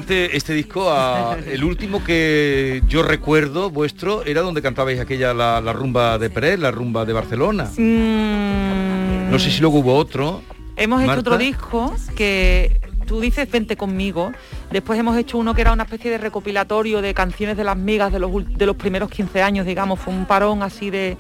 Diferente 0.02 0.36
este 0.38 0.54
disco 0.54 0.90
a 0.92 1.38
el 1.52 1.64
último 1.64 2.04
que 2.04 2.82
yo 2.88 3.02
recuerdo 3.04 3.70
vuestro, 3.70 4.24
era 4.26 4.42
donde 4.42 4.62
cantabais 4.62 5.00
aquella 5.00 5.34
la, 5.34 5.62
la 5.62 5.74
rumba 5.74 6.18
de 6.18 6.30
Pérez, 6.30 6.60
la 6.60 6.72
rumba 6.72 7.06
de 7.06 7.14
Barcelona. 7.14 7.70
No 7.78 9.40
sé 9.40 9.52
si 9.52 9.62
luego 9.62 9.80
hubo 9.80 9.96
otro. 9.96 10.42
Hemos 10.78 11.02
hecho 11.04 11.20
otro 11.20 11.38
disco 11.38 11.96
que 12.16 12.80
tú 13.08 13.22
dices 13.22 13.50
vente 13.50 13.78
conmigo. 13.78 14.32
Después 14.72 15.00
hemos 15.00 15.18
hecho 15.18 15.38
uno 15.38 15.54
que 15.54 15.62
era 15.62 15.72
una 15.72 15.84
especie 15.84 16.12
de 16.12 16.18
recopilatorio 16.18 17.02
de 17.02 17.14
canciones 17.14 17.56
de 17.56 17.64
las 17.64 17.78
migas 17.78 18.12
de 18.12 18.20
los, 18.20 18.32
de 18.58 18.66
los 18.66 18.76
primeros 18.76 19.10
15 19.10 19.42
años, 19.42 19.66
digamos. 19.66 20.00
Fue 20.00 20.14
un 20.14 20.26
parón 20.26 20.62
así 20.64 20.90
de, 20.90 21.18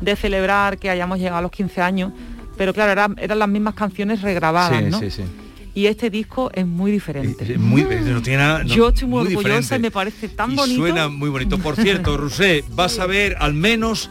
de 0.00 0.16
celebrar 0.16 0.78
que 0.78 0.90
hayamos 0.90 1.18
llegado 1.18 1.38
a 1.38 1.42
los 1.42 1.50
15 1.52 1.80
años. 1.80 2.12
Pero 2.56 2.72
claro, 2.74 2.90
era- 2.92 3.08
eran 3.18 3.38
las 3.38 3.48
mismas 3.48 3.74
canciones 3.74 4.22
regrabadas, 4.22 4.78
sí, 4.82 4.90
¿no? 4.90 4.98
sí, 4.98 5.10
sí. 5.10 5.22
Y 5.76 5.86
este 5.88 6.08
disco 6.08 6.50
es 6.54 6.66
muy 6.66 6.90
diferente. 6.90 7.52
Es 7.52 7.58
muy, 7.60 7.82
no 7.82 8.22
tiene 8.22 8.38
nada- 8.38 8.64
no, 8.64 8.74
Yo 8.74 8.88
estoy 8.88 9.06
muy, 9.08 9.20
orgullosa 9.26 9.42
diferente. 9.42 9.76
y 9.76 9.78
me 9.80 9.90
parece 9.90 10.28
tan 10.30 10.52
Y 10.52 10.56
bonito. 10.56 10.80
Suena 10.80 11.08
muy 11.08 11.28
bonito. 11.28 11.58
Por 11.58 11.76
cierto, 11.76 12.16
Rusé, 12.16 12.64
vas 12.70 12.98
a 12.98 13.04
ver 13.04 13.36
al 13.38 13.52
menos 13.52 14.08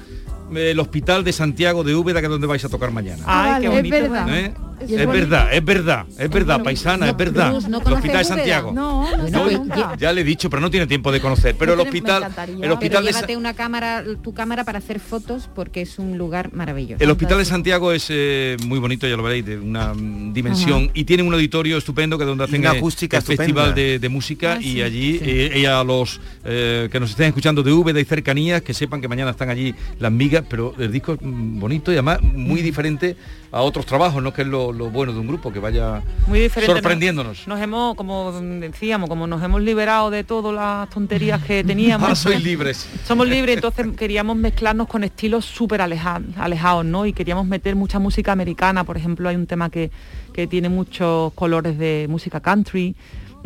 eh, 0.56 0.70
el 0.72 0.80
hospital 0.80 1.24
de 1.24 1.34
Santiago 1.34 1.84
de 1.84 1.96
Úbeda, 1.96 2.20
que 2.20 2.28
es 2.28 2.30
donde 2.32 2.46
vais 2.46 2.64
a 2.64 2.70
tocar 2.70 2.92
mañana. 2.92 3.24
Ay, 3.26 3.62
qué 3.62 3.68
Es 3.68 3.74
bonito. 3.74 3.96
verdad. 3.96 4.38
¿Eh? 4.38 4.54
Es 4.82 5.08
verdad, 5.08 5.54
es 5.54 5.64
verdad, 5.64 6.06
es 6.18 6.30
verdad, 6.30 6.62
paisana, 6.64 7.10
es 7.10 7.18
verdad. 7.18 7.52
¿no 7.70 7.78
el 7.80 7.94
hospital 7.94 8.18
de? 8.20 8.24
Santiago. 8.26 8.72
No, 8.74 9.16
no 9.18 9.30
No, 9.30 9.50
sé 9.50 9.58
nunca. 9.58 9.96
ya 9.98 10.12
le 10.14 10.22
he 10.22 10.24
dicho, 10.24 10.50
pero 10.50 10.62
no 10.62 10.70
tiene 10.70 10.88
tiempo 10.88 11.12
de 11.12 11.20
conocer. 11.22 11.56
Pero 11.58 11.74
el 11.74 11.80
hospital, 11.80 12.24
el 12.48 12.60
Pero 12.62 12.74
hospital 12.74 13.06
de 13.06 13.14
Sa- 13.14 13.20
llévate 13.20 13.38
una 13.38 13.54
cámara, 13.54 14.04
tu 14.22 14.34
cámara 14.34 14.64
para 14.64 14.80
hacer 14.80 15.00
fotos 15.00 15.50
porque 15.54 15.82
es 15.82 16.00
un 16.00 16.18
lugar 16.18 16.54
maravilloso. 16.54 17.04
El 17.04 17.10
Hospital 17.12 17.38
de 17.40 17.46
Santiago 17.46 17.92
es 17.92 18.08
eh, 18.10 18.58
muy 18.66 18.80
bonito, 18.80 19.08
ya 19.08 19.16
lo 19.18 19.24
veréis, 19.24 19.46
de 19.46 19.58
una 19.58 19.94
mm, 19.94 20.34
dimensión 20.34 20.92
y 20.94 21.04
tiene 21.06 21.24
un 21.24 21.34
auditorio 21.34 21.78
estupendo 21.78 22.18
que 22.18 22.24
es 22.24 22.28
donde 22.28 22.44
hacen 22.44 22.62
una 22.62 22.72
acústica 22.72 23.18
el 23.18 23.24
festival 23.24 23.74
de, 23.76 24.00
de 24.00 24.10
música 24.10 24.54
Ah, 24.54 24.60
y 24.60 24.74
sí, 24.74 24.82
allí 24.82 25.18
sí. 25.20 25.24
eh, 25.28 25.68
a 25.68 25.84
los 25.84 26.20
eh, 26.44 26.90
que 26.92 27.00
nos 27.00 27.12
estén 27.12 27.28
escuchando 27.28 27.64
de 27.64 27.72
Úbeda 27.72 28.00
y 28.00 28.06
cercanías 28.06 28.62
que 28.62 28.74
sepan 28.74 29.02
que 29.02 29.08
mañana 29.08 29.32
están 29.32 29.50
allí 29.50 29.74
las 30.00 30.12
migas, 30.12 30.44
pero 30.50 30.74
el 30.78 30.92
disco 30.92 31.14
es 31.14 31.20
mm, 31.22 31.60
bonito 31.60 31.92
y 31.92 31.96
además 31.96 32.22
muy 32.22 32.62
diferente 32.62 33.16
a 33.56 33.62
otros 33.62 33.86
trabajos, 33.86 34.22
¿no? 34.22 34.34
Que 34.34 34.42
es 34.42 34.48
lo, 34.50 34.74
lo 34.74 34.90
bueno 34.90 35.14
de 35.14 35.20
un 35.20 35.28
grupo, 35.28 35.50
que 35.54 35.60
vaya 35.60 36.02
muy 36.28 36.40
diferente. 36.42 36.74
sorprendiéndonos. 36.74 37.38
Nos, 37.40 37.48
nos 37.48 37.62
hemos, 37.62 37.96
como 37.96 38.34
decíamos, 38.60 39.08
como 39.08 39.28
nos 39.28 39.42
hemos 39.42 39.62
liberado 39.62 40.10
de 40.10 40.26
todas 40.26 40.54
las 40.54 40.90
tonterías 40.90 41.42
que 41.42 41.64
teníamos. 41.72 42.04
Ahora 42.04 42.16
sois 42.16 42.44
libres. 42.44 42.86
Somos 43.06 43.28
libres, 43.30 43.56
entonces 43.56 43.88
queríamos 43.96 44.36
mezclarnos 44.36 44.88
con 44.88 45.06
estilos 45.06 45.46
súper 45.46 45.80
aleja- 45.80 46.22
alejados, 46.38 46.84
¿no? 46.84 47.06
Y 47.06 47.14
queríamos 47.14 47.46
meter 47.48 47.78
mucha 47.78 47.98
música 47.98 48.34
americana, 48.34 48.84
por 48.84 48.98
ejemplo, 48.98 49.30
hay 49.30 49.38
un 49.38 49.48
tema 49.48 49.70
que, 49.70 49.90
que 50.34 50.48
tiene 50.48 50.68
muchos 50.68 51.32
colores 51.34 51.78
de 51.78 52.08
música 52.10 52.42
country. 52.42 52.94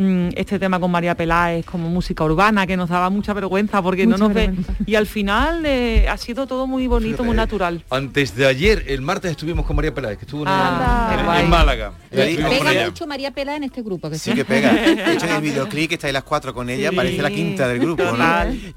Mm, 0.01 0.29
Este 0.35 0.57
tema 0.59 0.79
con 0.79 0.89
María 0.91 1.13
Peláez 1.13 1.65
como 1.65 1.89
música 1.89 2.23
urbana 2.23 2.65
que 2.65 2.77
nos 2.77 2.87
daba 2.87 3.09
mucha 3.09 3.33
vergüenza 3.33 3.81
porque 3.81 4.05
Mucha 4.07 4.17
no 4.17 4.25
nos 4.27 4.33
ve 4.33 4.53
y 4.85 4.95
al 4.95 5.05
final 5.07 5.65
eh, 5.65 6.07
ha 6.07 6.15
sido 6.15 6.47
todo 6.47 6.67
muy 6.67 6.87
bonito, 6.87 7.21
muy 7.25 7.35
natural. 7.35 7.83
Antes 7.89 8.33
de 8.33 8.47
ayer, 8.47 8.85
el 8.87 9.01
martes 9.01 9.31
estuvimos 9.31 9.65
con 9.65 9.75
María 9.75 9.93
Peláez, 9.93 10.17
que 10.17 10.23
estuvo 10.23 10.43
en, 10.43 10.47
Ah, 10.49 11.35
en- 11.35 11.43
en. 11.43 11.49
Málaga. 11.49 11.91
Pega 12.09 12.85
mucho 12.85 13.05
María 13.07 13.31
Pela 13.31 13.57
en 13.57 13.65
este 13.65 13.81
grupo. 13.81 14.09
Que 14.09 14.17
Sí 14.17 14.33
que 14.33 14.45
pega. 14.45 14.71
De 14.73 15.13
hecho, 15.15 15.25
en 15.25 15.35
el 15.35 15.41
videoclip 15.41 15.89
que 15.89 15.95
estáis 15.95 16.13
las 16.13 16.23
cuatro 16.23 16.53
con 16.53 16.69
ella, 16.69 16.91
Sí. 16.91 16.95
parece 16.95 17.21
la 17.21 17.29
quinta 17.29 17.67
del 17.67 17.79
grupo. 17.79 18.03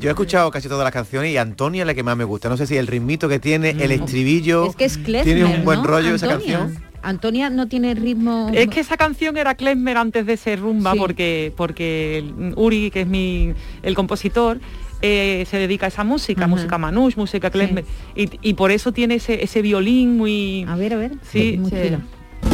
Yo 0.00 0.08
he 0.08 0.12
escuchado 0.12 0.50
casi 0.50 0.68
todas 0.68 0.82
las 0.82 0.92
canciones 0.92 1.30
y 1.32 1.36
Antonia 1.36 1.82
es 1.82 1.86
la 1.86 1.94
que 1.94 2.02
más 2.02 2.16
me 2.16 2.24
gusta. 2.24 2.48
No 2.48 2.56
sé 2.56 2.66
si 2.66 2.76
el 2.76 2.88
ritmito 2.88 3.28
que 3.28 3.38
tiene, 3.38 3.70
el 3.70 3.92
estribillo. 3.92 4.64
Mm. 4.66 4.70
Es 4.70 4.76
que 4.76 4.84
es 4.86 4.98
Klezmer, 4.98 5.24
Tiene 5.24 5.44
un 5.44 5.64
buen 5.64 5.82
¿no? 5.82 5.86
rollo 5.86 6.16
esa 6.16 6.26
canción. 6.26 6.76
Antonia 7.02 7.50
no 7.50 7.68
tiene 7.68 7.94
ritmo. 7.94 8.50
Es 8.54 8.68
que 8.68 8.80
esa 8.80 8.96
canción 8.96 9.36
era 9.36 9.54
Klezmer 9.54 9.96
antes 9.96 10.24
de 10.26 10.36
ser 10.36 10.60
rumba 10.60 10.92
Sí. 10.92 10.98
porque 10.98 11.52
porque 11.56 12.24
Uri, 12.56 12.90
que 12.90 13.02
es 13.02 13.06
mi 13.06 13.52
el 13.82 13.94
compositor, 13.94 14.60
eh, 15.02 15.44
se 15.50 15.56
dedica 15.58 15.86
a 15.86 15.88
esa 15.88 16.04
música, 16.04 16.46
música 16.46 16.78
manouche, 16.78 17.16
música 17.18 17.50
Klezmer 17.50 17.84
y, 18.14 18.28
y 18.40 18.54
por 18.54 18.70
eso 18.70 18.92
tiene 18.92 19.16
ese, 19.16 19.42
ese 19.42 19.60
violín 19.62 20.16
muy 20.16 20.64
A 20.68 20.76
ver, 20.76 20.94
a 20.94 20.96
ver. 20.96 21.12
Sí, 21.30 21.56
Muy 21.58 21.70
sí. 21.70 21.76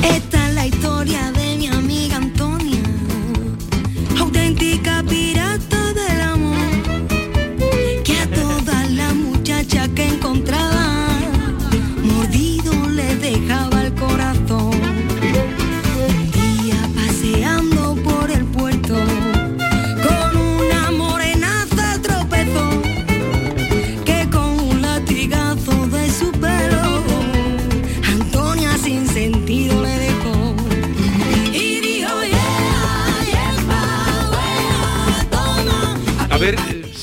Esta 0.02 0.48
es 0.48 0.54
la 0.54 0.66
historia 0.66 1.30
de 1.32 1.56
mi 1.56 1.66
amiga 1.66 1.87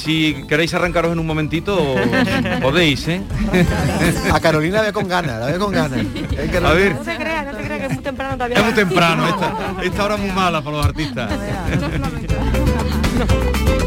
si 0.06 0.46
queréis 0.48 0.72
arrancaros 0.76 1.12
en 1.12 1.18
un 1.20 1.26
momentito, 1.26 1.96
podéis, 2.62 3.08
¿eh? 3.08 3.22
A 4.32 4.40
Carolina 4.40 4.78
la 4.78 4.84
veo 4.84 4.94
con 4.94 5.08
ganas, 5.08 5.40
la 5.40 5.48
veo 5.48 5.60
con 5.60 5.72
ganas. 5.72 6.00
Es 6.00 6.52
que 6.52 6.58
A 6.58 6.74
ver, 6.74 6.94
No 6.94 7.00
te 7.02 7.16
creas, 7.18 7.46
no 7.48 7.58
te 7.58 7.64
creas 7.64 7.80
que 7.80 7.86
es 7.88 7.94
muy 7.94 8.04
temprano 8.04 8.34
todavía. 8.36 8.58
es 8.58 8.64
muy 8.64 8.74
temprano, 8.74 9.28
esta, 9.28 9.54
esta 9.84 10.06
hora 10.06 10.16
es 10.16 10.22
muy 10.22 10.32
mala 10.32 10.62
para 10.62 10.78
los 10.78 10.86
artistas. 10.86 11.32
Mi 11.32 13.85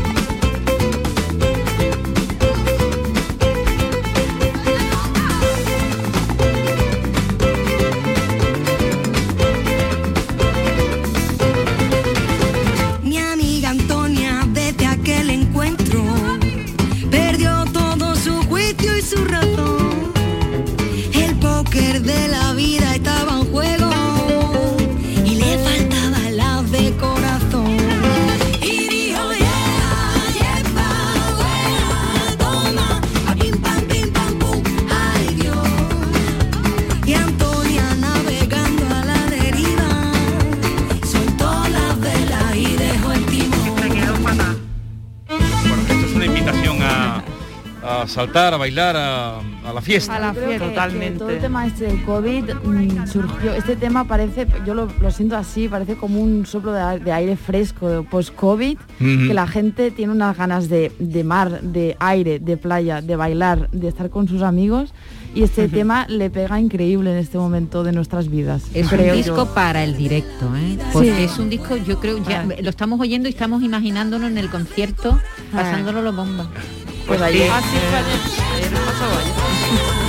saltar, 48.19 48.53
a 48.55 48.57
bailar, 48.57 48.97
a, 48.97 49.39
a 49.39 49.73
la 49.73 49.81
fiesta. 49.81 50.16
A 50.16 50.19
la 50.21 50.35
fiesta. 50.35 50.51
que- 50.64 50.71
Totalmente. 50.71 51.19
todo 51.21 51.31
el 51.31 51.39
tema 51.39 51.66
este 51.66 51.85
del 51.87 52.03
COVID 52.05 52.45
mm, 52.64 53.07
surgió, 53.07 53.53
este 53.55 53.77
tema 53.77 54.05
parece, 54.09 54.47
yo 54.66 54.75
lo, 54.75 54.89
lo 55.01 55.11
siento 55.11 55.37
así, 55.37 55.69
parece 55.69 55.95
como 55.97 56.21
un 56.21 56.45
soplo 56.45 56.73
de, 56.73 57.12
aire 57.12 57.37
fresco 57.37 58.05
post-COVID, 58.11 58.77
Ujú. 58.77 59.29
que 59.29 59.35
la 59.35 59.47
gente 59.47 59.91
tiene 59.93 60.12
unas 60.12 60.37
ganas 60.37 60.69
de, 60.69 60.91
de 60.99 61.23
mar, 61.25 61.61
de 61.62 61.97
aire, 62.01 62.39
de 62.41 62.57
playa, 62.57 63.01
de 63.03 63.14
bailar, 63.16 63.71
de 63.71 63.87
estar 63.89 64.11
con 64.11 64.27
sus 64.27 64.43
amigos. 64.43 64.93
Y 65.35 65.43
este 65.43 65.69
tema 65.69 66.07
le 66.09 66.31
pega 66.31 66.59
increíble 66.59 67.12
en 67.12 67.19
este 67.19 67.39
momento 67.39 67.85
de 67.85 67.93
nuestras 67.93 68.29
vidas. 68.29 68.64
Es 68.75 68.89
creo 68.89 69.12
un 69.12 69.16
disco 69.19 69.37
yo. 69.45 69.55
para 69.55 69.85
el 69.85 69.95
directo, 69.97 70.51
¿eh? 70.57 70.79
Porque 70.93 71.14
Sí. 71.14 71.23
es 71.23 71.39
un 71.39 71.51
disco, 71.51 71.77
yo 71.77 72.01
creo, 72.01 72.19
ya 72.27 72.45
lo 72.45 72.71
estamos 72.71 72.99
oyendo 72.99 73.29
y 73.29 73.33
estamos 73.33 73.62
imaginándonos 73.62 74.31
en 74.31 74.39
el 74.39 74.49
concierto, 74.49 75.21
pasándolo 75.53 76.03
los 76.03 76.16
bombas. 76.16 76.49
Pues 77.09 77.22
ayer. 77.22 77.50
Así 77.50 77.76
fue 77.88 77.98
ayer. 77.98 78.20
Ayer 78.54 78.70
pasó 78.84 79.04
ayer. 79.18 80.07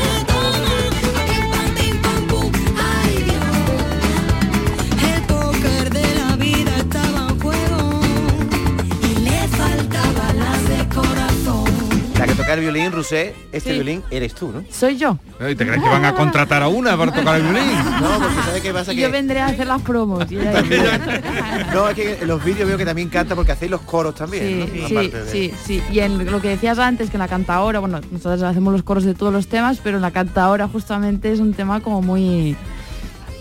Toca 12.49 12.55
el 12.57 12.61
violín, 12.61 12.91
Rusé, 12.91 13.35
este 13.51 13.69
Sí. 13.69 13.75
violín 13.75 14.03
eres 14.09 14.33
tú, 14.33 14.51
¿no? 14.51 14.63
Soy 14.71 14.97
yo. 14.97 15.19
Ay, 15.39 15.53
¿Te 15.55 15.67
crees 15.67 15.83
que 15.83 15.87
van 15.87 16.03
a 16.03 16.15
contratar 16.15 16.63
a 16.63 16.67
una 16.67 16.97
para 16.97 17.11
tocar 17.11 17.35
el 17.35 17.43
violín? 17.43 17.61
No, 18.01 18.17
porque 18.19 18.41
¿sabes 18.43 18.61
qué 18.63 18.73
pasa? 18.73 18.91
Yo 18.91 19.05
Que, 19.05 19.11
vendré 19.11 19.39
a 19.39 19.45
hacer 19.45 19.67
las 19.67 19.83
promos. 19.83 20.25
y 20.31 20.35
no, 21.73 21.89
es 21.89 21.95
que 21.95 22.17
en 22.21 22.27
los 22.27 22.43
vídeos 22.43 22.67
veo 22.67 22.75
que 22.75 22.85
también 22.85 23.09
canta 23.09 23.35
porque 23.35 23.51
hacéis 23.51 23.69
los 23.69 23.81
coros 23.81 24.15
también, 24.15 24.67
Sí, 24.73 24.79
¿no? 24.81 24.87
sí, 24.87 24.93
Aparte 24.95 25.23
de- 25.25 25.31
sí, 25.31 25.53
sí. 25.63 25.83
Y 25.91 25.99
en 25.99 26.25
lo 26.31 26.41
que 26.41 26.49
decías 26.49 26.79
antes, 26.79 27.11
que 27.11 27.17
en 27.17 27.19
la 27.19 27.27
cantadora, 27.27 27.77
bueno, 27.77 27.99
nosotros 28.11 28.41
hacemos 28.41 28.73
los 28.73 28.81
coros 28.81 29.03
de 29.03 29.13
todos 29.13 29.31
los 29.31 29.45
temas, 29.47 29.77
pero 29.83 29.97
en 29.97 30.01
la 30.01 30.09
cantadora 30.09 30.67
justamente 30.67 31.31
es 31.31 31.39
un 31.39 31.53
tema 31.53 31.81
como 31.81 32.01
muy 32.01 32.55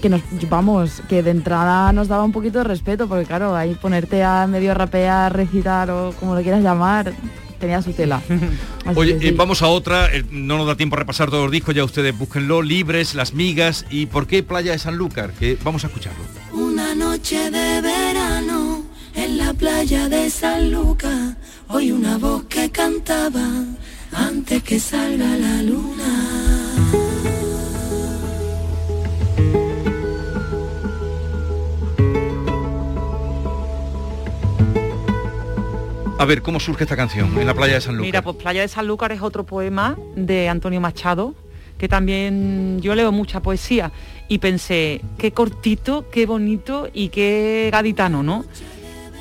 que 0.02 0.10
nos 0.10 0.20
vamos, 0.50 1.02
que 1.08 1.22
de 1.22 1.30
entrada 1.30 1.94
nos 1.94 2.08
daba 2.08 2.24
un 2.24 2.32
poquito 2.32 2.58
de 2.58 2.64
respeto, 2.64 3.08
porque 3.08 3.24
claro, 3.24 3.56
ahí 3.56 3.74
ponerte 3.74 4.22
a 4.22 4.46
medio 4.46 4.74
rapear, 4.74 5.34
recitar 5.34 5.90
o 5.90 6.12
como 6.20 6.34
lo 6.34 6.42
quieras 6.42 6.62
llamar, 6.62 7.14
tenía 7.58 7.82
su 7.82 7.92
tela. 7.92 8.22
Así 8.84 8.98
Oye, 8.98 9.18
eh, 9.20 9.34
vamos 9.36 9.62
a 9.62 9.68
otra, 9.68 10.06
eh, 10.14 10.24
no 10.30 10.58
nos 10.58 10.66
da 10.66 10.76
tiempo 10.76 10.96
a 10.96 11.00
repasar 11.00 11.30
todos 11.30 11.44
los 11.44 11.52
discos, 11.52 11.74
ya 11.74 11.84
ustedes 11.84 12.16
búsquenlo, 12.16 12.62
Libres, 12.62 13.14
Las 13.14 13.34
Migas 13.34 13.84
y 13.90 14.06
¿Por 14.06 14.26
qué 14.26 14.42
Playa 14.42 14.72
de 14.72 14.78
Sanlúcar? 14.78 15.32
Que 15.32 15.58
vamos 15.62 15.84
a 15.84 15.88
escucharlo. 15.88 16.24
Una 16.52 16.94
noche 16.94 17.50
de 17.50 17.80
verano 17.80 18.84
en 19.14 19.38
la 19.38 19.52
playa 19.52 20.08
de 20.08 20.30
San 20.30 20.70
Lucas, 20.70 21.36
oí 21.68 21.90
una 21.90 22.18
voz 22.18 22.44
que 22.44 22.70
cantaba 22.70 23.64
antes 24.12 24.62
que 24.62 24.78
salga 24.78 25.36
la 25.36 25.62
luna. 25.62 26.77
A 36.18 36.24
ver, 36.24 36.42
¿cómo 36.42 36.58
surge 36.58 36.82
esta 36.82 36.96
canción 36.96 37.38
en 37.38 37.46
la 37.46 37.54
playa 37.54 37.74
de 37.74 37.80
Sanlúcar? 37.80 38.06
Mira, 38.06 38.22
pues 38.22 38.36
Playa 38.36 38.62
de 38.62 38.68
Sanlúcar 38.68 39.12
es 39.12 39.22
otro 39.22 39.44
poema 39.44 39.96
de 40.16 40.48
Antonio 40.48 40.80
Machado, 40.80 41.36
que 41.78 41.88
también 41.88 42.80
yo 42.80 42.96
leo 42.96 43.12
mucha 43.12 43.40
poesía 43.40 43.92
y 44.26 44.38
pensé, 44.38 45.00
qué 45.16 45.30
cortito, 45.30 46.10
qué 46.10 46.26
bonito 46.26 46.88
y 46.92 47.10
qué 47.10 47.68
gaditano, 47.70 48.24
¿no? 48.24 48.44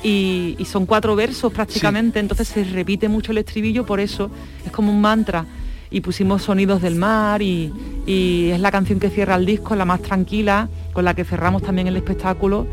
Y, 0.01 0.55
y 0.57 0.65
son 0.65 0.87
cuatro 0.87 1.15
versos 1.15 1.53
prácticamente, 1.53 2.19
entonces 2.19 2.47
se 2.47 2.63
repite 2.63 3.09
mucho 3.09 3.31
el 3.31 3.37
estribillo, 3.37 3.85
por 3.85 3.99
eso 3.99 4.31
es 4.65 4.71
como 4.71 4.91
un 4.91 4.99
mantra. 4.99 5.45
Y 5.91 6.01
pusimos 6.01 6.41
sonidos 6.41 6.81
del 6.81 6.95
mar 6.95 7.43
y, 7.43 7.71
y 8.07 8.49
es 8.49 8.59
la 8.59 8.71
canción 8.71 8.99
que 8.99 9.11
cierra 9.11 9.35
el 9.35 9.45
disco, 9.45 9.75
la 9.75 9.85
más 9.85 10.01
tranquila, 10.01 10.67
con 10.93 11.05
la 11.05 11.13
que 11.13 11.23
cerramos 11.23 11.61
también 11.61 11.87
el 11.87 11.95
espectáculo. 11.95 12.65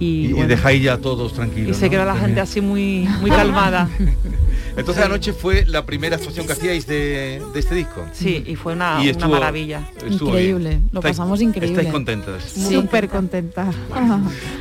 Y, 0.00 0.04
y, 0.04 0.24
y 0.28 0.32
bueno, 0.32 0.48
dejáis 0.48 0.82
ya 0.82 0.96
todos 0.98 1.32
tranquilos. 1.34 1.76
y 1.76 1.78
se 1.78 1.86
¿no? 1.86 1.90
queda 1.90 2.04
la 2.06 2.16
gente 2.16 2.40
así 2.40 2.60
muy, 2.60 3.06
muy 3.20 3.30
calmada. 3.30 3.88
Entonces 4.76 5.04
anoche 5.04 5.32
fue 5.34 5.66
la 5.66 5.84
primera 5.84 6.16
actuación 6.16 6.46
que 6.46 6.52
hacíais 6.54 6.86
de, 6.86 7.42
de 7.52 7.60
este 7.60 7.74
disco. 7.74 8.06
Sí, 8.12 8.42
y 8.46 8.54
fue 8.56 8.72
una, 8.72 8.96
Y 9.00 9.02
una 9.02 9.10
estuvo- 9.10 9.30
maravilla. 9.32 9.82
estuvo 10.06 10.30
Increíble, 10.30 10.68
bien. 10.70 10.88
lo 10.92 11.00
Estáis- 11.00 11.16
pasamos 11.16 11.40
increíble. 11.42 11.72
Estáis 11.76 11.92
contentas. 11.92 12.44
Súper 12.44 13.08
contenta. 13.08 13.70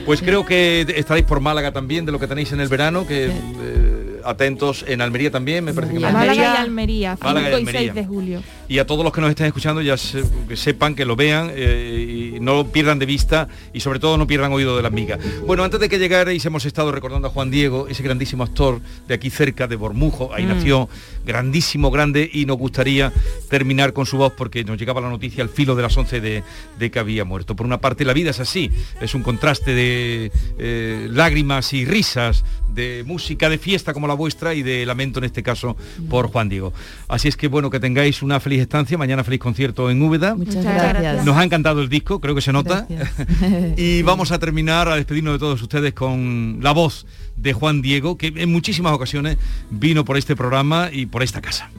Pues 0.06 0.22
creo 0.22 0.46
que 0.46 0.82
estaréis 0.96 1.26
por 1.26 1.40
Málaga 1.40 1.72
también, 1.72 2.06
de 2.06 2.12
lo 2.12 2.20
que 2.20 2.28
tenéis 2.28 2.52
en 2.52 2.60
el 2.60 2.68
verano, 2.68 3.06
que 3.08 3.28
eh, 3.28 4.22
atentos 4.26 4.84
en 4.88 5.02
Almería 5.02 5.32
también, 5.32 5.64
me 5.64 5.74
parece 5.74 5.94
que 5.94 6.00
Málaga 6.00 6.36
y 6.36 6.40
Almería, 6.40 7.16
5 7.16 7.26
Málaga 7.28 7.48
y 7.50 7.52
y 7.52 7.56
Almería. 7.56 7.80
6 7.82 7.96
de 7.96 8.06
julio. 8.06 8.42
Y 8.70 8.78
a 8.78 8.86
todos 8.86 9.04
los 9.04 9.12
que 9.12 9.20
nos 9.20 9.32
estén 9.32 9.48
escuchando 9.48 9.82
ya 9.82 9.98
se- 9.98 10.24
que 10.48 10.56
sepan, 10.56 10.94
que 10.96 11.04
lo 11.04 11.16
vean 11.16 11.50
eh, 11.54 12.34
y 12.36 12.40
no 12.40 12.54
lo 12.54 12.68
pierdan 12.72 13.00
de 13.00 13.08
vista 13.08 13.48
y 13.74 13.80
sobre 13.80 14.00
todo 14.00 14.16
no 14.18 14.28
pierdan 14.28 14.54
oído 14.54 14.78
de 14.78 14.84
las 14.84 14.92
migas. 14.92 15.20
Bueno, 15.46 15.64
antes 15.64 15.80
de 15.80 15.90
que 15.90 15.98
llegarais 15.98 16.46
hemos 16.46 16.66
estado 16.66 16.92
recordando 16.92 17.28
a 17.28 17.32
Juan 17.32 17.50
Diego, 17.50 17.88
ese 17.88 18.04
grandísimo 18.04 18.44
actor 18.44 18.80
de 19.08 19.16
aquí 19.16 19.32
cerca, 19.32 19.68
de 19.68 19.76
Bormujo, 19.76 20.32
ahí 20.36 20.46
Mm. 20.46 20.50
nació, 20.50 20.88
grandísimo, 21.26 21.90
grande, 21.92 22.30
y 22.32 22.46
nos 22.46 22.58
gustaría 22.58 23.12
terminar 23.50 23.94
con 23.94 24.06
su 24.06 24.18
voz 24.18 24.34
porque 24.38 24.64
nos 24.64 24.78
llegaba 24.78 25.02
la 25.02 25.10
noticia 25.10 25.44
al 25.44 25.50
filo 25.50 25.76
de 25.76 25.82
las 25.82 25.98
11 25.98 26.22
de, 26.22 26.44
de 26.78 26.92
que 26.92 27.00
había 27.00 27.26
muerto. 27.26 27.56
Por 27.56 27.66
una 27.66 27.82
parte 27.82 28.06
la 28.06 28.14
vida 28.14 28.30
es 28.30 28.40
así, 28.40 28.70
es 29.02 29.16
un 29.16 29.24
contraste 29.24 29.74
de 29.74 30.32
eh, 30.60 31.08
lágrimas 31.12 31.74
y 31.74 31.86
risas, 31.86 32.46
de 32.70 33.04
música 33.06 33.50
de 33.50 33.58
fiesta 33.58 33.94
como 33.94 34.08
la 34.08 34.14
vuestra 34.14 34.54
y 34.54 34.62
de 34.62 34.86
lamento 34.86 35.18
en 35.20 35.26
este 35.26 35.42
caso 35.42 35.76
por 36.08 36.28
Juan 36.28 36.50
Diego. 36.50 36.72
Así 37.08 37.28
es 37.28 37.36
que 37.36 37.48
bueno, 37.48 37.70
que 37.72 37.80
tengáis 37.80 38.22
una 38.22 38.40
feliz 38.40 38.59
estancia, 38.62 38.98
mañana 38.98 39.24
feliz 39.24 39.40
concierto 39.40 39.90
en 39.90 40.02
Úbeda. 40.02 40.36
Muchas 40.36 40.64
gracias. 40.64 41.26
Nos 41.26 41.36
ha 41.38 41.44
encantado 41.44 41.82
el 41.82 41.90
disco, 41.90 42.20
creo 42.20 42.36
que 42.36 42.42
se 42.42 42.52
nota. 42.54 42.88
y 43.78 44.02
vamos 44.04 44.32
a 44.32 44.40
terminar 44.40 44.88
a 44.90 44.96
despedirnos 44.96 45.34
de 45.34 45.40
todos 45.40 45.62
ustedes 45.62 45.94
con 45.94 46.60
la 46.62 46.72
voz 46.72 47.06
de 47.36 47.54
Juan 47.54 47.82
Diego, 47.82 48.18
que 48.18 48.34
en 48.36 48.52
muchísimas 48.52 48.94
ocasiones 48.94 49.38
vino 49.70 50.04
por 50.06 50.18
este 50.18 50.36
programa 50.36 50.90
y 50.92 51.06
por 51.06 51.24
esta 51.24 51.42
casa. 51.42 51.70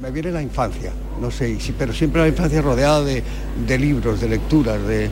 Me 0.00 0.10
viene 0.10 0.30
la 0.30 0.42
infancia, 0.42 0.92
no 1.20 1.30
sé, 1.30 1.56
pero 1.78 1.92
siempre 1.94 2.20
la 2.20 2.28
infancia 2.28 2.60
rodeada 2.60 3.02
de, 3.02 3.22
de 3.66 3.78
libros, 3.78 4.20
de 4.20 4.28
lecturas, 4.28 4.86
de, 4.86 5.08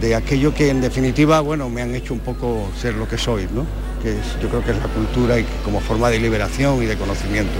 de 0.00 0.14
aquello 0.14 0.54
que 0.54 0.70
en 0.70 0.80
definitiva, 0.80 1.40
bueno, 1.40 1.68
me 1.68 1.82
han 1.82 1.94
hecho 1.94 2.14
un 2.14 2.20
poco 2.20 2.70
ser 2.80 2.94
lo 2.94 3.06
que 3.06 3.18
soy, 3.18 3.46
¿no? 3.54 3.66
Que 4.02 4.12
es- 4.12 4.40
yo 4.42 4.48
creo 4.48 4.64
que 4.64 4.70
es 4.70 4.78
la 4.78 4.88
cultura 4.88 5.38
y 5.38 5.44
como 5.64 5.80
forma 5.80 6.08
de 6.08 6.18
liberación 6.18 6.82
y 6.82 6.86
de 6.86 6.96
conocimiento. 6.96 7.52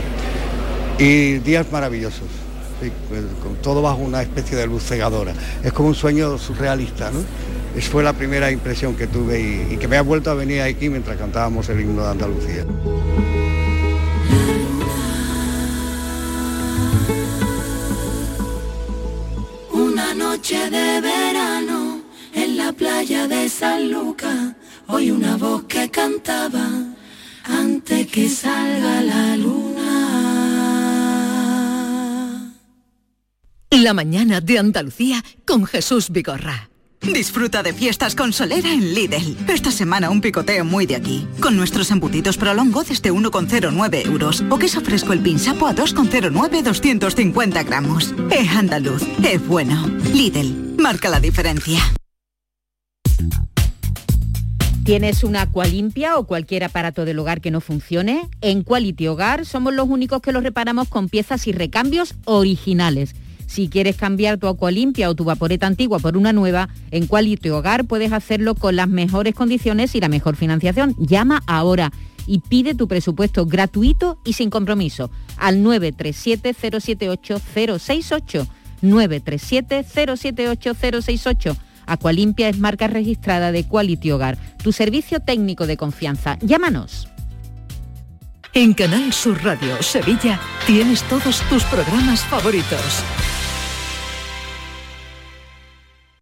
Y 0.99 1.39
días 1.41 1.67
maravillosos, 1.71 2.29
con 3.43 3.57
todo 3.63 3.83
bajo 3.83 3.99
una 3.99 4.23
especie 4.23 4.57
de 4.57 4.67
luz 4.67 4.83
cegadora. 4.85 5.33
Es 5.63 5.73
como 5.73 5.89
un 5.89 5.95
sueño 5.95 6.39
surrealista, 6.39 7.11
¿no? 7.11 7.21
Esa 7.77 7.91
fue 7.91 8.03
la 8.03 8.15
primera 8.15 8.51
impresión 8.51 8.97
que 8.97 9.07
tuve 9.07 9.69
y, 9.71 9.77
que 9.77 9.87
me 9.87 9.99
ha 9.99 10.03
vuelto 10.03 10.31
a 10.31 10.35
venir 10.35 10.63
aquí 10.63 10.89
mientras 10.89 11.17
cantábamos 11.19 11.69
el 11.69 11.81
himno 11.81 12.03
de 12.03 12.09
Andalucía. 12.09 12.65
Una 19.73 20.15
noche 20.15 20.71
de 20.71 21.01
verano 21.03 22.01
en 22.33 22.57
la 22.57 22.73
playa 22.73 23.29
de 23.29 23.49
San 23.51 23.91
Lucas, 23.91 24.55
oí 24.87 25.11
una 25.11 25.37
voz 25.37 25.65
que 25.65 25.91
cantaba 25.91 26.67
antes 27.45 28.07
que 28.07 28.29
salga 28.29 29.03
la 29.03 29.37
luna. 29.37 30.16
La 33.83 33.93
mañana 33.93 34.41
de 34.41 34.59
Andalucía 34.59 35.23
con 35.45 35.67
Jesús 35.67 36.09
Vigorra. 36.09 36.71
Disfruta 37.03 37.63
de 37.63 37.75
fiestas 37.75 38.15
con 38.15 38.33
Solera 38.33 38.73
en 38.73 38.95
Lidl. 38.95 39.37
Esta 39.49 39.71
semana 39.71 40.09
un 40.09 40.23
picoteo 40.23 40.65
muy 40.65 40.87
de 40.87 40.97
aquí. 40.97 41.29
Con 41.41 41.57
nuestros 41.57 41.91
embutidos 41.91 42.39
prolongo 42.39 42.85
desde 42.85 43.13
1,09 43.13 44.07
euros. 44.07 44.43
O 44.49 44.57
queso 44.57 44.81
fresco 44.81 45.13
el 45.13 45.21
pinsapo 45.21 45.67
a 45.67 45.75
2,09 45.75 46.63
250 46.63 47.63
gramos. 47.65 48.15
Es 48.31 48.49
andaluz, 48.57 49.03
es 49.23 49.47
bueno. 49.47 49.87
Lidl, 50.15 50.77
marca 50.79 51.11
la 51.11 51.21
diferencia. 51.21 51.81
¿Tienes 54.85 55.23
una 55.23 55.43
Aqualimpia 55.43 56.17
o 56.17 56.27
cualquier 56.27 56.65
aparato 56.65 57.05
del 57.05 57.19
hogar 57.19 57.43
que 57.43 57.51
no 57.51 57.61
funcione? 57.61 58.31
En 58.41 58.63
Quality 58.63 59.09
Hogar 59.09 59.45
somos 59.45 59.75
los 59.75 59.87
únicos 59.87 60.23
que 60.23 60.33
los 60.33 60.43
reparamos 60.43 60.89
con 60.89 61.11
piezas 61.11 61.47
y 61.47 61.53
recambios 61.53 62.15
originales. 62.25 63.15
Si 63.47 63.69
quieres 63.69 63.97
cambiar 63.97 64.39
tu 64.39 64.49
Aqualimpia 64.49 65.09
o 65.09 65.15
tu 65.15 65.25
vaporeta 65.25 65.67
antigua 65.67 65.99
por 65.99 66.17
una 66.17 66.33
nueva, 66.33 66.71
en 66.91 67.07
Quality 67.07 67.51
Hogar 67.51 67.85
puedes 67.85 68.13
hacerlo 68.13 68.55
con 68.55 68.77
las 68.77 68.89
mejores 68.89 69.35
condiciones 69.35 69.95
y 69.95 70.01
la 70.01 70.09
mejor 70.09 70.37
financiación. 70.37 70.95
Llama 70.99 71.43
ahora 71.47 71.93
y 72.27 72.39
pide 72.41 72.75
tu 72.75 72.89
presupuesto 72.89 73.45
gratuito 73.47 74.19
y 74.25 74.33
sin 74.33 74.51
compromiso 74.51 75.13
al 75.37 75.63
937-078-068. 75.63 78.49
937-078-068. 78.83 81.57
Aqualimpia 81.87 82.49
es 82.49 82.59
marca 82.59 82.89
registrada 82.89 83.53
de 83.53 83.63
Quality 83.65 84.11
Hogar, 84.11 84.37
tu 84.63 84.73
servicio 84.73 85.21
técnico 85.21 85.69
de 85.69 85.77
confianza. 85.77 86.37
Llámanos. 86.41 87.07
En 88.53 88.75
Canal 88.75 89.13
Sur 89.13 89.45
Radio 89.45 89.81
Sevilla 89.83 90.41
tienes 90.67 91.05
todos 91.05 91.41
tus 91.49 91.63
programas 91.65 92.25
favoritos. 92.25 93.05